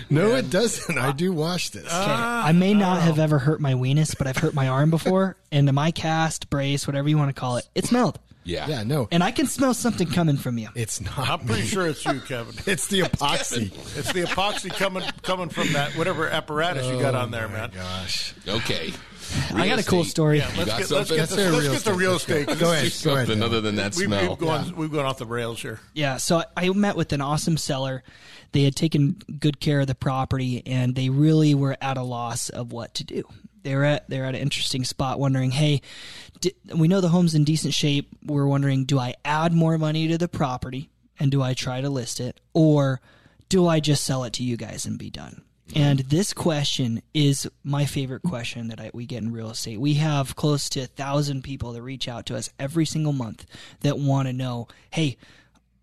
No, 0.10 0.36
it 0.36 0.50
doesn't. 0.50 0.98
I 0.98 1.14
do 1.14 1.32
wash 1.32 1.70
this. 1.70 1.88
Ah. 1.90 2.42
Okay, 2.42 2.50
I 2.50 2.52
may 2.52 2.74
not 2.74 3.02
have 3.02 3.18
ever 3.18 3.40
hurt 3.40 3.62
my 3.62 3.74
weenus, 3.76 4.18
but 4.18 4.28
I've 4.28 4.38
hurt 4.38 4.54
my 4.54 4.68
arm 4.68 4.90
before, 4.90 5.38
and 5.52 5.72
my 5.74 5.92
cast, 5.92 6.50
brace, 6.50 6.86
whatever 6.86 7.08
you 7.08 7.18
want 7.18 7.34
to 7.34 7.40
call 7.40 7.58
it, 7.58 7.68
it 7.76 7.86
smelled. 7.86 8.20
yeah. 8.44 8.68
yeah, 8.68 8.84
no, 8.84 9.08
And 9.12 9.24
I 9.24 9.32
can 9.32 9.46
smell 9.48 9.74
something 9.74 10.08
coming 10.10 10.36
from 10.38 10.58
you. 10.58 10.68
it's 10.76 11.00
not. 11.00 11.18
I'm 11.30 11.40
pretty 11.46 11.62
me. 11.62 11.68
sure 11.68 11.88
it's 11.88 12.04
you, 12.04 12.20
Kevin. 12.22 12.56
It's 12.66 12.88
the 12.88 13.02
epoxy. 13.02 13.72
It's 13.98 14.12
the 14.12 14.24
epoxy 14.24 14.70
coming 14.72 15.04
coming 15.24 15.48
from 15.50 15.72
that 15.74 15.96
whatever 15.96 16.28
apparatus 16.28 16.88
you 16.88 17.00
got 17.00 17.16
on 17.16 17.32
there, 17.32 17.46
oh 17.46 17.50
man. 17.54 17.72
Gosh. 17.74 18.34
Okay. 18.48 18.92
I 19.54 19.68
got 19.68 19.80
a 19.80 19.84
cool 19.84 20.02
estate. 20.02 20.12
story. 20.12 20.38
Yeah, 20.40 20.46
let's 20.58 20.66
got 20.70 20.80
get, 20.80 20.92
let's 20.92 21.10
get, 21.10 21.18
Let's 21.20 21.36
the, 21.36 21.52
let's 21.52 21.64
real 21.64 21.72
get 21.74 21.82
the 21.84 21.94
real 21.94 22.16
estate. 22.16 22.50
estate. 22.50 22.60
Go 22.60 22.72
ahead. 22.72 22.92
Go 23.04 23.14
ahead. 23.16 23.28
something 23.28 23.40
Dylan. 23.40 23.44
other 23.44 23.62
than 23.62 23.76
that 23.76 23.96
We've, 23.96 24.08
smell. 24.08 24.30
we've 24.30 24.38
gone 24.40 24.76
we've 24.76 24.92
gone 24.92 25.06
off 25.06 25.18
the 25.18 25.26
rails 25.26 25.62
here. 25.62 25.80
Yeah, 25.94 26.18
so 26.18 26.44
I 26.58 26.70
met 26.70 26.96
with 26.96 27.14
an 27.14 27.22
awesome 27.22 27.58
seller. 27.58 28.04
They 28.52 28.64
had 28.64 28.76
taken 28.76 29.22
good 29.40 29.60
care 29.60 29.82
of 29.82 29.88
the 29.88 29.96
property, 29.96 30.64
and 30.66 30.96
they 30.96 31.10
really 31.10 31.54
were 31.54 31.78
at 31.82 31.98
a 31.98 32.04
loss 32.04 32.50
of 32.50 32.72
what 32.72 32.94
to 32.96 33.04
do. 33.04 33.24
They're 33.62 33.84
at 33.86 34.10
they're 34.10 34.26
at 34.26 34.36
an 34.36 34.42
interesting 34.42 34.84
spot, 34.86 35.20
wondering, 35.20 35.52
hey, 35.52 35.82
di- 36.40 36.56
we 36.74 36.88
know 36.88 37.02
the 37.02 37.10
home's 37.10 37.36
in 37.36 37.44
decent 37.44 37.74
shape. 37.74 38.10
We're 38.26 38.48
wondering, 38.48 38.86
do 38.86 38.98
I 38.98 39.16
add 39.26 39.54
more 39.54 39.78
money 39.78 40.08
to 40.08 40.18
the 40.18 40.28
property 40.30 40.90
and 41.20 41.30
do 41.30 41.42
I 41.44 41.54
try 41.54 41.82
to 41.82 41.90
list 41.90 42.20
it, 42.22 42.40
or 42.54 43.02
do 43.50 43.68
I 43.68 43.80
just 43.82 44.04
sell 44.06 44.24
it 44.24 44.34
to 44.34 44.44
you 44.44 44.56
guys 44.58 44.86
and 44.86 44.98
be 44.98 45.10
done? 45.10 45.42
And 45.76 46.00
this 46.00 46.34
question 46.34 47.02
is 47.14 47.50
my 47.64 47.86
favorite 47.86 48.24
question 48.24 48.70
that 48.70 48.80
I, 48.80 48.92
we 48.94 49.06
get 49.06 49.24
in 49.24 49.32
real 49.32 49.52
estate. 49.52 49.80
We 49.80 49.96
have 49.96 50.36
close 50.36 50.68
to 50.70 50.82
a 50.82 50.88
thousand 50.88 51.44
people 51.44 51.74
that 51.74 51.82
reach 51.82 52.08
out 52.08 52.26
to 52.28 52.36
us 52.36 52.50
every 52.60 52.86
single 52.86 53.14
month 53.14 53.46
that 53.82 54.00
want 54.00 54.28
to 54.28 54.34
know, 54.34 54.68
hey, 54.92 55.18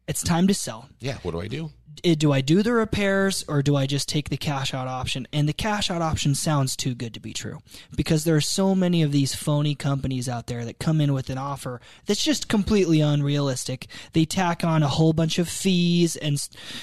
it's 0.08 0.22
time 0.22 0.46
to 0.48 0.54
sell. 0.54 0.88
Yeah, 1.00 1.18
what 1.22 1.32
do 1.32 1.40
I 1.40 1.48
do? 1.48 1.70
Eh, 2.04 2.14
Do 2.14 2.30
I 2.30 2.42
do 2.42 2.62
the 2.62 2.74
repairs 2.74 3.42
or 3.48 3.62
do 3.62 3.74
I 3.74 3.86
just 3.86 4.06
take 4.06 4.28
the 4.28 4.36
cash 4.36 4.74
out 4.74 4.86
option? 4.86 5.26
And 5.32 5.48
the 5.48 5.54
cash 5.54 5.90
out 5.90 6.02
option 6.02 6.34
sounds 6.34 6.76
too 6.76 6.94
good 6.94 7.14
to 7.14 7.20
be 7.20 7.32
true 7.32 7.60
because 7.96 8.24
there 8.24 8.36
are 8.36 8.40
so 8.42 8.74
many 8.74 9.02
of 9.02 9.12
these 9.12 9.34
phony 9.34 9.74
companies 9.74 10.28
out 10.28 10.46
there 10.46 10.66
that 10.66 10.78
come 10.78 11.00
in 11.00 11.14
with 11.14 11.30
an 11.30 11.38
offer 11.38 11.80
that's 12.04 12.22
just 12.22 12.48
completely 12.48 13.00
unrealistic. 13.00 13.86
They 14.12 14.26
tack 14.26 14.62
on 14.62 14.82
a 14.82 14.88
whole 14.88 15.14
bunch 15.14 15.38
of 15.38 15.48
fees 15.48 16.16
and 16.16 16.38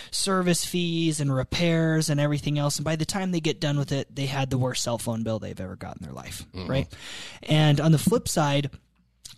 service 0.10 0.66
fees 0.66 1.20
and 1.20 1.34
repairs 1.34 2.10
and 2.10 2.20
everything 2.20 2.58
else. 2.58 2.78
And 2.78 2.86
by 2.86 2.96
the 2.96 3.06
time 3.06 3.32
they 3.32 3.40
get 3.40 3.60
done 3.62 3.78
with 3.78 3.92
it, 3.92 4.14
they 4.16 4.26
had 4.26 4.50
the 4.50 4.58
worst 4.58 4.84
cell 4.84 4.98
phone 4.98 5.22
bill 5.22 5.38
they've 5.38 5.60
ever 5.62 5.76
got 5.76 5.98
in 5.98 6.04
their 6.04 6.14
life, 6.14 6.44
right? 6.68 6.88
And 7.44 7.80
on 7.80 7.92
the 7.92 8.00
flip 8.00 8.28
side, 8.28 8.72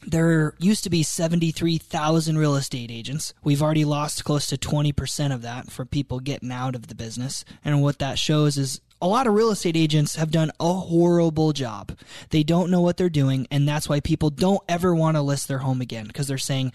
there 0.02 0.54
used 0.60 0.84
to 0.84 0.90
be 0.90 1.04
73,000 1.04 2.38
real 2.38 2.56
estate 2.56 2.92
agents. 2.92 3.34
We've 3.44 3.62
already 3.62 3.86
lost 3.86 4.24
close 4.24 4.48
to 4.48 4.58
20% 4.58 5.34
of 5.34 5.42
that 5.42 5.72
for 5.72 5.86
people 5.86 6.20
getting 6.20 6.52
out 6.52 6.76
of 6.76 6.88
the 6.88 6.96
business. 6.96 7.46
And 7.64 7.82
what 7.82 8.00
that 8.00 8.20
shows 8.20 8.58
is 8.58 8.82
a 9.02 9.08
lot 9.08 9.28
of 9.28 9.34
real 9.34 9.52
estate 9.52 9.76
agents 9.76 10.16
have 10.16 10.32
done 10.32 10.52
a 10.60 10.74
horrible 10.74 11.52
job. 11.52 11.98
They 12.30 12.44
don't 12.44 12.72
know 12.72 12.80
what 12.80 12.96
they're 12.96 13.10
doing, 13.10 13.46
and 13.52 13.68
that's 13.68 13.90
why 13.90 14.00
people 14.00 14.30
don't 14.30 14.62
ever 14.70 14.96
want 14.96 15.18
to 15.18 15.22
list 15.22 15.50
their 15.50 15.58
home 15.58 15.82
again 15.82 16.08
because 16.08 16.28
they're 16.28 16.38
saying, 16.38 16.72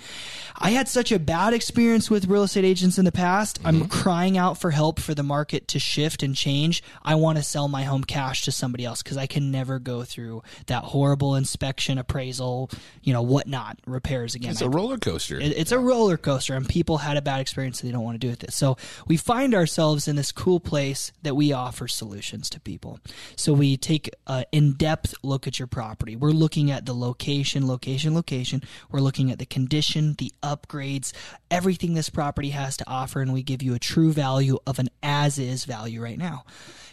I 0.55 0.71
had 0.71 0.87
such 0.87 1.13
a 1.13 1.19
bad 1.19 1.55
experience 1.55 2.11
with 2.11 2.27
real 2.27 2.43
estate 2.43 2.67
agents 2.67 2.99
in 2.99 3.07
the 3.07 3.13
past. 3.13 3.59
I'm 3.65 3.81
mm-hmm. 3.81 3.89
crying 3.89 4.37
out 4.37 4.59
for 4.59 4.71
help 4.71 5.01
for 5.01 5.15
the 5.15 5.23
market 5.23 5.67
to 5.69 5.79
shift 5.79 6.23
and 6.23 6.37
change. 6.37 6.83
I 7.03 7.15
want 7.15 7.39
to 7.39 7.43
sell 7.43 7.69
my 7.69 7.85
home 7.85 8.05
cash 8.05 8.45
to 8.45 8.53
somebody 8.53 8.85
else 8.85 9.03
because 9.03 9.17
I 9.17 9.27
can 9.27 9.51
never 9.51 9.79
go 9.79 10.03
through 10.05 10.43
that 10.67 10.85
horrible 10.85 11.35
inspection, 11.37 11.97
appraisal, 11.97 12.71
you 13.03 13.15
know, 13.15 13.23
whatnot, 13.23 13.79
repairs 13.87 14.35
again. 14.35 14.51
It's 14.51 14.61
a 14.61 14.69
roller 14.69 14.99
coaster. 14.99 15.41
it- 15.41 15.57
it's 15.57 15.73
a 15.73 15.79
roller 15.79 16.19
coaster, 16.19 16.55
and 16.55 16.69
people 16.69 16.99
had 16.99 17.17
a 17.17 17.23
bad 17.23 17.41
experience. 17.41 17.81
So 17.81 17.87
they 17.87 17.93
don't 17.93 18.05
want 18.05 18.17
to 18.17 18.27
do 18.27 18.29
with 18.29 18.45
it. 18.45 18.53
So 18.53 18.77
we 19.07 19.17
find 19.17 19.55
ourselves 19.55 20.07
in 20.07 20.17
this 20.17 20.33
cool 20.33 20.61
place 20.61 21.13
that 21.23 21.35
we 21.35 21.53
offer 21.53 21.89
solutions 21.89 22.10
to 22.51 22.61
people. 22.61 23.01
So 23.37 23.53
we 23.53 23.77
take 23.77 24.11
an 24.27 24.45
in-depth 24.53 25.15
look 25.23 25.47
at 25.47 25.59
your 25.59 25.69
property. 25.69 26.17
We're 26.17 26.31
looking 26.31 26.71
at 26.71 26.87
the 26.87 26.95
location, 26.95 27.67
location, 27.67 28.15
location. 28.15 28.63
We're 28.91 29.01
looking 29.01 29.31
at 29.31 29.39
the 29.39 29.47
condition, 29.47 30.15
the 30.19 30.33
upgrades, 30.43 31.13
everything 31.51 31.95
this 31.95 32.11
property 32.11 32.51
has 32.51 32.77
to 32.79 32.89
offer, 32.89 33.21
and 33.21 33.33
we 33.33 33.43
give 33.43 33.63
you 33.63 33.75
a 33.75 33.79
true 33.79 34.13
value 34.13 34.59
of 34.67 34.79
an 34.79 34.89
as-is 35.03 35.65
value 35.65 36.03
right 36.03 36.19
now. 36.19 36.45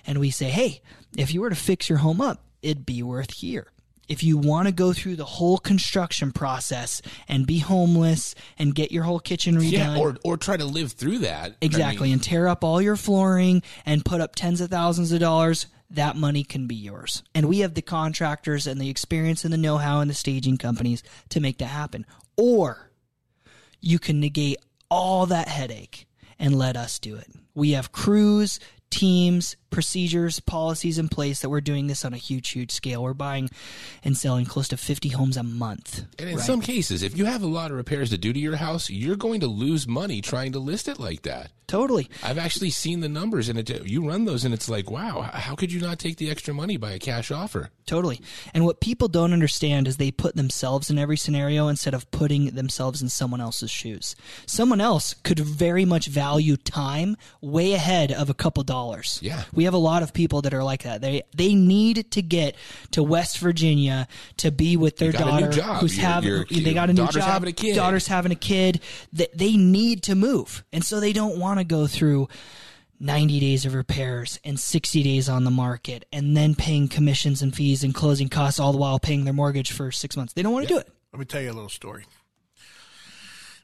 And 0.06 0.20
we 0.20 0.30
say, 0.30 0.50
hey, 0.50 0.82
if 1.18 1.34
you 1.34 1.42
were 1.42 1.50
to 1.50 1.56
fix 1.56 1.90
your 1.90 2.00
home 2.00 2.22
up, 2.22 2.44
it'd 2.62 2.86
be 2.86 3.04
worth 3.04 3.34
here 3.34 3.72
if 4.08 4.24
you 4.24 4.38
want 4.38 4.68
to 4.68 4.74
go 4.74 4.94
through 4.94 5.16
the 5.16 5.26
whole 5.26 5.58
construction 5.58 6.32
process 6.32 7.02
and 7.28 7.46
be 7.46 7.60
homeless 7.60 8.36
and 8.58 8.74
get 8.74 8.92
your 8.92 9.04
whole 9.04 9.20
kitchen 9.20 9.56
redone 9.56 9.72
yeah, 9.72 9.98
or 9.98 10.18
or 10.24 10.38
try 10.38 10.58
to 10.58 10.66
live 10.66 10.94
through 10.94 11.20
that. 11.20 11.52
I 11.52 11.56
exactly 11.62 12.08
mean, 12.08 12.14
and 12.14 12.24
tear 12.24 12.48
up 12.48 12.64
all 12.64 12.82
your 12.82 12.96
flooring 12.96 13.64
and 13.86 14.04
put 14.04 14.22
up 14.22 14.36
tens 14.36 14.62
of 14.62 14.70
thousands 14.70 15.12
of 15.12 15.20
dollars 15.20 15.68
that 15.90 16.18
money 16.18 16.44
can 16.44 16.68
be 16.68 16.76
yours 16.76 17.24
and 17.34 17.46
we 17.46 17.60
have 17.60 17.74
the 17.74 17.82
contractors 17.82 18.68
and 18.68 18.80
the 18.82 18.90
experience 18.90 19.46
and 19.46 19.54
the 19.54 19.58
know-how 19.58 20.02
and 20.02 20.10
the 20.10 20.14
staging 20.14 20.58
companies 20.58 21.02
to 21.30 21.40
make 21.40 21.60
that 21.60 21.68
happen 21.68 22.06
or 22.36 22.92
you 23.80 24.00
can 24.00 24.20
negate 24.20 24.58
all 24.90 25.26
that 25.28 25.48
headache 25.48 26.08
and 26.40 26.56
let 26.56 26.76
us 26.78 27.00
do 27.00 27.16
it. 27.16 27.28
We 27.54 27.72
have 27.72 27.92
crews, 27.92 28.60
teams, 28.90 29.56
procedures, 29.70 30.40
policies 30.40 30.98
in 30.98 31.10
place 31.10 31.42
that 31.42 31.50
we're 31.50 31.62
doing 31.62 31.88
this 31.88 32.06
on 32.06 32.14
a 32.14 32.18
huge, 32.18 32.50
huge 32.50 32.72
scale. 32.72 33.04
We're 33.04 33.14
buying 33.14 33.50
and 34.04 34.18
selling 34.18 34.46
close 34.46 34.68
to 34.70 34.78
50 34.78 35.10
homes 35.10 35.38
a 35.38 35.44
month. 35.44 36.06
and 36.20 36.30
in 36.30 36.40
some 36.40 36.62
cases, 36.62 37.04
if 37.04 37.18
you 37.18 37.26
have 37.26 37.44
a 37.44 37.48
lot 37.48 37.72
of 37.72 37.78
repairs 37.78 38.10
to 38.12 38.18
do 38.18 38.34
to 38.34 38.40
your 38.40 38.58
house, 38.58 38.90
you're 38.90 39.16
going 39.16 39.40
to 39.42 39.48
lose 39.48 39.88
money 39.88 40.22
trying 40.22 40.52
to 40.54 40.60
list 40.60 40.88
it 40.88 41.00
like 41.00 41.24
that. 41.24 41.52
Totally. 41.68 42.10
I've 42.24 42.38
actually 42.38 42.70
seen 42.70 43.02
the 43.02 43.10
numbers, 43.10 43.50
and 43.50 43.60
it, 43.60 43.86
you 43.86 44.08
run 44.08 44.24
those, 44.24 44.46
and 44.46 44.54
it's 44.54 44.70
like, 44.70 44.90
wow, 44.90 45.30
how 45.34 45.54
could 45.54 45.74
you 45.74 45.82
not 45.82 46.00
take 46.00 46.16
the 46.16 46.32
extra 46.32 46.54
money 46.54 46.78
by 46.78 46.92
a 46.92 47.00
cash 47.00 47.30
offer? 47.30 47.72
Totally. 47.86 48.22
And 48.54 48.64
what 48.64 48.80
people 48.80 49.10
don't 49.10 49.34
understand 49.34 49.86
is 49.86 49.98
they 49.98 50.12
put 50.12 50.38
themselves 50.38 50.90
in 50.90 50.98
every 50.98 51.18
scenario 51.18 51.68
instead 51.68 51.94
of 51.94 52.10
putting 52.10 52.52
themselves 52.56 53.02
in 53.02 53.10
someone 53.10 53.42
else's 53.42 53.70
shoes. 53.70 54.16
Someone 54.46 54.80
else 54.80 55.14
could 55.14 55.40
very 55.40 55.84
much 55.84 56.08
value 56.08 56.56
time 56.56 57.18
way 57.42 57.74
ahead 57.74 58.14
of 58.14 58.30
a 58.30 58.34
couple 58.34 58.64
dollars. 58.64 59.20
Yeah. 59.22 59.44
We 59.58 59.66
have 59.66 59.74
a 59.74 59.78
lot 59.78 60.04
of 60.04 60.14
people 60.14 60.42
that 60.44 60.54
are 60.54 60.64
like 60.64 60.84
that. 60.84 61.02
They 61.02 61.24
they 61.36 61.54
need 61.56 62.12
to 62.12 62.22
get 62.22 62.56
to 62.92 63.04
West 63.04 63.40
Virginia 63.40 64.08
to 64.38 64.52
be 64.52 64.78
with 64.78 64.98
their 64.98 65.12
You 65.12 65.18
got 65.18 65.28
a 65.28 65.32
new 65.34 65.40
daughter 65.48 65.52
job. 65.52 65.82
who's 65.82 65.98
Your- 65.98 66.06
having 66.06 66.30
your 66.32 66.46
they 66.46 66.74
got 66.74 66.90
a 66.90 66.94
new 66.94 66.98
daughter's 67.02 67.16
job. 67.24 67.34
having 67.34 67.50
a 67.50 67.54
kid. 67.54 67.76
Daughter's 67.76 68.08
having 68.08 68.32
a 68.32 68.36
kid. 68.36 68.80
That 69.14 69.38
they 69.38 69.58
need 69.58 70.04
to 70.04 70.16
move. 70.16 70.64
And 70.72 70.86
so 70.86 71.00
they 71.00 71.12
don't 71.12 71.38
want 71.40 71.60
to 71.60 71.64
go 71.66 71.88
through 71.88 72.30
90 73.00 73.40
days 73.40 73.66
of 73.66 73.74
repairs 73.74 74.40
and 74.44 74.60
60 74.60 75.04
days 75.04 75.28
on 75.30 75.44
the 75.44 75.52
market 75.52 76.06
and 76.12 76.36
then 76.38 76.56
paying 76.56 76.88
commissions 76.88 77.42
and 77.42 77.56
fees 77.56 77.84
and 77.84 77.94
closing 77.94 78.30
costs 78.30 78.60
all 78.60 78.72
the 78.72 78.78
while 78.78 79.00
paying 79.00 79.24
their 79.24 79.34
mortgage 79.34 79.72
for 79.72 79.92
six 79.92 80.16
months. 80.18 80.34
They 80.34 80.42
don't 80.42 80.54
want 80.54 80.68
to 80.68 80.74
do 80.74 80.80
it. 80.80 80.88
Let 81.14 81.20
me 81.20 81.26
tell 81.26 81.42
you 81.42 81.52
a 81.52 81.54
little 81.54 81.70
story. 81.70 82.06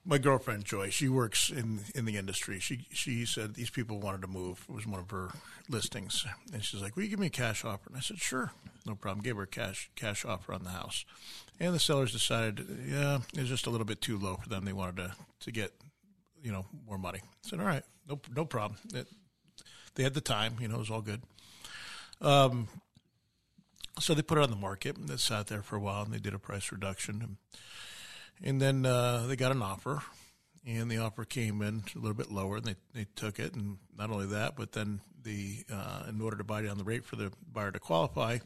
My 0.06 0.18
girlfriend 0.18 0.66
Joy, 0.66 0.90
she 0.90 1.08
works 1.08 1.50
in 1.50 1.80
in 1.96 2.04
the 2.04 2.18
industry. 2.18 2.60
She 2.60 2.88
she 2.92 3.26
said 3.26 3.56
these 3.56 3.70
people 3.70 4.00
wanted 4.00 4.22
to 4.22 4.28
move. 4.28 4.66
It 4.68 4.76
was 4.76 4.86
one 4.86 5.00
of 5.00 5.10
her 5.12 5.30
listings, 5.70 6.26
and 6.52 6.62
she's 6.62 6.82
like, 6.82 6.96
"Will 6.96 7.04
you 7.04 7.10
give 7.10 7.20
me 7.20 7.28
a 7.28 7.30
cash 7.32 7.64
offer?" 7.64 7.88
And 7.88 7.98
I 7.98 8.02
said, 8.02 8.20
"Sure, 8.20 8.52
no 8.86 8.96
problem." 8.96 9.24
Gave 9.24 9.38
her 9.38 9.44
a 9.44 9.48
cash 9.48 9.90
cash 9.96 10.26
offer 10.26 10.54
on 10.54 10.64
the 10.64 10.72
house, 10.72 11.06
and 11.58 11.74
the 11.74 11.80
sellers 11.80 12.12
decided, 12.12 12.68
yeah, 12.86 13.20
it 13.34 13.40
was 13.40 13.50
just 13.50 13.66
a 13.66 13.70
little 13.70 13.86
bit 13.86 14.02
too 14.02 14.18
low 14.18 14.36
for 14.36 14.50
them. 14.50 14.66
They 14.66 14.74
wanted 14.74 14.98
to 14.98 15.16
to 15.40 15.52
get 15.52 15.72
you 16.42 16.52
know 16.52 16.66
more 16.86 16.98
money. 16.98 17.20
I 17.24 17.50
said, 17.50 17.60
"All 17.60 17.66
right, 17.66 17.84
no 18.08 18.20
no 18.36 18.44
problem." 18.44 18.80
It, 18.94 19.08
they 19.96 20.04
had 20.04 20.14
the 20.14 20.22
time, 20.22 20.58
you 20.60 20.68
know, 20.68 20.76
it 20.76 20.80
was 20.80 20.90
all 20.90 21.02
good. 21.02 21.22
Um, 22.20 22.68
so 24.00 24.14
they 24.14 24.22
put 24.22 24.38
it 24.38 24.44
on 24.44 24.50
the 24.50 24.56
market, 24.56 24.98
and 24.98 25.10
it 25.10 25.20
sat 25.20 25.48
there 25.48 25.62
for 25.62 25.76
a 25.76 25.80
while, 25.80 26.04
and 26.04 26.14
they 26.14 26.20
did 26.20 26.34
a 26.34 26.40
price 26.40 26.72
reduction. 26.72 27.22
And, 27.22 27.38
and 28.42 28.62
then 28.62 28.86
uh, 28.86 29.26
they 29.28 29.36
got 29.36 29.52
an 29.52 29.62
offer, 29.62 30.02
and 30.66 30.90
the 30.90 30.98
offer 31.00 31.26
came 31.26 31.62
in 31.62 31.84
a 31.96 32.00
little 32.00 32.14
bit 32.16 32.32
lower, 32.32 32.58
and 32.58 32.66
they, 32.66 32.76
they 32.94 33.06
took 33.16 33.40
it. 33.40 33.54
And 33.54 33.78
not 33.98 34.10
only 34.10 34.28
that, 34.28 34.56
but 34.56 34.72
then 34.72 35.02
the 35.24 35.64
uh, 35.72 36.04
in 36.10 36.20
order 36.22 36.38
to 36.38 36.44
buy 36.44 36.62
down 36.62 36.78
the 36.78 36.84
rate 36.84 37.06
for 37.06 37.16
the 37.16 37.32
buyer 37.52 37.72
to 37.72 37.80
qualify, 37.80 38.40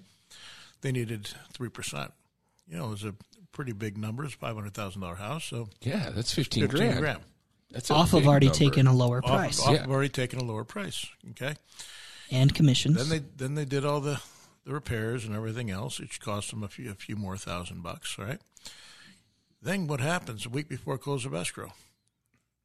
they 0.81 0.91
needed 0.91 1.29
three 1.53 1.69
percent. 1.69 2.11
You 2.69 2.77
know, 2.77 2.87
it 2.87 2.91
was 2.91 3.03
a 3.05 3.13
pretty 3.51 3.71
big 3.73 3.97
number. 3.97 4.23
It's 4.25 4.33
five 4.33 4.55
hundred 4.55 4.73
thousand 4.73 5.01
dollar 5.01 5.15
house, 5.15 5.45
so 5.45 5.69
Yeah, 5.81 6.09
that's 6.09 6.33
15, 6.33 6.63
fifteen 6.63 6.77
grand. 6.87 6.99
grand. 6.99 7.19
That's 7.71 7.91
Off 7.91 8.13
of 8.13 8.25
already 8.27 8.47
number. 8.47 8.57
taking 8.59 8.87
a 8.87 8.93
lower 8.93 9.17
Off, 9.23 9.29
price 9.29 9.59
off 9.61 9.73
Yeah. 9.73 9.83
of 9.83 9.91
already 9.91 10.09
taken 10.09 10.39
a 10.39 10.43
lower 10.43 10.63
price. 10.63 11.05
Okay. 11.31 11.55
and 12.31 12.53
commissions. 12.53 12.95
Then 12.97 13.09
they 13.09 13.25
then 13.37 13.55
they 13.55 13.65
did 13.65 13.83
all 13.85 13.99
the, 14.01 14.21
the 14.65 14.73
repairs 14.73 15.25
and 15.25 15.35
everything 15.35 15.69
else, 15.71 15.99
which 15.99 16.19
cost 16.21 16.49
them 16.51 16.63
a 16.63 16.67
few 16.67 16.91
a 16.91 16.93
few 16.95 17.15
more 17.15 17.35
thousand 17.37 17.81
bucks, 17.83 18.17
right? 18.17 18.39
Then 19.61 19.87
what 19.87 19.99
happens 19.99 20.45
a 20.45 20.49
week 20.49 20.69
before 20.69 20.97
close 20.97 21.25
of 21.25 21.33
escrow? 21.33 21.73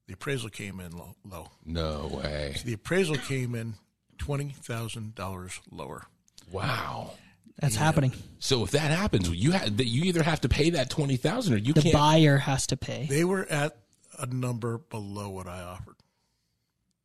The 0.06 0.14
appraisal 0.14 0.50
came 0.50 0.80
in 0.80 0.92
low. 0.96 1.14
low. 1.24 1.50
No 1.64 2.08
way. 2.12 2.56
The 2.64 2.74
appraisal 2.74 3.16
came 3.16 3.54
in 3.54 3.74
twenty 4.18 4.50
thousand 4.50 5.14
dollars 5.14 5.60
lower. 5.70 6.06
Wow. 6.50 7.12
That's 7.60 7.76
happening. 7.76 8.12
So 8.38 8.64
if 8.64 8.72
that 8.72 8.90
happens, 8.90 9.28
you 9.30 9.52
ha- 9.52 9.68
that 9.70 9.86
you 9.86 10.04
either 10.04 10.22
have 10.22 10.40
to 10.42 10.48
pay 10.48 10.70
that 10.70 10.90
twenty 10.90 11.16
thousand 11.16 11.54
or 11.54 11.58
you 11.58 11.72
The 11.72 11.82
can't. 11.82 11.94
buyer 11.94 12.38
has 12.38 12.66
to 12.68 12.76
pay. 12.76 13.06
They 13.08 13.24
were 13.24 13.46
at 13.46 13.76
a 14.18 14.26
number 14.26 14.78
below 14.78 15.30
what 15.30 15.46
I 15.46 15.62
offered. 15.62 15.96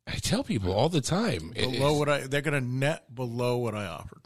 I 0.07 0.15
tell 0.15 0.43
people 0.43 0.73
all 0.73 0.89
the 0.89 1.01
time. 1.01 1.51
it- 1.55 1.71
Below 1.71 1.97
what 1.97 2.09
I 2.09 2.21
they're 2.27 2.41
going 2.41 2.61
to 2.61 2.67
net 2.67 3.13
below 3.13 3.57
what 3.57 3.75
I 3.75 3.85
offered. 3.85 4.21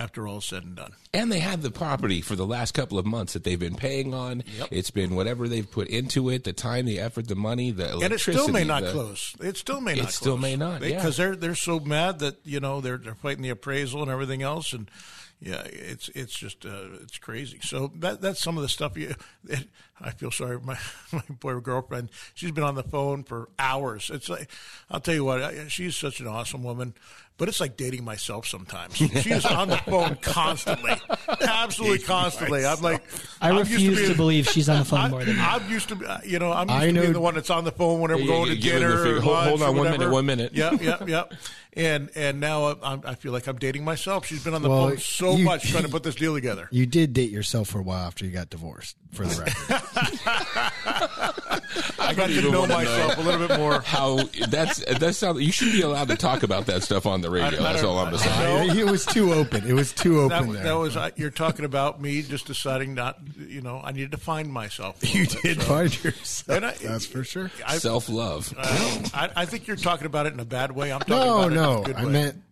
After 0.00 0.26
all 0.26 0.40
said 0.40 0.62
and 0.64 0.74
done. 0.76 0.92
and 1.12 1.30
they 1.30 1.40
have 1.40 1.60
the 1.60 1.70
property 1.70 2.22
for 2.22 2.34
the 2.34 2.46
last 2.46 2.72
couple 2.72 2.98
of 2.98 3.04
months 3.04 3.34
that 3.34 3.44
they've 3.44 3.60
been 3.60 3.74
paying 3.74 4.14
on. 4.14 4.42
It's 4.70 4.90
been 4.90 5.14
whatever 5.14 5.46
they've 5.46 5.70
put 5.70 5.88
into 5.88 6.30
it, 6.30 6.44
the 6.44 6.54
time, 6.54 6.86
the 6.86 6.98
effort, 6.98 7.28
the 7.28 7.34
money, 7.34 7.70
the 7.70 7.90
electricity. 7.92 8.04
and 8.04 8.14
it 8.14 8.20
still 8.42 8.48
may 8.48 8.64
not 8.64 8.82
the- 8.82 8.92
close. 8.92 9.36
It 9.40 9.56
still 9.58 9.80
may 9.82 9.92
not. 9.92 9.98
It 9.98 10.02
not. 10.04 10.12
still 10.12 10.32
close. 10.38 10.42
may 10.42 10.56
not, 10.56 10.82
yeah. 10.82 10.96
because 10.96 11.18
they're 11.18 11.36
they're 11.36 11.54
so 11.54 11.78
mad 11.80 12.20
that 12.20 12.38
you 12.44 12.60
know 12.60 12.80
they're 12.80 12.96
they're 12.96 13.14
fighting 13.14 13.42
the 13.42 13.50
appraisal 13.50 14.00
and 14.00 14.10
everything 14.10 14.40
else, 14.42 14.72
and 14.72 14.90
yeah, 15.38 15.62
it's 15.66 16.08
it's 16.14 16.32
just 16.34 16.64
uh, 16.64 16.84
it's 17.02 17.18
crazy. 17.18 17.58
So 17.62 17.92
that 17.96 18.22
that's 18.22 18.40
some 18.42 18.56
of 18.56 18.62
the 18.62 18.68
stuff. 18.70 18.96
You, 18.96 19.14
it, 19.48 19.68
I 20.00 20.12
feel 20.12 20.30
sorry. 20.30 20.58
for 20.58 20.64
My 20.64 20.78
my 21.12 21.22
poor 21.40 21.60
girlfriend. 21.60 22.08
She's 22.34 22.52
been 22.52 22.64
on 22.64 22.74
the 22.74 22.82
phone 22.82 23.22
for 23.24 23.50
hours. 23.58 24.10
It's 24.12 24.30
like 24.30 24.50
I'll 24.90 25.00
tell 25.00 25.14
you 25.14 25.24
what. 25.24 25.70
She's 25.70 25.94
such 25.96 26.20
an 26.20 26.26
awesome 26.26 26.62
woman. 26.62 26.94
But 27.38 27.48
it's 27.48 27.58
like 27.58 27.78
dating 27.78 28.04
myself 28.04 28.46
sometimes. 28.46 28.96
She's 28.96 29.46
on 29.46 29.68
the 29.68 29.78
phone 29.78 30.16
constantly, 30.20 30.92
absolutely 31.40 32.00
constantly. 32.00 32.66
I'm 32.66 32.82
like, 32.82 33.02
I 33.40 33.48
I'm 33.48 33.58
refuse 33.60 33.96
to, 33.98 34.04
being- 34.04 34.16
believe 34.18 34.46
she's 34.46 34.68
on 34.68 34.80
the 34.80 34.84
phone 34.84 34.98
I, 35.00 35.08
more 35.08 35.24
than 35.24 35.36
you. 35.36 35.42
I'm 35.42 35.70
used 35.70 35.88
to, 35.88 35.96
be- 35.96 36.04
uh, 36.04 36.18
you 36.22 36.38
know, 36.38 36.52
I'm 36.52 36.68
used 36.68 36.82
I 36.82 36.86
to 36.92 37.00
being 37.00 37.12
the 37.14 37.20
one 37.20 37.34
that's 37.36 37.48
on 37.48 37.64
the 37.64 37.72
phone 37.72 38.00
whenever 38.00 38.20
Yeah, 38.20 38.26
we're 38.26 38.32
going 38.36 38.48
yeah, 38.48 38.54
to 38.56 38.60
give 38.60 38.72
him 38.74 38.80
the 38.82 38.86
dinner. 38.88 39.02
figure. 39.04 39.16
or 39.16 39.20
Hold- 39.22 39.36
hold 39.48 39.60
lunch 39.60 39.62
or 39.62 39.68
on 39.70 39.76
one 39.76 39.90
minute, 39.90 40.10
one 40.10 40.26
minute. 40.26 40.52
Yep, 40.52 40.82
yep, 40.82 41.08
yep. 41.08 41.32
And 41.72 42.10
and 42.14 42.40
now 42.40 42.76
I'm, 42.82 43.00
I 43.06 43.14
feel 43.14 43.32
like 43.32 43.46
I'm 43.46 43.56
dating 43.56 43.84
myself. 43.84 44.26
She's 44.26 44.44
been 44.44 44.52
on 44.52 44.60
the 44.60 44.68
Well, 44.68 44.88
phone 44.90 44.98
so 44.98 45.36
you- 45.36 45.44
much 45.46 45.70
trying 45.70 45.84
to 45.84 45.88
put 45.88 46.02
this 46.02 46.16
deal 46.16 46.34
together. 46.34 46.68
You 46.70 46.84
did 46.84 47.14
date 47.14 47.30
yourself 47.30 47.68
for 47.68 47.78
a 47.78 47.82
while 47.82 48.06
after 48.06 48.26
you 48.26 48.32
got 48.32 48.50
divorced, 48.50 48.96
for 49.12 49.24
the 49.26 49.40
record. 49.40 49.54
I 51.98 52.14
got 52.14 52.28
to 52.28 52.42
know 52.50 52.60
wanna 52.60 52.74
myself 52.74 53.18
a 53.18 53.20
little 53.20 53.46
bit 53.46 53.58
more. 53.58 53.80
How 53.82 54.18
that's 54.48 54.84
that 54.98 55.14
sounds. 55.14 55.40
You 55.40 55.52
shouldn't 55.52 55.76
be 55.76 55.82
allowed 55.82 56.08
to 56.08 56.16
talk 56.16 56.42
about 56.42 56.66
that 56.66 56.82
stuff 56.82 57.06
on 57.06 57.20
the 57.20 57.30
radio. 57.30 57.60
I 57.60 57.62
That's 57.62 57.82
don't- 57.82 57.90
all 57.90 57.98
I'm 57.98 58.14
I- 58.14 58.16
saying. 58.18 58.68
No. 58.68 58.74
it 58.74 58.90
was 58.90 59.04
too 59.06 59.32
open. 59.32 59.66
It 59.66 59.72
was 59.74 59.92
too 59.92 60.28
That, 60.28 60.42
open 60.42 60.54
there. 60.54 60.64
that 60.64 60.72
was 60.72 60.96
uh, 60.96 61.10
you're 61.16 61.30
talking 61.30 61.64
about 61.64 62.00
me 62.00 62.22
just 62.22 62.46
deciding 62.46 62.94
not. 62.94 63.18
You 63.38 63.60
know, 63.60 63.80
I 63.82 63.92
needed 63.92 64.12
to 64.12 64.18
find 64.18 64.52
myself. 64.52 64.96
you 65.14 65.26
bit, 65.26 65.42
did 65.42 65.62
so. 65.62 65.68
find 65.68 66.04
yourself. 66.04 66.56
And 66.56 66.66
I- 66.66 66.74
That's 66.74 67.06
for 67.06 67.24
sure. 67.24 67.50
Self 67.78 68.08
love. 68.08 68.52
I, 68.58 69.30
I 69.36 69.44
think 69.46 69.66
you're 69.66 69.76
talking 69.76 70.06
about 70.06 70.26
it 70.26 70.32
in 70.32 70.40
a 70.40 70.44
bad 70.44 70.72
way. 70.72 70.92
I'm 70.92 71.00
talking 71.00 71.14
No, 71.16 71.38
about 71.38 71.52
it 71.52 71.56
in 71.56 71.62
no. 71.62 71.82
a 71.82 71.84
good 71.84 71.96
I 71.96 72.04
way. 72.04 72.10
meant 72.12 72.42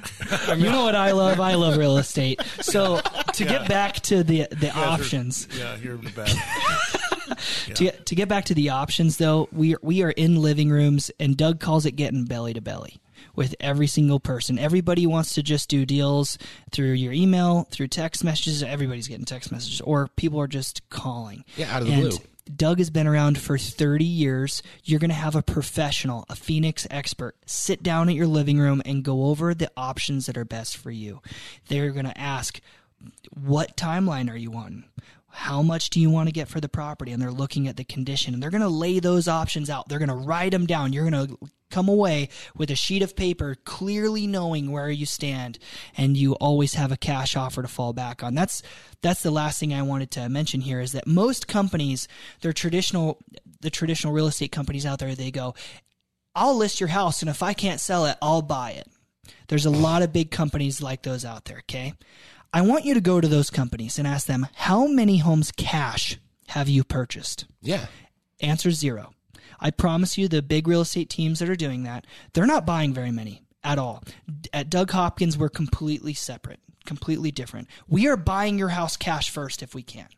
you 0.56 0.64
know 0.70 0.84
what 0.84 0.94
I 0.94 1.12
love? 1.12 1.40
I 1.40 1.54
love 1.54 1.76
real 1.76 1.96
estate. 1.98 2.40
So 2.60 3.00
to 3.34 3.44
Yeah. 3.44 3.50
get 3.58 3.68
back 3.68 3.94
to 4.02 4.22
the 4.22 4.46
the 4.50 4.66
You 4.66 4.72
guys 4.72 4.76
are- 4.76 4.88
options, 4.88 5.48
yeah, 5.56 5.76
you're 5.76 5.96
the 5.96 6.10
bad. 6.10 6.28
to 7.74 7.84
get 7.84 8.06
to 8.06 8.14
get 8.14 8.28
back 8.28 8.44
to 8.46 8.54
the 8.54 8.70
options 8.70 9.16
though, 9.18 9.48
we 9.52 9.74
are, 9.74 9.78
we 9.82 10.02
are 10.02 10.10
in 10.10 10.36
living 10.42 10.70
rooms, 10.70 11.10
and 11.20 11.36
Doug 11.36 11.60
calls 11.60 11.86
it 11.86 11.92
getting 11.92 12.24
belly 12.24 12.52
to 12.54 12.60
belly. 12.60 12.98
with 13.34 13.54
every 13.60 13.86
single 13.86 14.20
person. 14.20 14.58
Everybody 14.58 15.06
wants 15.06 15.34
to 15.34 15.42
just 15.42 15.68
do 15.70 15.86
deals 15.86 16.36
through 16.70 16.92
your 16.92 17.12
email, 17.14 17.66
through 17.70 17.88
text 17.88 18.24
messages. 18.24 18.62
Everybody's 18.62 19.08
getting 19.08 19.24
text 19.24 19.50
messages, 19.52 19.80
or 19.80 20.08
people 20.16 20.38
are 20.40 20.48
just 20.48 20.86
calling. 20.90 21.44
Yeah, 21.56 21.74
out 21.74 21.80
of 21.82 21.88
the 21.88 21.94
And 21.94 22.02
blue. 22.10 22.18
Doug 22.54 22.78
has 22.78 22.90
been 22.90 23.06
around 23.06 23.38
for 23.38 23.56
30 23.56 24.04
years. 24.04 24.62
You're 24.84 25.00
going 25.00 25.10
to 25.10 25.14
have 25.14 25.36
a 25.36 25.42
professional, 25.42 26.24
a 26.28 26.36
Phoenix 26.36 26.86
expert, 26.90 27.36
sit 27.46 27.82
down 27.82 28.08
at 28.08 28.14
your 28.14 28.26
living 28.26 28.58
room 28.58 28.82
and 28.84 29.04
go 29.04 29.26
over 29.26 29.54
the 29.54 29.70
options 29.76 30.26
that 30.26 30.36
are 30.36 30.44
best 30.44 30.76
for 30.76 30.90
you. 30.90 31.20
They're 31.68 31.92
going 31.92 32.06
to 32.06 32.18
ask, 32.18 32.60
what 33.30 33.76
timeline 33.76 34.30
are 34.30 34.36
you 34.36 34.54
on? 34.54 34.84
How 35.28 35.62
much 35.62 35.90
do 35.90 35.98
you 35.98 36.10
want 36.10 36.28
to 36.28 36.32
get 36.32 36.48
for 36.48 36.60
the 36.60 36.68
property? 36.68 37.10
And 37.10 37.22
they're 37.22 37.30
looking 37.30 37.66
at 37.66 37.76
the 37.76 37.84
condition 37.84 38.34
and 38.34 38.42
they're 38.42 38.50
going 38.50 38.60
to 38.60 38.68
lay 38.68 38.98
those 38.98 39.28
options 39.28 39.70
out. 39.70 39.88
They're 39.88 39.98
going 39.98 40.08
to 40.08 40.14
write 40.14 40.52
them 40.52 40.66
down. 40.66 40.92
You're 40.92 41.08
going 41.08 41.26
to 41.26 41.38
come 41.72 41.88
away 41.88 42.28
with 42.56 42.70
a 42.70 42.76
sheet 42.76 43.02
of 43.02 43.16
paper 43.16 43.56
clearly 43.64 44.26
knowing 44.26 44.70
where 44.70 44.90
you 44.90 45.06
stand 45.06 45.58
and 45.96 46.16
you 46.16 46.34
always 46.34 46.74
have 46.74 46.92
a 46.92 46.96
cash 46.96 47.34
offer 47.34 47.62
to 47.62 47.68
fall 47.68 47.92
back 47.92 48.22
on. 48.22 48.34
That's 48.34 48.62
that's 49.00 49.22
the 49.22 49.30
last 49.32 49.58
thing 49.58 49.74
I 49.74 49.82
wanted 49.82 50.12
to 50.12 50.28
mention 50.28 50.60
here 50.60 50.80
is 50.80 50.92
that 50.92 51.06
most 51.06 51.48
companies, 51.48 52.06
they're 52.40 52.52
traditional 52.52 53.18
the 53.60 53.70
traditional 53.70 54.12
real 54.12 54.26
estate 54.26 54.52
companies 54.52 54.86
out 54.86 54.98
there, 54.98 55.14
they 55.14 55.30
go, 55.30 55.54
I'll 56.34 56.56
list 56.56 56.80
your 56.80 56.88
house 56.88 57.22
and 57.22 57.30
if 57.30 57.42
I 57.42 57.54
can't 57.54 57.80
sell 57.80 58.06
it, 58.06 58.16
I'll 58.22 58.42
buy 58.42 58.72
it. 58.72 58.86
There's 59.48 59.66
a 59.66 59.70
lot 59.70 60.02
of 60.02 60.12
big 60.12 60.30
companies 60.30 60.82
like 60.82 61.02
those 61.02 61.24
out 61.24 61.46
there, 61.46 61.58
okay? 61.58 61.94
I 62.52 62.62
want 62.62 62.84
you 62.84 62.94
to 62.94 63.00
go 63.00 63.20
to 63.20 63.28
those 63.28 63.50
companies 63.50 63.98
and 63.98 64.06
ask 64.06 64.26
them, 64.26 64.46
how 64.54 64.86
many 64.86 65.18
homes 65.18 65.52
cash 65.52 66.18
have 66.48 66.68
you 66.68 66.84
purchased? 66.84 67.46
Yeah. 67.62 67.86
Answer 68.40 68.70
zero. 68.72 69.14
I 69.62 69.70
promise 69.70 70.18
you, 70.18 70.26
the 70.26 70.42
big 70.42 70.66
real 70.66 70.80
estate 70.80 71.08
teams 71.08 71.38
that 71.38 71.48
are 71.48 71.56
doing 71.56 71.84
that, 71.84 72.06
they're 72.34 72.46
not 72.46 72.66
buying 72.66 72.92
very 72.92 73.12
many 73.12 73.42
at 73.62 73.78
all. 73.78 74.02
At 74.52 74.68
Doug 74.68 74.90
Hopkins, 74.90 75.38
we're 75.38 75.48
completely 75.48 76.14
separate, 76.14 76.58
completely 76.84 77.30
different. 77.30 77.68
We 77.88 78.08
are 78.08 78.16
buying 78.16 78.58
your 78.58 78.70
house 78.70 78.96
cash 78.96 79.30
first 79.30 79.62
if 79.62 79.72
we 79.72 79.84
can. 79.84 80.08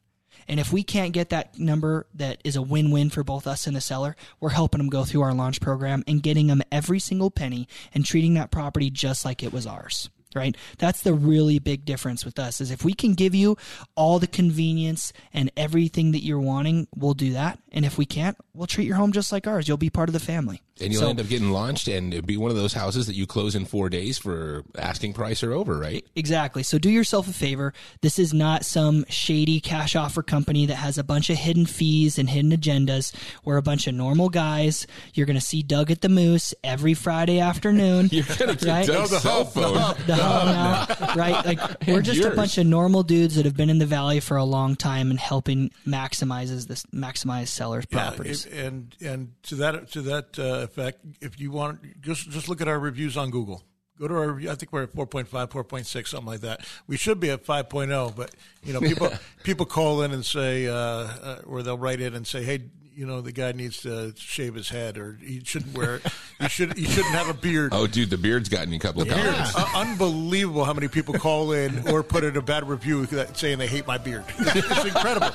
And 0.49 0.59
if 0.59 0.73
we 0.73 0.83
can't 0.83 1.13
get 1.13 1.31
that 1.31 1.59
number 1.59 2.07
that 2.15 2.41
is 2.45 2.57
a 2.57 2.63
win 2.63 2.91
win 2.91 3.11
for 3.11 3.23
both 3.23 3.47
us 3.47 3.67
and 3.67 3.77
the 3.77 3.81
seller, 3.81 4.17
we're 4.41 4.51
helping 4.51 4.79
them 4.79 4.89
go 4.89 5.05
through 5.05 5.23
our 5.23 5.35
launch 5.35 5.61
program 5.61 6.05
and 6.07 6.23
getting 6.23 6.47
them 6.47 6.63
every 6.73 6.99
single 6.99 7.31
penny 7.31 7.69
and 7.95 8.05
treating 8.05 8.35
that 8.35 8.51
property 8.51 8.91
just 8.91 9.25
like 9.25 9.43
it 9.43 9.53
was 9.53 9.67
ours. 9.67 10.11
Right? 10.35 10.57
That's 10.79 11.03
the 11.03 11.15
really 11.15 11.59
big 11.59 11.85
difference 11.85 12.25
with 12.25 12.39
us 12.39 12.61
is 12.61 12.71
if 12.71 12.85
we 12.85 12.95
can 12.95 13.15
give 13.15 13.35
you 13.35 13.57
all 13.95 14.19
the 14.19 14.27
convenience 14.27 15.13
and 15.33 15.51
everything 15.57 16.13
that 16.13 16.25
you're 16.25 16.41
wanting, 16.41 16.89
we'll 16.95 17.15
do 17.15 17.33
that. 17.33 17.59
And 17.73 17.85
if 17.85 17.99
we 17.99 18.07
can't, 18.07 18.37
we'll 18.53 18.67
treat 18.67 18.87
your 18.87 18.97
home 18.97 19.13
just 19.13 19.33
like 19.33 19.47
ours. 19.47 19.69
You'll 19.69 19.77
be 19.77 19.91
part 19.91 20.09
of 20.09 20.13
the 20.13 20.21
family. 20.21 20.63
And 20.81 20.93
you'll 20.93 21.03
So- 21.03 21.09
end 21.11 21.21
up 21.21 21.29
getting 21.29 21.51
launched 21.53 21.87
and 21.87 22.13
it'd 22.13 22.27
be 22.27 22.37
one 22.37 22.51
of 22.51 22.57
those 22.57 22.73
houses 22.73 23.07
that 23.07 23.15
you 23.15 23.27
close 23.29 23.55
in 23.55 23.65
four 23.65 23.89
days 23.89 24.19
for 24.19 24.65
asking 24.77 25.13
price 25.13 25.43
or 25.45 25.53
over, 25.53 25.79
right? 25.79 26.05
Exactly. 26.17 26.65
So 26.65 26.79
do 26.79 26.91
yourself 26.91 27.29
a 27.29 27.33
favor. 27.33 27.73
This 28.01 28.19
is 28.19 28.35
not 28.35 28.65
some 28.65 29.05
shady 29.09 29.61
cash 29.61 29.95
offer 29.95 30.21
company 30.23 30.67
that 30.67 30.75
has 30.75 30.99
a 30.99 31.05
bunch 31.05 31.31
of 31.31 31.37
hidden 31.37 31.65
fees 31.67 32.19
and 32.19 32.29
hidden 32.29 32.51
agendas. 32.51 33.13
We're 33.45 33.57
a 33.57 33.63
bunch 33.63 33.87
of 33.87 33.95
normal 33.95 34.29
guys. 34.31 34.89
You're 35.15 35.27
going 35.27 35.39
to 35.39 35.41
see 35.45 35.63
Doug 35.63 35.93
at 35.93 36.01
the 36.01 36.09
Moose 36.09 36.55
every 36.65 36.95
Friday 36.95 37.39
afternoon. 37.39 38.09
You're 38.13 38.25
gonna 38.37 38.55
get 38.57 38.65
right? 38.65 38.87
Doug's 38.87 39.17
cell 39.23 39.45
phone. 39.45 39.75
The 39.75 40.17
hub 40.17 40.99
now, 40.99 41.15
right? 41.15 41.47
Like 41.47 41.61
we're 41.87 42.03
just 42.03 42.19
yours. 42.19 42.33
a 42.33 42.37
bunch 42.37 42.59
of 42.59 42.67
normal 42.67 43.05
dudes 43.05 43.37
that 43.37 43.45
have 43.45 43.57
been 43.57 43.71
in 43.71 43.79
the 43.79 43.87
valley 43.87 44.19
for 44.19 44.37
a 44.37 44.45
long 44.45 44.75
time 44.75 45.11
and 45.11 45.21
helping 45.21 45.71
maximizes 45.87 46.67
this 46.67 46.85
maximize 46.87 47.49
sellers' 47.49 47.87
properties. 47.87 48.47
Yeah, 48.47 48.55
it- 48.55 48.65
and 48.67 48.97
and 49.01 49.33
to 49.45 49.55
that 49.57 49.91
to 49.93 50.03
that 50.03 50.39
uh, 50.39 50.64
effect, 50.65 50.99
if 51.21 51.39
you 51.39 51.51
want, 51.51 52.01
just 52.01 52.31
just 52.31 52.49
look 52.49 52.61
at 52.61 52.69
our 52.69 52.79
reviews 52.79 53.17
on 53.17 53.31
Google. 53.31 53.63
Go 53.99 54.09
to 54.09 54.15
our, 54.15 54.41
I 54.41 54.57
think 54.57 54.73
we're 54.73 54.83
at 54.83 54.93
4.5, 54.93 55.29
4.6, 55.29 56.09
something 56.09 56.27
like 56.27 56.41
that. 56.41 56.67
We 56.89 56.97
should 56.97 57.21
be 57.21 57.31
at 57.31 57.45
5.0, 57.47 58.17
but 58.17 58.33
you 58.65 58.73
know, 58.73 58.81
people 58.81 59.13
people 59.45 59.67
call 59.67 60.03
in 60.03 60.11
and 60.11 60.25
say, 60.25 60.67
uh, 60.67 60.75
uh, 60.75 61.41
or 61.47 61.63
they'll 61.63 61.79
write 61.79 62.01
in 62.01 62.15
and 62.15 62.27
say, 62.27 62.43
hey, 62.43 62.65
you 62.97 63.07
know, 63.07 63.21
the 63.21 63.33
guy 63.33 63.53
needs 63.53 63.83
to 63.83 64.13
shave 64.17 64.55
his 64.55 64.69
head, 64.69 64.99
or 64.99 65.19
he 65.21 65.43
shouldn't 65.45 65.77
wear, 65.77 66.01
he 66.41 66.49
should 66.49 66.77
he 66.77 66.85
shouldn't 66.85 67.15
have 67.15 67.29
a 67.29 67.35
beard. 67.35 67.73
Oh, 67.75 67.87
dude, 67.87 68.11
the 68.11 68.19
beard's 68.19 68.49
gotten 68.49 68.71
you 68.71 68.77
a 68.77 68.81
couple 68.81 69.03
of 69.03 69.09
comments. 69.09 69.55
Uh, 69.55 69.67
unbelievable 69.75 70.65
how 70.65 70.73
many 70.73 70.89
people 70.89 71.15
call 71.15 71.53
in 71.53 71.89
or 71.89 72.03
put 72.03 72.25
in 72.25 72.37
a 72.37 72.43
bad 72.43 72.69
review 72.69 73.07
that, 73.07 73.37
saying 73.37 73.59
they 73.59 73.67
hate 73.67 73.87
my 73.87 73.99
beard. 73.99 74.25
It's 74.39 74.85
incredible, 74.85 75.31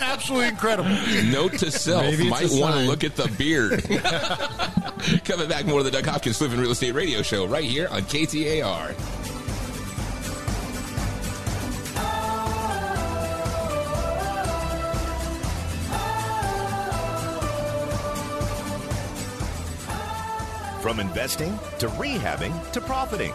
absolutely 0.00 0.48
incredible. 0.48 0.90
Note 1.30 1.52
to 1.58 1.70
self, 1.70 2.02
Maybe 2.02 2.28
might 2.28 2.50
want 2.50 2.74
to 2.74 2.82
look 2.82 3.04
at 3.04 3.16
the 3.16 3.28
beard. 3.38 3.84
Coming 5.24 5.48
back 5.48 5.66
more 5.66 5.80
of 5.80 5.84
the 5.84 5.90
Doug 5.90 6.06
Hopkins 6.06 6.38
Flipping 6.38 6.58
Real 6.58 6.70
Estate 6.70 6.94
Radio 6.94 7.22
Show 7.22 7.46
right 7.46 7.64
here 7.64 7.88
on 7.88 8.02
KTAR. 8.02 8.94
From 20.80 21.00
investing 21.00 21.58
to 21.78 21.88
rehabbing 21.88 22.72
to 22.72 22.80
profiting. 22.80 23.32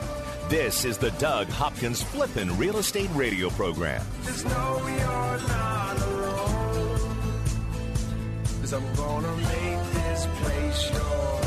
This 0.49 0.83
is 0.85 0.97
the 0.97 1.11
Doug 1.11 1.47
Hopkins 1.47 2.01
Flippin' 2.01 2.57
Real 2.57 2.77
Estate 2.77 3.09
Radio 3.13 3.49
Program. 3.49 4.01
Cause 8.71 8.81
I'm 8.81 8.95
gonna 8.95 9.35
make 9.35 9.91
this 9.91 10.27
place 10.39 10.91
your 10.91 11.01
home. 11.01 11.41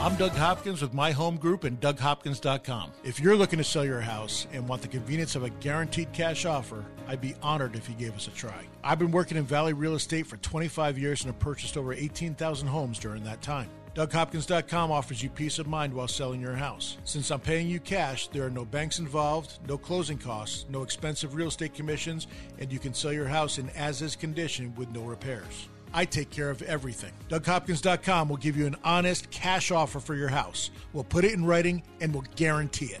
I'm 0.00 0.16
Doug 0.16 0.32
Hopkins 0.32 0.80
with 0.80 0.94
My 0.94 1.10
Home 1.12 1.36
Group 1.36 1.64
and 1.64 1.78
DougHopkins.com. 1.78 2.92
If 3.04 3.20
you're 3.20 3.36
looking 3.36 3.58
to 3.58 3.64
sell 3.64 3.84
your 3.84 4.00
house 4.00 4.46
and 4.54 4.66
want 4.66 4.80
the 4.80 4.88
convenience 4.88 5.36
of 5.36 5.42
a 5.42 5.50
guaranteed 5.50 6.10
cash 6.14 6.46
offer, 6.46 6.86
I'd 7.06 7.20
be 7.20 7.34
honored 7.42 7.76
if 7.76 7.86
you 7.86 7.94
gave 7.96 8.16
us 8.16 8.28
a 8.28 8.30
try. 8.30 8.64
I've 8.82 8.98
been 8.98 9.10
working 9.10 9.36
in 9.36 9.44
Valley 9.44 9.74
Real 9.74 9.94
Estate 9.94 10.26
for 10.26 10.38
25 10.38 10.98
years 10.98 11.22
and 11.22 11.34
have 11.34 11.38
purchased 11.38 11.76
over 11.76 11.92
18,000 11.92 12.66
homes 12.66 12.98
during 12.98 13.24
that 13.24 13.42
time. 13.42 13.68
DougHopkins.com 13.96 14.92
offers 14.92 15.22
you 15.22 15.30
peace 15.30 15.58
of 15.58 15.66
mind 15.66 15.94
while 15.94 16.06
selling 16.06 16.38
your 16.38 16.52
house. 16.52 16.98
Since 17.04 17.30
I'm 17.30 17.40
paying 17.40 17.66
you 17.66 17.80
cash, 17.80 18.28
there 18.28 18.44
are 18.44 18.50
no 18.50 18.66
banks 18.66 18.98
involved, 18.98 19.58
no 19.66 19.78
closing 19.78 20.18
costs, 20.18 20.66
no 20.68 20.82
expensive 20.82 21.34
real 21.34 21.48
estate 21.48 21.72
commissions, 21.72 22.26
and 22.58 22.70
you 22.70 22.78
can 22.78 22.92
sell 22.92 23.10
your 23.10 23.26
house 23.26 23.56
in 23.56 23.70
as 23.70 24.02
is 24.02 24.14
condition 24.14 24.74
with 24.74 24.90
no 24.90 25.00
repairs. 25.00 25.70
I 25.94 26.04
take 26.04 26.28
care 26.28 26.50
of 26.50 26.60
everything. 26.60 27.12
DougHopkins.com 27.30 28.28
will 28.28 28.36
give 28.36 28.54
you 28.54 28.66
an 28.66 28.76
honest 28.84 29.30
cash 29.30 29.70
offer 29.70 29.98
for 29.98 30.14
your 30.14 30.28
house. 30.28 30.70
We'll 30.92 31.02
put 31.02 31.24
it 31.24 31.32
in 31.32 31.46
writing 31.46 31.82
and 32.02 32.12
we'll 32.12 32.24
guarantee 32.36 32.92
it. 32.92 33.00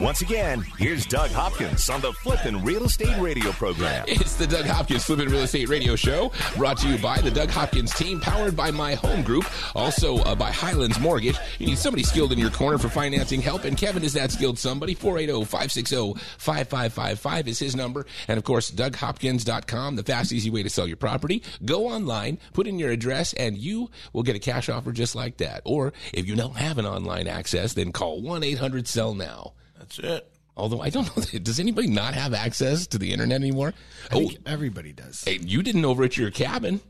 Once 0.00 0.22
again, 0.22 0.60
here's 0.76 1.06
Doug 1.06 1.30
Hopkins 1.30 1.88
on 1.88 2.00
the 2.00 2.12
Flippin' 2.14 2.64
Real 2.64 2.82
Estate 2.82 3.16
Radio 3.20 3.52
program. 3.52 4.04
It's 4.08 4.34
the 4.34 4.44
Doug 4.46 4.64
Hopkins 4.64 5.04
Flippin' 5.04 5.28
Real 5.28 5.42
Estate 5.42 5.68
Radio 5.68 5.94
Show, 5.94 6.32
brought 6.56 6.78
to 6.78 6.88
you 6.88 6.98
by 6.98 7.20
the 7.20 7.30
Doug 7.30 7.48
Hopkins 7.48 7.94
team, 7.94 8.20
powered 8.20 8.56
by 8.56 8.72
My 8.72 8.94
Home 8.94 9.22
Group, 9.22 9.44
also 9.76 10.16
uh, 10.18 10.34
by 10.34 10.50
Highlands 10.50 10.98
Mortgage. 10.98 11.38
You 11.60 11.66
need 11.66 11.78
somebody 11.78 12.02
skilled 12.02 12.32
in 12.32 12.40
your 12.40 12.50
corner 12.50 12.76
for 12.76 12.88
financing 12.88 13.40
help, 13.40 13.62
and 13.64 13.76
Kevin 13.76 14.02
is 14.02 14.14
that 14.14 14.32
skilled 14.32 14.58
somebody. 14.58 14.96
480-560-5555 14.96 17.46
is 17.46 17.60
his 17.60 17.76
number. 17.76 18.04
And 18.26 18.36
of 18.36 18.42
course, 18.42 18.72
DougHopkins.com, 18.72 19.94
the 19.94 20.02
fast, 20.02 20.32
easy 20.32 20.50
way 20.50 20.64
to 20.64 20.70
sell 20.70 20.88
your 20.88 20.96
property. 20.96 21.40
Go 21.64 21.86
online, 21.86 22.38
put 22.52 22.66
in 22.66 22.80
your 22.80 22.90
address, 22.90 23.32
and 23.34 23.56
you 23.56 23.92
will 24.12 24.24
get 24.24 24.34
a 24.34 24.40
cash 24.40 24.68
offer 24.68 24.90
just 24.90 25.14
like 25.14 25.36
that. 25.36 25.62
Or 25.64 25.92
if 26.12 26.26
you 26.26 26.34
don't 26.34 26.56
have 26.56 26.78
an 26.78 26.86
online 26.86 27.28
access, 27.28 27.74
then 27.74 27.92
call 27.92 28.20
1-800-SELL-NOW. 28.22 29.52
That's 29.84 29.98
it. 29.98 30.30
Although 30.56 30.80
I 30.80 30.90
don't 30.90 31.14
know, 31.16 31.38
does 31.42 31.58
anybody 31.60 31.88
not 31.88 32.14
have 32.14 32.32
access 32.32 32.86
to 32.88 32.98
the 32.98 33.12
internet 33.12 33.40
anymore? 33.40 33.74
I 34.10 34.14
Oh, 34.14 34.18
think 34.20 34.38
everybody 34.46 34.92
does. 34.92 35.24
hey, 35.24 35.38
you 35.42 35.62
didn't 35.62 35.84
over 35.84 36.04
at 36.04 36.16
your 36.16 36.30
cabin. 36.30 36.80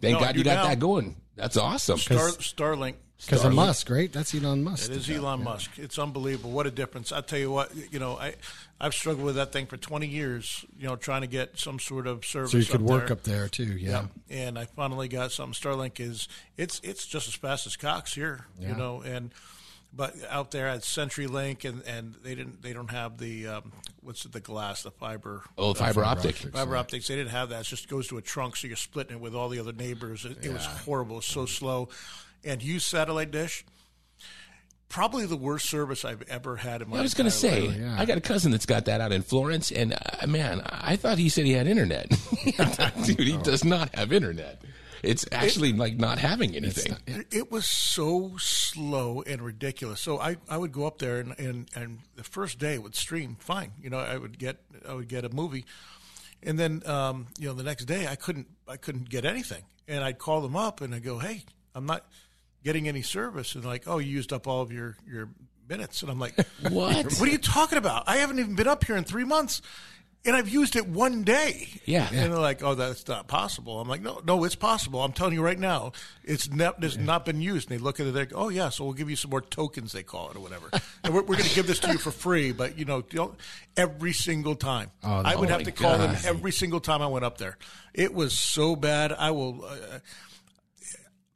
Thank 0.00 0.14
No, 0.14 0.20
God 0.24 0.34
you 0.34 0.38
you 0.40 0.44
got 0.44 0.54
now. 0.62 0.68
that 0.68 0.78
going. 0.78 1.16
That's 1.36 1.56
awesome. 1.56 1.98
Star, 1.98 2.28
Starlink. 2.28 2.94
Because 3.22 3.44
of 3.44 3.52
Musk, 3.52 3.90
right? 3.90 4.10
That's 4.10 4.34
Elon 4.34 4.64
Musk. 4.64 4.90
It 4.90 4.96
is 4.96 5.06
did 5.06 5.16
that. 5.16 5.20
Elon 5.20 5.44
Musk. 5.44 5.72
It's 5.78 5.98
unbelievable. 5.98 6.52
What 6.52 6.66
a 6.66 6.70
difference. 6.70 7.12
I 7.12 7.20
tell 7.20 7.38
you 7.38 7.50
what, 7.50 7.70
you 7.92 7.98
know, 7.98 8.16
I, 8.16 8.34
I've 8.80 8.94
struggled 8.94 9.26
with 9.26 9.34
that 9.34 9.52
thing 9.52 9.66
for 9.66 9.76
20 9.76 10.06
years, 10.06 10.64
you 10.78 10.86
know, 10.88 10.96
trying 10.96 11.20
to 11.20 11.26
get 11.26 11.58
some 11.58 11.78
sort 11.78 12.06
of 12.06 12.24
service. 12.24 12.52
So 12.52 12.56
you 12.56 12.64
could 12.64 12.76
up 12.76 12.80
work 12.80 13.06
there. 13.08 13.12
up 13.12 13.22
there 13.24 13.48
too. 13.48 13.76
Yeah. 13.76 14.06
Yeah. 14.30 14.38
And 14.48 14.58
I 14.58 14.64
finally 14.64 15.06
got 15.08 15.32
something. 15.32 15.52
Starlink 15.52 16.00
is, 16.00 16.28
it's, 16.56 16.80
it's 16.82 17.04
just 17.04 17.28
as 17.28 17.34
fast 17.34 17.66
as 17.66 17.76
Cox 17.76 18.14
here, 18.14 18.46
you 18.58 18.74
know, 18.74 19.02
and, 19.02 19.34
but 19.92 20.14
out 20.28 20.50
there 20.50 20.68
at 20.68 20.80
CenturyLink 20.80 21.68
and, 21.68 21.82
and 21.82 22.14
they 22.22 22.34
didn't, 22.34 22.62
they 22.62 22.72
don't 22.72 22.90
have 22.90 23.18
the, 23.18 23.46
um, 23.48 23.72
what's 24.02 24.24
it, 24.24 24.32
the 24.32 24.40
glass, 24.40 24.82
the 24.82 24.90
fiber. 24.90 25.42
Oh, 25.58 25.74
fiber 25.74 26.04
optic. 26.04 26.36
Fiber 26.36 26.76
optics, 26.76 27.08
they 27.08 27.16
didn't 27.16 27.32
have 27.32 27.48
that. 27.48 27.62
It 27.62 27.64
just 27.64 27.88
goes 27.88 28.08
to 28.08 28.18
a 28.18 28.22
trunk, 28.22 28.56
so 28.56 28.66
you're 28.68 28.76
splitting 28.76 29.16
it 29.16 29.20
with 29.20 29.34
all 29.34 29.48
the 29.48 29.58
other 29.58 29.72
neighbors. 29.72 30.24
It, 30.24 30.44
it 30.44 30.52
was 30.52 30.64
horrible. 30.64 31.16
It 31.16 31.18
was 31.18 31.26
so 31.26 31.46
slow. 31.46 31.88
And 32.44 32.62
use 32.62 32.84
satellite 32.84 33.30
dish. 33.30 33.64
Probably 34.88 35.26
the 35.26 35.36
worst 35.36 35.68
service 35.68 36.04
I've 36.04 36.22
ever 36.22 36.56
had 36.56 36.82
in 36.82 36.88
my. 36.88 36.94
Life. 36.94 37.00
I 37.00 37.02
was 37.02 37.14
going 37.14 37.26
to 37.26 37.30
say, 37.30 37.68
life. 37.68 37.76
yeah. 37.78 37.96
I 37.96 38.04
got 38.06 38.18
a 38.18 38.20
cousin 38.20 38.50
that's 38.50 38.66
got 38.66 38.86
that 38.86 39.00
out 39.00 39.12
in 39.12 39.22
Florence, 39.22 39.70
and 39.70 39.92
uh, 39.92 40.26
man, 40.26 40.62
I 40.64 40.96
thought 40.96 41.18
he 41.18 41.28
said 41.28 41.44
he 41.46 41.52
had 41.52 41.68
internet. 41.68 42.08
Dude, 43.04 43.20
he 43.20 43.36
does 43.36 43.64
not 43.64 43.94
have 43.94 44.12
internet. 44.12 44.62
It's 45.02 45.26
actually 45.32 45.72
like 45.72 45.96
not 45.96 46.18
having 46.18 46.54
anything. 46.54 46.96
It- 47.06 47.26
It 47.30 47.50
was 47.50 47.66
so 47.66 48.36
slow 48.38 49.22
and 49.26 49.40
ridiculous. 49.42 50.00
So 50.00 50.18
I, 50.20 50.36
I 50.48 50.56
would 50.56 50.72
go 50.72 50.86
up 50.86 50.98
there 50.98 51.18
and, 51.18 51.38
and, 51.38 51.68
and 51.74 51.98
the 52.16 52.24
first 52.24 52.58
day 52.58 52.78
would 52.78 52.94
stream 52.94 53.36
fine. 53.40 53.72
You 53.82 53.90
know, 53.90 53.98
I 53.98 54.16
would 54.18 54.38
get 54.38 54.58
I 54.88 54.94
would 54.94 55.08
get 55.08 55.24
a 55.24 55.28
movie, 55.30 55.64
and 56.42 56.58
then 56.58 56.82
um, 56.86 57.26
you 57.38 57.48
know 57.48 57.54
the 57.54 57.62
next 57.62 57.84
day 57.86 58.06
I 58.06 58.16
couldn't 58.16 58.46
I 58.68 58.76
couldn't 58.76 59.08
get 59.08 59.24
anything, 59.24 59.62
and 59.88 60.04
I'd 60.04 60.18
call 60.18 60.40
them 60.40 60.56
up 60.56 60.80
and 60.80 60.94
I 60.94 60.98
go, 60.98 61.18
hey, 61.18 61.44
I'm 61.74 61.86
not 61.86 62.06
getting 62.62 62.88
any 62.88 63.02
service, 63.02 63.54
and 63.54 63.64
like, 63.64 63.84
oh, 63.86 63.98
you 63.98 64.10
used 64.10 64.32
up 64.32 64.46
all 64.46 64.60
of 64.62 64.70
your 64.72 64.96
your 65.06 65.28
minutes, 65.68 66.02
and 66.02 66.10
I'm 66.10 66.18
like, 66.18 66.34
What? 66.70 67.04
What 67.06 67.22
are 67.22 67.28
you 67.32 67.38
talking 67.38 67.78
about? 67.78 68.04
I 68.06 68.16
haven't 68.18 68.38
even 68.38 68.54
been 68.54 68.68
up 68.68 68.84
here 68.84 68.96
in 68.96 69.04
three 69.04 69.24
months. 69.24 69.62
And 70.24 70.36
I've 70.36 70.50
used 70.50 70.76
it 70.76 70.86
one 70.86 71.22
day. 71.22 71.80
Yeah. 71.86 72.06
And 72.12 72.32
they're 72.32 72.38
like, 72.38 72.62
"Oh, 72.62 72.74
that's 72.74 73.08
not 73.08 73.26
possible." 73.26 73.80
I'm 73.80 73.88
like, 73.88 74.02
"No, 74.02 74.20
no, 74.24 74.44
it's 74.44 74.54
possible. 74.54 75.02
I'm 75.02 75.12
telling 75.12 75.32
you 75.32 75.42
right 75.42 75.58
now, 75.58 75.92
it's 76.24 76.50
ne- 76.50 76.72
it's 76.82 76.98
not 76.98 77.24
been 77.24 77.40
used." 77.40 77.70
And 77.70 77.78
they 77.78 77.82
look 77.82 78.00
at 78.00 78.06
it, 78.06 78.12
they 78.12 78.26
go, 78.26 78.36
"Oh, 78.36 78.48
yeah, 78.50 78.68
so 78.68 78.84
we'll 78.84 78.92
give 78.92 79.08
you 79.08 79.16
some 79.16 79.30
more 79.30 79.40
tokens, 79.40 79.92
they 79.92 80.02
call 80.02 80.30
it, 80.30 80.36
or 80.36 80.40
whatever. 80.40 80.70
and 81.04 81.14
we're, 81.14 81.22
we're 81.22 81.36
going 81.36 81.48
to 81.48 81.54
give 81.54 81.66
this 81.66 81.78
to 81.80 81.92
you 81.92 81.98
for 81.98 82.10
free, 82.10 82.52
but 82.52 82.78
you 82.78 82.84
know, 82.84 83.00
don't, 83.00 83.34
every 83.76 84.12
single 84.12 84.54
time, 84.54 84.90
I 85.02 85.34
would 85.36 85.48
oh 85.48 85.52
have 85.52 85.62
to 85.62 85.72
call 85.72 85.96
them 85.96 86.14
every 86.24 86.52
single 86.52 86.80
time 86.80 87.00
I 87.00 87.06
went 87.06 87.24
up 87.24 87.38
there. 87.38 87.56
It 87.94 88.12
was 88.12 88.38
so 88.38 88.76
bad. 88.76 89.12
I 89.12 89.30
will. 89.30 89.64
Uh, 89.64 90.00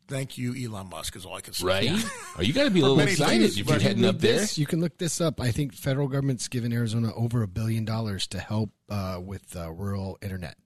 thank 0.09 0.39
you, 0.39 0.55
Elon 0.55 0.89
Musk, 0.89 1.17
is 1.17 1.25
all 1.25 1.35
I 1.35 1.41
can 1.41 1.53
say. 1.53 1.67
Right? 1.67 2.05
Oh, 2.39 2.43
you 2.43 2.53
got 2.53 2.65
to 2.65 2.71
be 2.71 2.81
a 2.81 2.83
little 2.87 3.01
excited 3.01 3.41
things, 3.41 3.59
if 3.59 3.69
you're 3.69 3.79
heading 3.79 4.05
up 4.05 4.19
there. 4.19 4.41
This, 4.41 4.59
you 4.59 4.67
can 4.67 4.81
look 4.81 4.99
this 4.99 5.21
up. 5.21 5.41
I 5.41 5.51
think 5.51 5.75
federal 5.75 6.09
government's 6.09 6.49
given 6.49 6.73
Arizona 6.73 7.13
over 7.15 7.43
a 7.43 7.49
billion 7.49 7.85
dollars 7.85 8.27
to 8.29 8.39
help 8.39 8.71
uh, 8.89 9.21
with 9.23 9.57
uh, 9.57 9.71
rural 9.73 10.19
internet. 10.23 10.57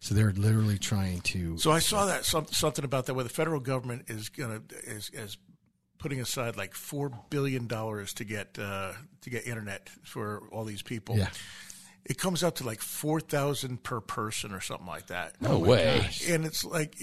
So 0.00 0.14
they're 0.14 0.32
literally 0.32 0.76
trying 0.76 1.22
to. 1.22 1.56
So 1.56 1.72
I 1.72 1.78
saw 1.78 2.06
that 2.06 2.26
some, 2.26 2.46
something 2.48 2.84
about 2.84 3.06
that 3.06 3.14
where 3.14 3.24
the 3.24 3.30
federal 3.30 3.60
government 3.60 4.04
is 4.08 4.28
gonna 4.28 4.60
is, 4.86 5.10
is 5.14 5.38
putting 5.96 6.20
aside 6.20 6.58
like 6.58 6.74
four 6.74 7.10
billion 7.30 7.66
dollars 7.66 8.12
to 8.14 8.24
get 8.24 8.58
uh, 8.58 8.92
to 9.22 9.30
get 9.30 9.46
internet 9.46 9.88
for 10.02 10.42
all 10.52 10.64
these 10.64 10.82
people. 10.82 11.16
Yeah. 11.16 11.30
It 12.04 12.18
comes 12.18 12.44
out 12.44 12.56
to 12.56 12.66
like 12.66 12.82
four 12.82 13.18
thousand 13.18 13.82
per 13.82 14.02
person 14.02 14.52
or 14.52 14.60
something 14.60 14.86
like 14.86 15.06
that. 15.06 15.40
No 15.40 15.58
way. 15.58 16.06
And 16.28 16.44
it's 16.44 16.66
like 16.66 16.96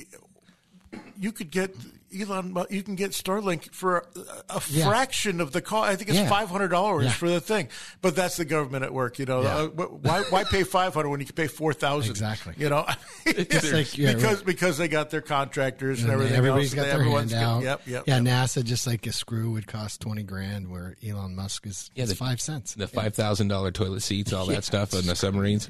you 1.20 1.32
could 1.32 1.52
get 1.52 1.76
Elon. 2.20 2.56
You 2.70 2.84
can 2.84 2.96
get 2.96 3.12
Starlink 3.12 3.74
for 3.74 4.06
a, 4.50 4.56
a 4.56 4.62
Yeah. 4.70 4.88
fraction 4.88 5.42
of 5.42 5.52
the 5.52 5.62
cost. 5.62 5.90
I 5.90 5.96
think 5.96 6.10
it's 6.10 6.20
Yeah. 6.20 6.30
five 6.30 6.50
hundred 6.50 6.70
dollars 6.70 7.06
Yeah. 7.06 7.12
for 7.12 7.30
the 7.30 7.40
thing. 7.42 7.70
But 8.02 8.16
that's 8.16 8.38
the 8.38 8.46
government 8.46 8.84
at 8.84 8.94
work. 8.94 9.20
You 9.20 9.26
know, 9.26 9.42
Yeah. 9.44 9.56
Uh, 9.56 9.68
why 9.68 10.24
why 10.30 10.44
pay 10.44 10.64
five 10.64 10.94
hundred 10.94 11.10
when 11.10 11.20
you 11.20 11.26
can 11.26 11.36
pay 11.36 11.48
four 11.48 11.74
thousand? 11.74 12.12
Exactly. 12.12 12.54
You 12.58 12.70
know, 12.70 12.86
It's 13.26 13.72
like, 13.72 13.98
yeah, 13.98 14.14
because 14.14 14.38
right. 14.38 14.46
because 14.46 14.78
they 14.78 14.88
got 14.88 15.10
their 15.10 15.22
contractors 15.22 16.00
and, 16.02 16.12
And 16.12 16.14
everything. 16.14 16.38
everybody's 16.38 16.74
else, 16.78 16.88
got 16.88 16.98
their 16.98 17.04
hand 17.04 17.30
got- 17.30 17.44
out. 17.44 17.64
Yep, 17.64 17.82
yep. 17.88 18.04
yeah, 18.08 18.16
yep. 18.18 18.24
NASA 18.24 18.64
just 18.64 18.88
like 18.88 19.06
a 19.08 19.14
screw 19.14 19.52
would 19.52 19.68
cost 19.68 20.02
twenty 20.02 20.24
grand, 20.24 20.70
where 20.70 20.96
Elon 21.08 21.36
Musk 21.36 21.66
is, 21.68 21.92
Yeah, 21.96 22.06
the- 22.06 22.16
five 22.16 22.42
cents. 22.42 22.74
The 22.76 22.88
five 22.88 23.16
thousand 23.16 23.48
dollar 23.48 23.72
toilet 23.72 24.02
seats, 24.02 24.34
all 24.34 24.46
that 24.48 24.64
stuff, 24.72 24.94
and 24.94 25.04
the 25.04 25.16
submarines. 25.16 25.70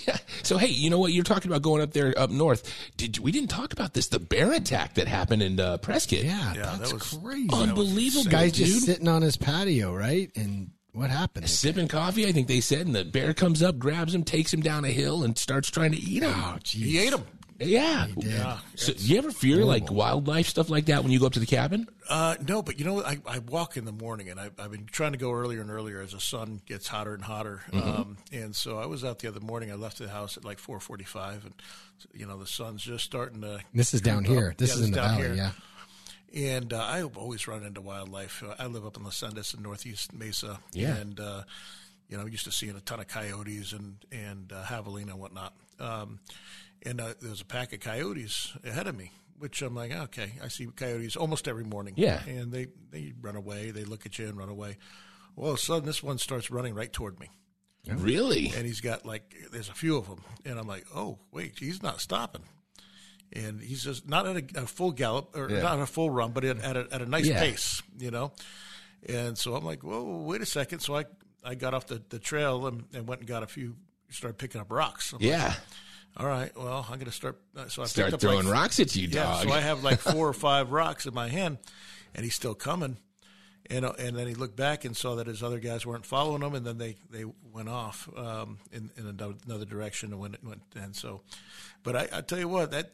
yeah. 0.06 0.16
So 0.42 0.56
hey, 0.58 0.68
you 0.68 0.90
know 0.90 0.98
what? 0.98 1.12
You're 1.12 1.24
talking 1.24 1.50
about 1.50 1.62
going 1.62 1.82
up 1.82 1.92
there 1.92 2.14
up 2.18 2.30
north. 2.30 2.72
Did 2.96 3.18
we 3.18 3.32
didn't 3.32 3.50
talk 3.50 3.72
about 3.72 3.94
this? 3.94 4.08
The 4.08 4.18
bear 4.18 4.52
attack 4.52 4.94
that 4.94 5.06
happened 5.08 5.42
in 5.42 5.60
uh, 5.60 5.76
Prescott. 5.82 6.22
yeah, 6.24 6.54
Yeah, 6.54 6.76
that's 6.78 6.90
that 6.90 6.94
was 6.94 7.18
crazy. 7.22 7.48
unbelievable, 7.52 8.30
Guy's 8.30 8.52
dude. 8.52 8.66
just 8.66 8.86
sitting 8.86 9.08
on 9.08 9.22
his 9.22 9.36
patio, 9.36 9.94
right? 9.94 10.30
And 10.36 10.70
what 10.92 11.10
happened? 11.10 11.48
Sipping 11.48 11.88
coffee, 11.88 12.26
I 12.26 12.32
think 12.32 12.48
they 12.48 12.60
said, 12.60 12.86
and 12.86 12.94
the 12.94 13.04
bear 13.04 13.34
comes 13.34 13.62
up, 13.62 13.78
grabs 13.78 14.14
him, 14.14 14.24
takes 14.24 14.52
him 14.52 14.60
down 14.60 14.84
a 14.84 14.90
hill, 14.90 15.22
and 15.24 15.36
starts 15.38 15.70
trying 15.70 15.92
to 15.92 15.98
eat 15.98 16.22
him. 16.22 16.32
Oh, 16.34 16.58
geez. 16.62 16.84
He 16.84 16.98
ate 16.98 17.12
him. 17.12 17.24
yeah. 17.58 18.08
Yeah. 18.16 18.58
So, 18.74 18.92
you 18.96 19.18
ever 19.18 19.30
fear 19.30 19.64
like 19.64 19.90
wildlife 19.90 20.48
stuff 20.48 20.68
like 20.68 20.86
that 20.86 21.02
when 21.04 21.12
you 21.12 21.20
go 21.20 21.26
up 21.26 21.32
to 21.34 21.40
the 21.40 21.46
cabin? 21.46 21.86
Uh, 22.10 22.34
no, 22.48 22.60
but 22.60 22.78
you 22.78 22.84
know, 22.84 23.02
I, 23.04 23.18
I 23.26 23.38
walk 23.38 23.76
in 23.76 23.84
the 23.84 23.92
morning, 23.92 24.28
and 24.30 24.38
I, 24.40 24.50
I've 24.58 24.72
been 24.72 24.84
trying 24.86 25.12
to 25.12 25.18
go 25.18 25.30
earlier 25.32 25.60
and 25.60 25.70
earlier 25.70 26.00
as 26.02 26.10
the 26.12 26.20
sun 26.20 26.60
gets 26.66 26.88
hotter 26.88 27.14
and 27.14 27.22
hotter. 27.22 27.62
Mm-hmm. 27.70 27.88
Um, 27.88 28.16
and 28.32 28.54
so 28.56 28.78
I 28.78 28.86
was 28.86 29.04
out 29.04 29.20
the 29.20 29.28
other 29.28 29.38
morning. 29.40 29.70
I 29.70 29.76
left 29.76 29.98
the 29.98 30.08
house 30.08 30.36
at 30.36 30.44
like 30.44 30.58
four 30.58 30.80
forty-five, 30.80 31.44
and 31.46 31.54
you 32.12 32.26
know 32.26 32.36
the 32.36 32.46
sun's 32.48 32.82
just 32.82 33.04
starting 33.04 33.40
to. 33.42 33.60
This 33.72 33.94
is 33.94 34.00
down 34.00 34.24
creep 34.24 34.36
here. 34.36 34.54
This 34.58 34.70
Yeah, 34.70 34.74
is 34.80 34.86
in 34.86 34.90
the 34.90 34.96
down 34.96 35.08
valley. 35.16 35.22
here. 35.28 35.34
Yeah. 35.36 35.50
And 36.34 36.72
uh, 36.72 36.82
I've 36.82 37.16
always 37.16 37.46
run 37.46 37.62
into 37.62 37.80
wildlife. 37.80 38.42
Uh, 38.42 38.54
I 38.58 38.66
live 38.66 38.86
up 38.86 38.96
in 38.96 39.04
Las 39.04 39.20
Sendas 39.20 39.54
in 39.54 39.62
Northeast 39.62 40.12
Mesa. 40.14 40.58
Yeah. 40.72 40.96
And, 40.96 41.20
uh, 41.20 41.42
you 42.08 42.16
know, 42.16 42.26
used 42.26 42.44
to 42.44 42.52
seeing 42.52 42.76
a 42.76 42.80
ton 42.80 43.00
of 43.00 43.08
coyotes 43.08 43.72
and, 43.72 43.96
and 44.10 44.52
uh, 44.52 44.62
javelina 44.64 45.10
and 45.10 45.20
whatnot. 45.20 45.54
Um, 45.78 46.20
and 46.84 47.00
uh, 47.00 47.14
there 47.20 47.30
was 47.30 47.42
a 47.42 47.46
pack 47.46 47.72
of 47.72 47.80
coyotes 47.80 48.56
ahead 48.64 48.86
of 48.86 48.96
me, 48.96 49.12
which 49.38 49.60
I'm 49.62 49.74
like, 49.74 49.92
okay, 49.92 50.32
I 50.42 50.48
see 50.48 50.66
coyotes 50.66 51.16
almost 51.16 51.48
every 51.48 51.64
morning. 51.64 51.94
Yeah. 51.96 52.22
And 52.26 52.50
they, 52.50 52.68
they 52.90 53.12
run 53.20 53.36
away. 53.36 53.70
They 53.70 53.84
look 53.84 54.06
at 54.06 54.18
you 54.18 54.28
and 54.28 54.36
run 54.36 54.48
away. 54.48 54.78
Well, 55.36 55.48
all 55.48 55.52
of 55.52 55.58
a 55.58 55.62
sudden, 55.62 55.86
this 55.86 56.02
one 56.02 56.18
starts 56.18 56.50
running 56.50 56.74
right 56.74 56.92
toward 56.92 57.20
me. 57.20 57.28
Really? 57.86 58.52
And 58.56 58.64
he's 58.64 58.80
got 58.80 59.04
like, 59.04 59.34
there's 59.50 59.68
a 59.68 59.74
few 59.74 59.96
of 59.96 60.08
them. 60.08 60.22
And 60.44 60.58
I'm 60.58 60.68
like, 60.68 60.86
oh, 60.94 61.18
wait, 61.30 61.58
he's 61.58 61.82
not 61.82 62.00
stopping. 62.00 62.42
And 63.34 63.60
he's 63.60 63.82
just 63.82 64.08
not 64.08 64.26
at 64.26 64.36
a, 64.36 64.62
a 64.62 64.66
full 64.66 64.90
gallop 64.92 65.34
or 65.36 65.50
Yeah. 65.50 65.62
not 65.62 65.80
a 65.80 65.86
full 65.86 66.10
run, 66.10 66.32
but 66.32 66.44
at, 66.44 66.58
at, 66.60 66.76
a, 66.76 66.86
at 66.92 67.00
a 67.02 67.06
nice 67.06 67.26
Yeah. 67.26 67.40
pace, 67.40 67.82
you 67.98 68.10
know? 68.10 68.32
And 69.08 69.36
so 69.38 69.54
I'm 69.56 69.64
like, 69.64 69.82
whoa, 69.82 70.22
wait 70.26 70.42
a 70.42 70.46
second. 70.46 70.80
So 70.80 70.96
I, 70.96 71.04
I 71.42 71.54
got 71.54 71.72
off 71.74 71.86
the, 71.86 72.02
the 72.10 72.18
trail 72.18 72.66
and, 72.66 72.84
and 72.92 73.06
went 73.08 73.20
and 73.22 73.28
got 73.28 73.42
a 73.42 73.46
few, 73.46 73.74
started 74.10 74.36
picking 74.38 74.60
up 74.60 74.70
rocks. 74.70 75.12
I'm 75.12 75.18
like, 75.20 75.28
Yeah. 75.28 75.54
all 76.18 76.26
right, 76.26 76.54
well, 76.56 76.84
I'm 76.88 76.96
going 76.96 77.06
to 77.06 77.10
start. 77.10 77.40
uh, 77.56 77.68
So 77.68 77.82
I 77.82 77.86
Start 77.86 78.20
throwing 78.20 78.44
like, 78.44 78.52
rocks 78.54 78.80
at 78.80 78.94
you, 78.94 79.08
yeah, 79.08 79.22
dog. 79.24 79.44
so 79.44 79.52
I 79.52 79.60
have 79.60 79.82
like 79.82 79.98
four 79.98 80.28
or 80.28 80.34
five 80.34 80.70
rocks 80.70 81.06
in 81.06 81.14
my 81.14 81.28
hand, 81.28 81.56
and 82.14 82.24
he's 82.24 82.34
still 82.34 82.54
coming. 82.54 82.98
And 83.70 83.84
uh, 83.84 83.92
and 83.98 84.16
then 84.16 84.26
he 84.26 84.34
looked 84.34 84.56
back 84.56 84.84
and 84.84 84.96
saw 84.96 85.14
that 85.16 85.26
his 85.26 85.42
other 85.42 85.58
guys 85.58 85.86
weren't 85.86 86.06
following 86.06 86.42
him, 86.42 86.54
and 86.54 86.66
then 86.66 86.78
they, 86.78 86.96
they 87.10 87.24
went 87.52 87.68
off 87.68 88.08
um, 88.16 88.58
in 88.72 88.90
in 88.96 89.06
another 89.06 89.64
direction 89.64 90.12
and 90.12 90.20
went 90.20 90.42
went 90.44 90.62
and 90.74 90.94
so. 90.96 91.20
But 91.84 91.96
I, 91.96 92.08
I 92.18 92.20
tell 92.20 92.38
you 92.38 92.46
what, 92.46 92.70
that 92.70 92.92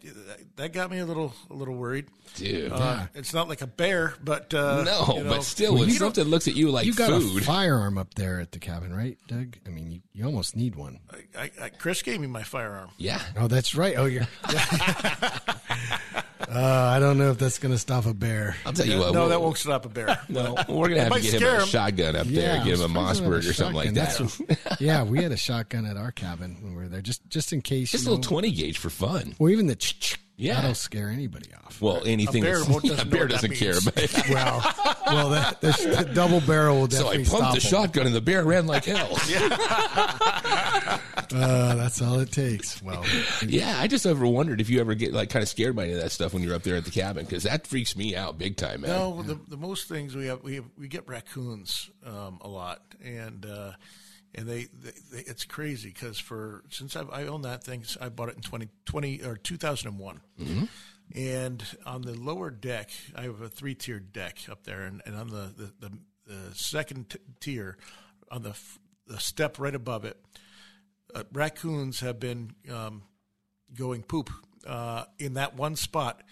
that 0.57 0.73
got 0.73 0.91
me 0.91 0.99
a 0.99 1.05
little 1.05 1.35
a 1.51 1.55
little 1.55 1.75
worried. 1.75 2.07
Dude. 2.37 2.73
Uh, 2.73 3.07
It's 3.15 3.35
not 3.35 3.47
like 3.47 3.61
a 3.61 3.67
bear, 3.67 4.15
but 4.25 4.55
uh, 4.55 4.83
no, 4.85 5.15
you 5.17 5.25
know, 5.25 5.31
but 5.31 5.43
still, 5.45 5.75
when 5.77 5.89
you 5.89 5.95
something 5.95 6.25
looks 6.25 6.49
at 6.49 6.55
you 6.57 6.71
like 6.71 6.87
you 6.87 6.95
got 6.95 7.11
food, 7.11 7.43
a 7.43 7.45
firearm 7.45 7.99
up 7.99 8.15
there 8.15 8.41
at 8.41 8.53
the 8.53 8.59
cabin, 8.59 8.95
right, 8.95 9.19
Doug? 9.27 9.59
I 9.67 9.71
mean, 9.71 9.91
you, 9.91 10.01
you 10.15 10.25
almost 10.25 10.57
need 10.57 10.75
one. 10.75 11.01
I, 11.37 11.51
I, 11.61 11.69
Chris 11.69 12.01
gave 12.03 12.19
me 12.21 12.29
my 12.29 12.43
firearm. 12.43 12.89
yeah. 12.97 13.21
Oh, 13.37 13.47
that's 13.47 13.75
right. 13.75 13.95
Oh, 13.99 14.07
you're. 14.07 14.27
uh, 16.51 16.93
I 16.95 16.99
don't 16.99 17.19
know 17.19 17.31
if 17.31 17.39
that's 17.39 17.59
going 17.59 17.73
to 17.73 17.79
stop 17.79 18.07
a 18.07 18.15
bear. 18.15 18.57
I'll 18.65 18.73
tell 18.73 18.87
you 18.87 18.99
what. 18.99 19.13
no, 19.13 19.21
we'll- 19.21 19.29
that 19.31 19.41
won't 19.41 19.57
stop 19.59 19.85
a 19.85 19.89
bear. 19.89 20.19
No, 20.29 20.55
we're 20.69 20.89
gonna 20.89 21.03
have 21.05 21.13
to 21.13 21.21
get 21.21 21.35
him 21.35 21.41
scare 21.41 21.57
a 21.57 21.63
him. 21.63 21.67
shotgun 21.69 22.17
up 22.17 22.27
there, 22.27 22.63
give 22.65 22.81
him 22.81 22.97
a 22.97 23.01
Mossberg 23.01 23.49
or 23.49 23.53
something 23.53 23.75
like 23.77 23.95
that. 23.95 24.19
What- 24.21 24.81
yeah, 24.81 25.03
we 25.05 25.23
had 25.23 25.33
a 25.33 25.37
shotgun 25.37 25.87
at 25.87 25.97
our 25.97 26.13
cabin 26.13 26.57
when 26.61 26.75
we 26.77 26.83
were 26.83 26.89
there, 26.89 27.01
just 27.01 27.27
just 27.29 27.53
in 27.53 27.61
case. 27.63 27.91
Just 27.91 28.05
a 28.05 28.07
you 28.07 28.17
little 28.17 28.23
twenty 28.29 28.51
gauge 28.51 28.79
for 28.79 28.91
fun. 28.91 29.35
Well, 29.39 29.51
even 29.51 29.67
the 29.67 29.77
ch- 29.77 29.99
ch- 30.01 30.19
Yeah. 30.41 30.55
that'll 30.61 30.75
scare 30.75 31.09
anybody 31.09 31.51
off. 31.65 31.81
Well, 31.83 32.01
anything. 32.07 32.43
bear 32.43 32.59
that's- 32.61 32.69
won't- 32.73 32.85
yeah, 32.87 32.91
doesn't 32.93 33.11
bear 33.11 33.27
that 33.27 33.33
doesn't 33.43 33.55
care. 33.57 33.73
means. 33.73 33.85
But 33.85 34.25
well, 34.31 34.75
well, 35.07 35.31
that, 35.31 35.61
the, 35.61 35.73
the 36.07 36.11
double 36.15 36.41
barrel 36.41 36.79
will 36.81 36.87
definitely. 36.87 37.25
so 37.25 37.37
I 37.37 37.41
pumped 37.41 37.61
stop 37.63 37.71
the 37.71 37.77
'em. 37.77 37.85
shotgun, 37.85 38.07
and 38.07 38.15
the 38.15 38.21
bear 38.21 38.45
ran 38.45 38.67
like 38.69 38.85
hell. 38.85 39.09
Uh, 41.31 41.75
that's 41.75 42.01
all 42.01 42.19
it 42.21 42.31
takes. 42.33 42.81
Well, 42.83 43.05
Yeah, 43.47 43.79
I 43.79 43.87
just 43.87 44.07
ever 44.07 44.27
wondered 44.27 44.61
if 44.61 44.71
you 44.71 44.81
ever 44.81 44.95
get 44.95 45.13
like 45.13 45.29
kind 45.31 45.43
of 45.43 45.49
scared 45.49 45.77
by 45.77 45.85
any 45.85 45.93
of 45.93 46.01
that 46.01 46.11
stuff 46.13 46.33
when 46.33 46.43
you're 46.43 46.55
up 46.55 46.63
there 46.63 46.77
at 46.77 46.85
the 46.85 46.91
cabin 46.91 47.25
because 47.25 47.43
that 47.43 47.67
freaks 47.67 47.97
me 47.97 48.17
out 48.17 48.39
big 48.39 48.57
time, 48.57 48.83
man. 48.83 48.91
No, 48.91 49.23
the, 49.23 49.39
the 49.49 49.57
most 49.57 49.89
things 49.89 50.15
we 50.17 50.27
have 50.27 50.43
we 50.43 50.55
have, 50.57 50.65
we 50.79 50.89
get 50.89 51.07
raccoons 51.09 51.91
um, 52.07 52.39
a 52.41 52.49
lot, 52.49 52.81
and 53.05 53.45
uh, 53.45 53.73
and 54.35 54.47
they, 54.49 54.65
they, 54.65 54.93
they 55.13 55.21
it's 55.21 55.45
crazy 55.45 55.89
because 55.89 56.19
for 56.19 56.63
since 56.71 56.97
I've, 56.97 57.11
I 57.11 57.25
own 57.25 57.43
that 57.43 57.65
thing, 57.65 57.85
I 58.01 58.09
bought 58.09 58.29
it 58.29 58.37
in 58.37 58.43
2020 58.43 59.23
or 59.23 59.37
2001, 59.37 60.21
and 61.15 61.65
on 61.87 62.03
the 62.03 62.15
lower 62.15 62.51
deck, 62.51 62.91
I 63.17 63.23
have 63.23 63.41
a 63.41 63.49
three 63.49 63.75
tiered 63.75 64.13
deck 64.13 64.39
up 64.51 64.65
there, 64.65 64.83
and, 64.83 65.03
and 65.07 65.17
on 65.17 65.29
the 65.29 65.53
the, 65.57 65.89
the, 65.89 65.99
the 66.27 66.55
second 66.55 67.11
t- 67.11 67.19
tier, 67.41 67.79
on 68.31 68.43
the 68.43 68.51
f- 68.51 68.79
the 69.07 69.19
step 69.19 69.59
right 69.59 69.75
above 69.75 70.05
it, 70.05 70.19
uh, 71.15 71.25
raccoons 71.33 72.01
have 72.01 72.21
been 72.21 72.53
um, 72.71 73.03
going 73.75 74.03
poop 74.03 74.31
uh, 74.67 75.05
in 75.19 75.35
that 75.35 75.57
one 75.57 75.77
spot 75.77 76.23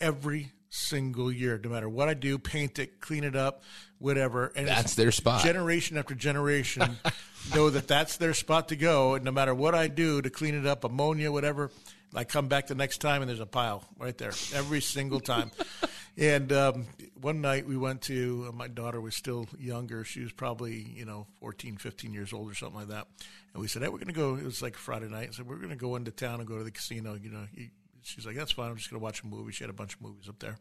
every 0.00 0.52
single 0.70 1.32
year, 1.32 1.60
no 1.62 1.70
matter 1.70 1.88
what 1.88 2.08
I 2.08 2.14
do, 2.14 2.38
paint 2.38 2.78
it, 2.78 3.00
clean 3.00 3.24
it 3.24 3.36
up, 3.36 3.62
whatever. 3.98 4.52
And 4.54 4.68
That's 4.68 4.94
their 4.94 5.12
spot. 5.12 5.42
Generation 5.42 5.96
after 5.96 6.14
generation 6.14 6.98
know 7.54 7.70
that 7.70 7.88
that's 7.88 8.16
their 8.16 8.34
spot 8.34 8.68
to 8.68 8.76
go. 8.76 9.14
And 9.14 9.24
no 9.24 9.30
matter 9.30 9.54
what 9.54 9.74
I 9.74 9.88
do 9.88 10.20
to 10.22 10.30
clean 10.30 10.54
it 10.54 10.66
up, 10.66 10.84
ammonia, 10.84 11.32
whatever, 11.32 11.70
I 12.14 12.24
come 12.24 12.48
back 12.48 12.68
the 12.68 12.74
next 12.74 12.98
time 12.98 13.22
and 13.22 13.28
there's 13.28 13.40
a 13.40 13.46
pile 13.46 13.84
right 13.98 14.16
there 14.16 14.32
every 14.54 14.80
single 14.80 15.20
time. 15.20 15.50
and 16.16 16.52
um, 16.52 16.86
one 17.20 17.40
night 17.40 17.66
we 17.66 17.76
went 17.76 18.02
to, 18.02 18.46
uh, 18.48 18.52
my 18.52 18.68
daughter 18.68 19.00
was 19.00 19.14
still 19.14 19.46
younger. 19.58 20.04
She 20.04 20.20
was 20.20 20.32
probably, 20.32 20.76
you 20.94 21.04
know, 21.04 21.26
14, 21.40 21.76
15 21.76 22.12
years 22.12 22.32
old 22.32 22.50
or 22.50 22.54
something 22.54 22.78
like 22.78 22.88
that. 22.88 23.06
And 23.52 23.60
we 23.60 23.68
said, 23.68 23.82
hey, 23.82 23.88
we're 23.88 23.98
going 23.98 24.08
to 24.08 24.12
go, 24.14 24.36
it 24.36 24.44
was 24.44 24.62
like 24.62 24.76
Friday 24.76 25.08
night. 25.08 25.28
I 25.28 25.32
said, 25.32 25.46
we're 25.46 25.56
going 25.56 25.70
to 25.70 25.76
go 25.76 25.96
into 25.96 26.10
town 26.10 26.40
and 26.40 26.48
go 26.48 26.58
to 26.58 26.64
the 26.64 26.70
casino. 26.70 27.14
You 27.14 27.30
know, 27.30 27.44
you, 27.54 27.68
she's 28.08 28.26
like, 28.26 28.36
that's 28.36 28.52
fine. 28.52 28.70
I'm 28.70 28.76
just 28.76 28.90
going 28.90 29.00
to 29.00 29.04
watch 29.04 29.22
a 29.22 29.26
movie. 29.26 29.52
She 29.52 29.64
had 29.64 29.70
a 29.70 29.74
bunch 29.74 29.94
of 29.94 30.00
movies 30.00 30.28
up 30.28 30.38
there. 30.38 30.58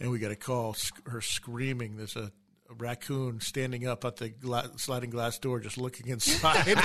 And 0.00 0.10
we 0.10 0.18
got 0.18 0.30
a 0.30 0.36
call, 0.36 0.74
sc- 0.74 1.06
her 1.08 1.20
screaming. 1.20 1.96
There's 1.96 2.16
a, 2.16 2.30
a 2.70 2.74
raccoon 2.76 3.40
standing 3.40 3.86
up 3.86 4.04
at 4.04 4.16
the 4.16 4.28
gla- 4.28 4.70
sliding 4.76 5.10
glass 5.10 5.38
door, 5.38 5.60
just 5.60 5.78
looking 5.78 6.08
inside. 6.08 6.74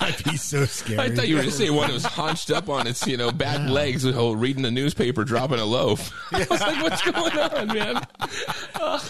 I'd 0.00 0.22
be 0.24 0.36
so 0.36 0.64
scared. 0.66 1.00
I 1.00 1.08
thought 1.10 1.28
you 1.28 1.36
were 1.36 1.42
going 1.42 1.50
to 1.50 1.56
say 1.56 1.70
one 1.70 1.88
that 1.88 1.94
was 1.94 2.04
hunched 2.04 2.50
up 2.50 2.68
on 2.68 2.86
its, 2.86 3.06
you 3.06 3.16
know, 3.16 3.30
back 3.30 3.66
legs, 3.68 4.04
whole 4.04 4.36
reading 4.36 4.62
the 4.62 4.70
newspaper, 4.70 5.24
dropping 5.24 5.58
a 5.58 5.64
loaf. 5.64 6.12
I 6.32 6.46
was 6.50 6.60
like, 6.60 6.82
"What's 6.82 7.10
going 7.10 7.38
on, 7.38 7.68
man?" 7.68 8.06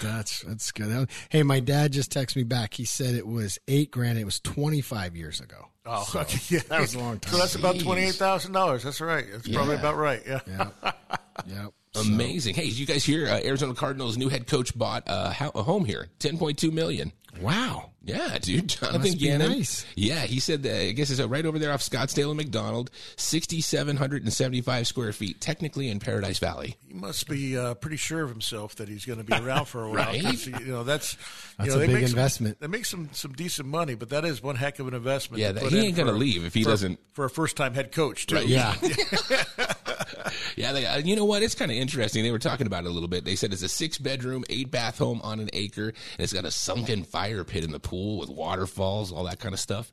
That's 0.00 0.42
that's 0.42 0.72
good. 0.72 1.08
Hey, 1.28 1.42
my 1.42 1.60
dad 1.60 1.92
just 1.92 2.12
texted 2.12 2.36
me 2.36 2.44
back. 2.44 2.74
He 2.74 2.84
said 2.84 3.14
it 3.14 3.26
was 3.26 3.58
eight 3.68 3.90
grand. 3.90 4.18
It 4.18 4.24
was 4.24 4.40
twenty 4.40 4.80
five 4.80 5.16
years 5.16 5.40
ago. 5.40 5.68
oh, 5.86 6.06
okay. 6.14 6.38
Yeah. 6.54 6.60
That 6.68 6.80
was 6.80 6.94
a 6.94 6.98
long 6.98 7.18
time. 7.20 7.32
So 7.32 7.38
that's 7.38 7.54
about 7.54 7.76
$28,000. 7.76 8.82
That's 8.82 9.00
right. 9.00 9.24
That's 9.30 9.48
probably 9.48 9.76
about 9.76 9.96
right. 9.96 10.22
Yeah. 10.26 10.40
Yeah, 10.46 10.70
yeah. 11.46 11.66
Amazing. 11.98 12.54
Hey, 12.54 12.66
did 12.68 12.78
you 12.78 12.86
guys 12.86 13.04
hear 13.04 13.26
uh, 13.26 13.40
Arizona 13.42 13.74
Cardinals' 13.74 14.16
new 14.18 14.28
head 14.28 14.46
coach 14.46 14.76
bought 14.76 15.04
uh, 15.06 15.32
a 15.54 15.62
home 15.62 15.84
here, 15.84 16.08
ten 16.18 16.36
point 16.38 16.58
two 16.58 16.70
million. 16.70 17.12
Wow. 17.40 17.90
Yeah, 18.02 18.38
dude, 18.38 18.68
Jonathan 18.68 19.02
Must 19.02 19.18
be 19.18 19.26
Gannon. 19.26 19.50
nice. 19.50 19.84
Yeah, 19.94 20.20
he 20.20 20.40
said 20.40 20.62
that. 20.62 20.80
I 20.80 20.92
guess 20.92 21.10
it's 21.10 21.20
right 21.20 21.44
over 21.44 21.58
there 21.58 21.72
off 21.72 21.82
Scottsdale 21.82 22.28
and 22.28 22.38
McDonald, 22.38 22.90
sixty-seven 23.16 23.96
hundred 23.98 24.22
and 24.22 24.32
seventy-five 24.32 24.86
square 24.86 25.12
feet, 25.12 25.40
technically 25.40 25.88
in 25.90 25.98
Paradise 26.00 26.38
Valley. 26.38 26.76
He 26.86 26.94
must 26.94 27.28
be 27.28 27.58
uh, 27.58 27.74
pretty 27.74 27.98
sure 27.98 28.22
of 28.22 28.30
himself 28.30 28.76
that 28.76 28.88
he's 28.88 29.04
going 29.04 29.18
to 29.18 29.24
be 29.24 29.34
around 29.34 29.66
for 29.66 29.84
a 29.84 29.90
while. 29.90 29.98
Right? 29.98 30.22
'cause, 30.22 30.46
You 30.46 30.58
know, 30.66 30.84
that's, 30.84 31.16
That's 31.58 31.66
you 31.68 31.70
know, 31.70 31.76
a 31.76 31.78
they 31.80 31.86
big 31.88 31.94
make 31.96 32.04
some- 32.08 32.18
investment. 32.18 32.60
they 32.60 32.66
make 32.66 32.86
some, 32.86 33.10
some 33.12 33.32
decent 33.34 33.68
money, 33.68 33.94
but 33.94 34.08
that 34.08 34.24
is 34.24 34.42
one 34.42 34.56
heck 34.56 34.78
of 34.78 34.88
an 34.88 34.94
investment. 34.94 35.42
Yeah, 35.42 35.52
that- 35.52 35.64
he 35.64 35.78
ain't 35.80 35.96
gonna 35.96 36.12
leave 36.12 36.44
if 36.46 36.54
he 36.54 36.64
for- 36.64 36.70
doesn't- 36.70 36.98
For 37.12 37.26
a 37.26 37.30
first 37.30 37.56
time 37.58 37.74
head 37.74 37.92
coach, 37.92 38.26
too. 38.26 38.36
Right. 38.36 38.46
Yeah. 38.46 38.74
Yeah, 40.56 40.72
they, 40.72 40.86
uh, 40.86 40.98
you 40.98 41.14
know 41.14 41.24
what? 41.24 41.42
It's 41.42 41.54
kind 41.54 41.70
of 41.70 41.76
interesting. 41.76 42.22
They 42.24 42.30
were 42.32 42.38
talking 42.38 42.66
about 42.66 42.84
it 42.84 42.88
a 42.88 42.90
little 42.90 43.08
bit. 43.08 43.24
They 43.24 43.36
said 43.36 43.52
it's 43.52 43.62
a 43.62 43.68
six-bedroom, 43.68 44.44
eight-bath 44.50 44.98
home 44.98 45.20
on 45.22 45.38
an 45.40 45.50
acre, 45.52 45.88
and 45.88 45.94
it's 46.18 46.32
got 46.32 46.44
a 46.44 46.50
sunken 46.50 47.04
fire 47.04 47.44
pit 47.44 47.64
in 47.64 47.70
the 47.70 47.78
pool 47.80 48.18
with 48.18 48.28
waterfalls, 48.28 49.12
all 49.12 49.24
that 49.24 49.38
kind 49.38 49.54
of 49.54 49.60
stuff. 49.60 49.92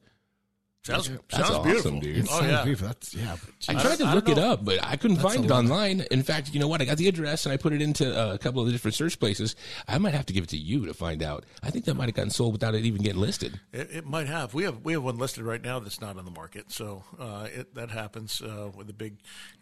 Sounds, 0.86 1.10
That's 1.10 1.36
sounds 1.36 1.50
awesome, 1.50 1.64
beautiful. 1.64 2.00
dude. 2.00 2.18
It 2.18 2.28
Oh, 2.30 2.40
sounds 2.40 2.52
yeah. 2.52 2.64
beautiful. 2.64 2.88
That's 2.90 3.14
yeah. 3.16 3.36
But 3.66 3.76
I 3.76 3.82
tried 3.82 3.98
to 3.98 4.04
I 4.06 4.14
look 4.14 4.30
it 4.30 4.38
up, 4.38 4.64
but 4.64 4.84
I 4.84 4.96
couldn't 4.98 5.18
find 5.18 5.44
it 5.44 5.50
lot. 5.50 5.58
online. 5.64 6.02
In 6.12 6.22
fact, 6.22 6.54
you 6.54 6.60
know 6.60 6.68
what? 6.68 6.80
I 6.80 6.86
got 6.86 6.98
the 6.98 7.08
address 7.08 7.48
and 7.48 7.54
I 7.54 7.58
put 7.58 7.74
it 7.74 7.82
into 7.82 8.06
uh, 8.16 8.36
a 8.36 8.38
couple 8.38 8.62
of 8.62 8.68
the 8.68 8.72
different 8.72 8.94
search 8.94 9.20
places. 9.20 9.56
I 9.88 9.98
might 9.98 10.14
have 10.14 10.28
to 10.28 10.34
give 10.34 10.44
it 10.44 10.50
to 10.52 10.58
you 10.58 10.86
to 10.86 10.94
find 10.94 11.24
out. 11.24 11.44
I 11.64 11.72
think 11.72 11.86
that 11.86 11.96
might 11.96 12.06
have 12.06 12.14
gotten 12.14 12.30
sold 12.30 12.54
without 12.54 12.76
it 12.76 12.86
even 12.86 13.02
getting 13.02 13.20
listed. 13.20 13.60
It, 13.74 13.90
it 13.92 14.06
might 14.06 14.28
have. 14.28 14.54
We 14.54 14.64
have 14.66 14.82
we 14.84 14.94
have 14.94 15.02
one 15.04 15.18
listed 15.18 15.44
right 15.44 15.62
now 15.62 15.80
that's 15.80 16.00
not 16.02 16.18
on 16.18 16.26
the 16.26 16.30
market. 16.32 16.72
So 16.72 17.04
uh, 17.20 17.48
it, 17.52 17.74
that 17.74 17.90
happens 17.90 18.40
uh, 18.44 18.70
with 18.76 18.86
the 18.86 18.94
big. 18.94 19.18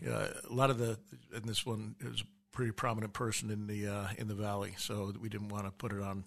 Uh, 0.05 0.27
a 0.49 0.53
lot 0.53 0.69
of 0.71 0.77
the 0.77 0.99
and 1.33 1.45
this 1.45 1.65
one 1.65 1.95
is 2.01 2.19
a 2.19 2.25
pretty 2.51 2.73
prominent 2.73 3.13
person 3.13 3.49
in 3.49 3.65
the 3.67 3.87
uh, 3.87 4.07
in 4.17 4.27
the 4.27 4.35
valley. 4.35 4.73
So 4.77 5.13
we 5.21 5.29
didn't 5.29 5.47
want 5.49 5.67
to 5.67 5.71
put 5.71 5.93
it 5.93 6.01
on. 6.01 6.25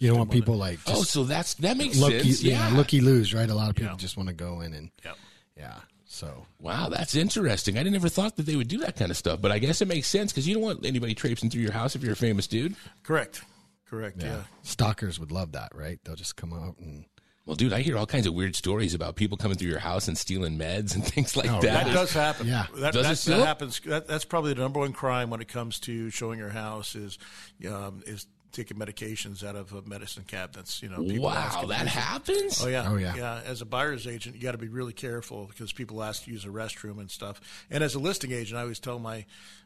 You 0.00 0.08
don't 0.08 0.18
want 0.18 0.30
people 0.32 0.56
like 0.56 0.80
Oh, 0.88 1.02
so 1.04 1.22
that's 1.24 1.54
that 1.54 1.76
makes 1.76 1.96
looky, 1.98 2.22
sense. 2.32 2.42
yeah, 2.42 2.70
Yeah. 2.70 2.76
looky 2.76 3.00
lose, 3.00 3.32
right? 3.32 3.48
A 3.48 3.54
lot 3.54 3.70
of 3.70 3.76
people 3.76 3.92
Yeah. 3.92 3.98
just 3.98 4.16
want 4.16 4.28
to 4.28 4.34
go 4.34 4.60
in 4.62 4.72
and 4.74 4.90
yeah. 5.04 5.12
yeah. 5.56 5.74
So 6.06 6.46
Wow, 6.58 6.88
that's 6.88 7.14
interesting. 7.14 7.78
I 7.78 7.82
never 7.84 8.08
thought 8.08 8.36
that 8.36 8.46
they 8.46 8.56
would 8.56 8.66
do 8.68 8.78
that 8.78 8.96
kind 8.96 9.10
of 9.12 9.16
stuff, 9.16 9.40
but 9.40 9.52
I 9.52 9.58
guess 9.60 9.80
it 9.80 9.86
makes 9.88 10.08
sense 10.08 10.32
because 10.32 10.48
you 10.48 10.54
don't 10.54 10.62
want 10.64 10.84
anybody 10.84 11.14
traipsing 11.14 11.50
through 11.50 11.62
your 11.62 11.72
house 11.72 11.94
if 11.94 12.02
you're 12.02 12.14
a 12.14 12.16
famous 12.16 12.46
dude. 12.48 12.74
Correct. 13.04 13.42
Correct. 13.88 14.16
yeah. 14.20 14.26
Yeah. 14.26 14.42
stalkers 14.62 15.20
would 15.20 15.30
love 15.32 15.52
that, 15.52 15.72
right? 15.74 15.98
They'll 16.04 16.16
just 16.16 16.34
come 16.36 16.52
out 16.52 16.76
and 16.78 17.04
Well, 17.44 17.56
dude, 17.56 17.72
I 17.72 17.80
hear 17.82 17.98
all 17.98 18.06
kinds 18.06 18.26
of 18.26 18.34
weird 18.34 18.54
stories 18.56 18.94
about 18.94 19.16
people 19.16 19.36
coming 19.36 19.58
through 19.58 19.68
your 19.70 19.80
house 19.80 20.06
and 20.08 20.16
stealing 20.16 20.56
meds 20.58 20.94
and 20.94 21.04
things 21.14 21.36
like 21.36 21.50
Oh, 21.50 21.60
that. 21.60 21.86
That 21.86 21.92
does 21.92 22.12
happen. 22.12 22.46
Yeah. 22.46 22.66
that, 22.76 22.92
Does 22.94 23.04
it 23.04 23.08
that, 23.08 23.18
still? 23.18 23.38
that 23.40 23.46
happens. 23.46 23.80
That, 23.84 24.06
that's 24.06 24.24
probably 24.24 24.54
the 24.54 24.60
number 24.62 24.78
one 24.80 24.92
crime 24.92 25.28
when 25.28 25.40
it 25.40 25.48
comes 25.48 25.78
to 25.80 26.08
showing 26.10 26.38
your 26.38 26.50
house 26.50 26.94
is 26.94 27.18
um, 27.68 28.02
is 28.06 28.26
taking 28.52 28.76
medications 28.76 29.44
out 29.44 29.56
of 29.56 29.74
uh, 29.74 29.80
medicine 29.86 30.24
cabinets. 30.26 30.82
You 30.82 30.88
know, 30.88 31.02
people 31.02 31.24
Wow, 31.26 31.34
asking 31.34 31.68
that 31.70 31.86
happens? 31.86 32.62
Oh 32.62 32.68
yeah, 32.68 32.88
Oh, 32.90 32.96
yeah. 32.96 33.14
yeah. 33.16 33.40
As 33.46 33.60
a 33.60 33.64
buyer's 33.66 34.06
agent, 34.06 34.36
you 34.36 34.42
got 34.42 34.52
to 34.52 34.58
be 34.58 34.68
really 34.68 34.92
careful 34.92 35.46
because 35.46 35.72
people 35.72 36.02
ask 36.02 36.24
to 36.24 36.30
use 36.30 36.44
a 36.44 36.48
restroom 36.48 36.98
and 36.98 37.10
stuff. 37.10 37.40
And 37.70 37.82
as 37.84 37.94
a 37.94 37.98
listing 37.98 38.32
agent, 38.32 38.58
I 38.58 38.62
always 38.62 38.78
tell 38.80 38.98
my, 38.98 39.24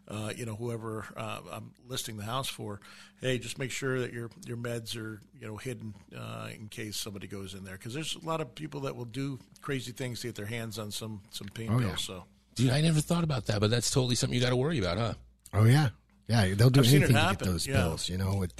uh, 0.08 0.32
you 0.36 0.44
know, 0.46 0.54
whoever 0.54 1.06
uh, 1.16 1.40
I'm 1.52 1.72
listing 1.88 2.16
the 2.16 2.24
house 2.24 2.48
for, 2.48 2.80
hey, 3.20 3.38
just 3.38 3.58
make 3.58 3.70
sure 3.70 4.00
that 4.00 4.12
your 4.12 4.30
your 4.46 4.56
meds 4.56 4.96
are 4.96 5.20
you 5.40 5.46
know 5.46 5.56
hidden 5.56 5.94
uh, 6.16 6.48
in 6.54 6.68
case 6.68 6.96
somebody 6.96 7.26
goes 7.26 7.54
in 7.54 7.64
there 7.64 7.74
because 7.76 7.94
there's 7.94 8.16
a 8.16 8.24
lot 8.26 8.40
of 8.40 8.54
people 8.54 8.80
that 8.80 8.94
will 8.96 9.04
do 9.06 9.38
crazy 9.62 9.92
things 9.92 10.20
to 10.20 10.28
get 10.28 10.34
their 10.36 10.46
hands 10.46 10.78
on 10.78 10.90
some 10.90 11.22
some 11.30 11.48
pain 11.48 11.68
Oh, 11.72 11.78
pills. 11.78 11.90
yeah. 11.90 11.96
So 11.96 12.24
Dude, 12.54 12.70
I 12.70 12.80
never 12.82 13.00
thought 13.00 13.24
about 13.24 13.46
that, 13.46 13.60
but 13.60 13.70
that's 13.70 13.90
totally 13.90 14.14
something 14.14 14.34
you 14.34 14.40
got 14.42 14.50
to 14.50 14.56
worry 14.56 14.78
about, 14.78 14.96
huh? 14.98 15.14
oh 15.54 15.64
yeah, 15.64 15.88
yeah. 16.28 16.54
They'll 16.54 16.70
do 16.70 16.80
I've 16.80 16.88
anything 16.88 17.14
to 17.14 17.36
get 17.36 17.38
those 17.40 17.66
yeah. 17.66 17.76
pills. 17.76 18.08
You 18.08 18.18
know, 18.18 18.36
with 18.36 18.54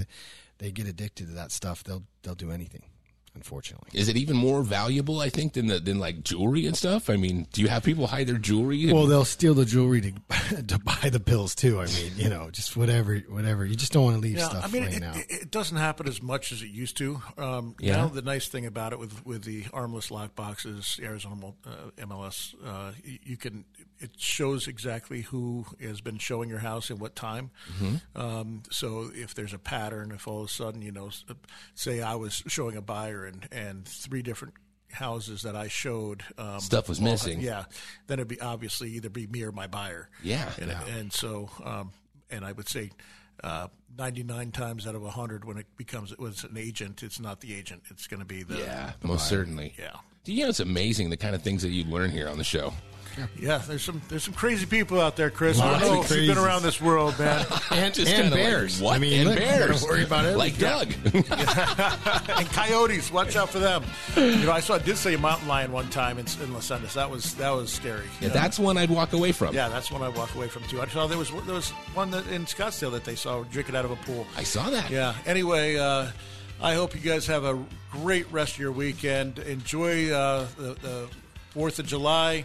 they 0.59 0.71
get 0.71 0.87
addicted 0.87 1.29
to 1.29 1.35
that 1.35 1.53
stuff. 1.53 1.85
They'll 1.85 2.05
they'll 2.23 2.35
do 2.35 2.51
anything. 2.51 2.83
Unfortunately. 3.35 3.89
Is 3.93 4.09
it 4.09 4.17
even 4.17 4.37
more 4.37 4.63
valuable? 4.63 5.21
I 5.21 5.29
think 5.29 5.55
than 5.55 5.67
the, 5.67 5.81
than 5.81 5.99
like 5.99 6.23
jewelry 6.23 6.67
and 6.67 6.77
stuff. 6.77 7.11
I 7.11 7.17
mean, 7.17 7.49
do 7.53 7.63
you 7.63 7.69
have 7.69 7.83
people 7.83 8.07
hide 8.07 8.29
their 8.29 8.39
jewelry? 8.39 8.93
Well, 8.93 9.07
they'll 9.07 9.25
steal 9.25 9.55
the 9.55 9.65
jewelry 9.65 10.01
to 10.03 10.63
to 10.69 10.79
buy 10.79 11.11
the 11.11 11.19
pills 11.21 11.55
too. 11.55 11.81
I 11.81 11.87
mean, 11.87 12.13
you 12.17 12.29
know, 12.29 12.51
just 12.51 12.77
whatever, 12.77 13.17
whatever. 13.29 13.65
You 13.65 13.75
just 13.75 13.93
don't 13.93 14.05
want 14.05 14.17
to 14.17 14.21
leave 14.21 14.37
Yeah, 14.37 14.49
stuff 14.49 14.65
I 14.65 14.69
mean, 14.69 14.85
laying 14.85 14.97
it, 14.99 15.03
out. 15.03 15.17
it, 15.17 15.27
it 15.29 15.51
doesn't 15.51 15.77
happen 15.77 16.07
as 16.07 16.23
much 16.23 16.53
as 16.53 16.63
it 16.63 16.69
used 16.69 16.97
to. 16.99 17.21
Um, 17.37 17.75
Yeah. 17.81 17.97
Now, 17.97 18.07
the 18.09 18.23
nice 18.23 18.47
thing 18.49 18.67
about 18.67 18.93
it 18.93 18.99
with 18.99 19.25
with 19.27 19.43
the 19.45 19.63
ARMLS 19.65 20.11
lock 20.11 20.37
boxes, 20.37 21.01
Arizona 21.03 21.49
uh, 21.67 21.91
MLS, 21.99 22.55
uh, 22.65 22.93
you 23.03 23.37
can 23.37 23.65
it 23.99 24.13
shows 24.17 24.69
exactly 24.69 25.23
who 25.23 25.65
has 25.81 26.01
been 26.01 26.19
showing 26.19 26.49
your 26.49 26.59
house 26.59 26.91
at 26.91 26.99
what 26.99 27.17
time. 27.17 27.51
Mm-hmm. 27.79 28.21
Um, 28.21 28.63
so 28.71 29.11
if 29.15 29.35
there's 29.35 29.53
a 29.55 29.59
pattern, 29.59 30.13
if 30.13 30.29
all 30.29 30.43
of 30.43 30.47
a 30.47 30.51
sudden 30.53 30.83
you 30.83 30.93
know, 30.93 31.11
say 31.75 32.01
I 32.01 32.15
was 32.15 32.43
showing 32.47 32.77
a 32.77 32.83
buyer 32.83 33.24
and 33.27 33.49
and 33.53 33.85
three 33.87 34.23
different 34.23 34.55
houses 34.93 35.43
that 35.43 35.57
I 35.57 35.69
showed 35.69 36.23
um, 36.39 36.61
Stuff 36.61 36.89
was 36.89 37.01
missing. 37.01 37.41
Yeah, 37.41 37.65
then 38.07 38.19
it'd 38.21 38.29
be 38.29 38.41
obviously 38.41 38.91
either 38.91 39.09
be 39.11 39.27
me 39.27 39.43
or 39.43 39.51
my 39.53 39.67
buyer. 39.67 40.09
Yeah. 40.23 40.51
and, 40.61 40.71
Yeah. 40.71 40.85
and 40.87 41.13
so 41.13 41.51
um, 41.65 41.91
and 42.31 42.45
I 42.45 42.53
would 42.53 42.69
say 42.69 42.91
uh, 43.43 43.67
99 43.99 44.53
times 44.53 44.87
out 44.87 44.95
of 44.95 45.03
100 45.03 45.45
when 45.45 45.59
it 45.59 45.67
becomes 45.77 46.13
it 46.13 46.19
was 46.21 46.45
an 46.45 46.57
agent 46.57 47.03
it's 47.03 47.19
not 47.19 47.41
the 47.41 47.55
agent 47.55 47.83
it's 47.91 48.07
going 48.07 48.21
to 48.21 48.27
be 48.27 48.43
the 48.45 48.59
yeah, 48.59 48.93
most 49.03 49.29
certainly. 49.29 49.75
yeah 49.79 49.97
You 50.25 50.45
know, 50.45 50.49
it's 50.51 50.61
amazing 50.61 51.11
the 51.11 51.17
kind 51.17 51.35
of 51.35 51.43
things 51.43 51.63
that 51.63 51.71
you 51.71 51.85
learn 51.85 52.11
here 52.11 52.29
on 52.29 52.39
the 52.39 52.45
show. 52.45 52.73
Yeah 53.39 53.59
there's 53.67 53.83
some 53.83 54.01
there's 54.09 54.23
some 54.25 54.35
crazy 54.35 54.67
people 54.67 55.01
out 55.01 55.17
there 55.17 55.31
Chris 55.31 55.61
I 55.61 55.79
don't 55.79 55.93
know 55.95 56.03
if 56.03 56.11
you've 56.11 56.35
been 56.35 56.43
around 56.45 56.63
this 56.63 56.81
world 56.81 57.17
man 57.19 57.47
and 57.71 57.95
Just 57.95 58.11
and 58.13 58.23
kinda 58.23 58.37
like, 58.37 58.45
bears. 58.45 58.81
what? 58.81 58.97
I 58.97 58.99
mean, 58.99 59.21
and 59.21 59.29
look, 59.31 59.39
bears. 59.39 59.83
gotta 59.83 59.85
worry 59.93 60.05
about 60.05 60.25
it. 60.25 60.37
Like 60.37 60.59
Doug. 60.59 60.93
and 61.05 62.47
coyotes 62.53 63.13
watch 63.13 63.37
out 63.37 63.51
for 63.51 63.59
them 63.59 63.85
you 64.17 64.45
know 64.47 64.53
I 64.53 64.61
saw 64.61 64.75
I 64.75 64.79
did 64.79 64.97
see 64.97 65.15
a 65.15 65.19
mountain 65.19 65.49
lion 65.49 65.73
one 65.73 65.89
time 65.91 66.19
in, 66.19 66.27
in 66.43 66.53
Los 66.53 66.71
Angeles 66.71 66.95
that 66.95 67.11
was 67.11 67.35
that 67.35 67.51
was 67.51 67.73
scary 67.73 68.07
yeah, 68.21 68.29
that's 68.29 68.59
one 68.59 68.77
I'd 68.77 68.91
walk 68.91 69.13
away 69.13 69.33
from. 69.33 69.55
yeah 69.55 69.69
that's 69.69 69.91
one 69.91 70.03
I 70.03 70.09
walk 70.09 70.35
away 70.35 70.49
from 70.49 70.63
too 70.65 70.81
I 70.81 70.87
saw 70.89 71.07
there 71.07 71.19
was 71.19 71.31
there 71.45 71.55
was 71.55 71.71
one 71.95 72.11
that 72.11 72.27
in 72.29 72.45
Scottsdale 72.47 72.93
that 72.93 73.05
they 73.05 73.15
saw 73.15 73.43
drinking 73.45 73.77
out 73.77 73.85
of 73.85 73.91
a 73.91 73.97
pool 73.97 74.27
I 74.37 74.43
saw 74.43 74.71
that. 74.71 74.91
Yeah. 74.91 75.15
Anyway, 75.27 75.77
uh, 75.77 76.07
I 76.63 76.75
hope 76.75 76.95
you 76.95 77.01
guys 77.01 77.27
have 77.27 77.45
a 77.45 77.63
great 77.91 78.31
rest 78.33 78.55
of 78.55 78.61
your 78.61 78.73
weekend. 78.73 79.39
Enjoy 79.41 80.11
uh, 80.11 80.47
the, 80.57 80.75
the 80.75 81.09
Fourth 81.51 81.79
of 81.79 81.87
July. 81.87 82.45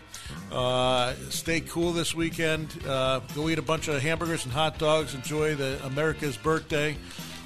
Uh, 0.51 1.13
stay 1.29 1.61
cool 1.61 1.91
this 1.91 2.15
weekend. 2.15 2.67
Uh, 2.87 3.19
go 3.35 3.49
eat 3.49 3.59
a 3.59 3.63
bunch 3.63 3.87
of 3.87 4.01
hamburgers 4.01 4.45
and 4.45 4.53
hot 4.53 4.77
dogs. 4.77 5.13
Enjoy 5.13 5.55
the 5.55 5.79
America's 5.85 6.37
birthday. 6.37 6.97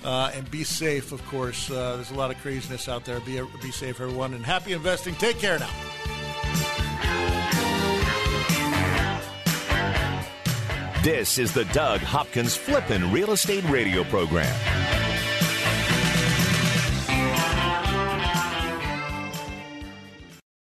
Uh, 0.03 0.31
and 0.33 0.49
be 0.51 0.63
safe, 0.63 1.11
of 1.13 1.25
course. 1.27 1.71
Uh, 1.71 1.95
there's 1.95 2.11
a 2.11 2.15
lot 2.15 2.29
of 2.29 2.37
craziness 2.41 2.89
out 2.89 3.05
there. 3.05 3.19
Be 3.21 3.41
be 3.61 3.71
safe, 3.71 4.01
everyone, 4.01 4.33
and 4.33 4.45
happy 4.45 4.73
investing. 4.73 5.15
Take 5.15 5.39
care 5.39 5.59
now. 5.59 5.69
This 11.03 11.37
is 11.37 11.53
the 11.53 11.65
Doug 11.65 11.99
Hopkins 11.99 12.55
Flippin' 12.55 13.11
Real 13.11 13.31
Estate 13.31 13.63
Radio 13.69 14.05
Program. 14.05 15.02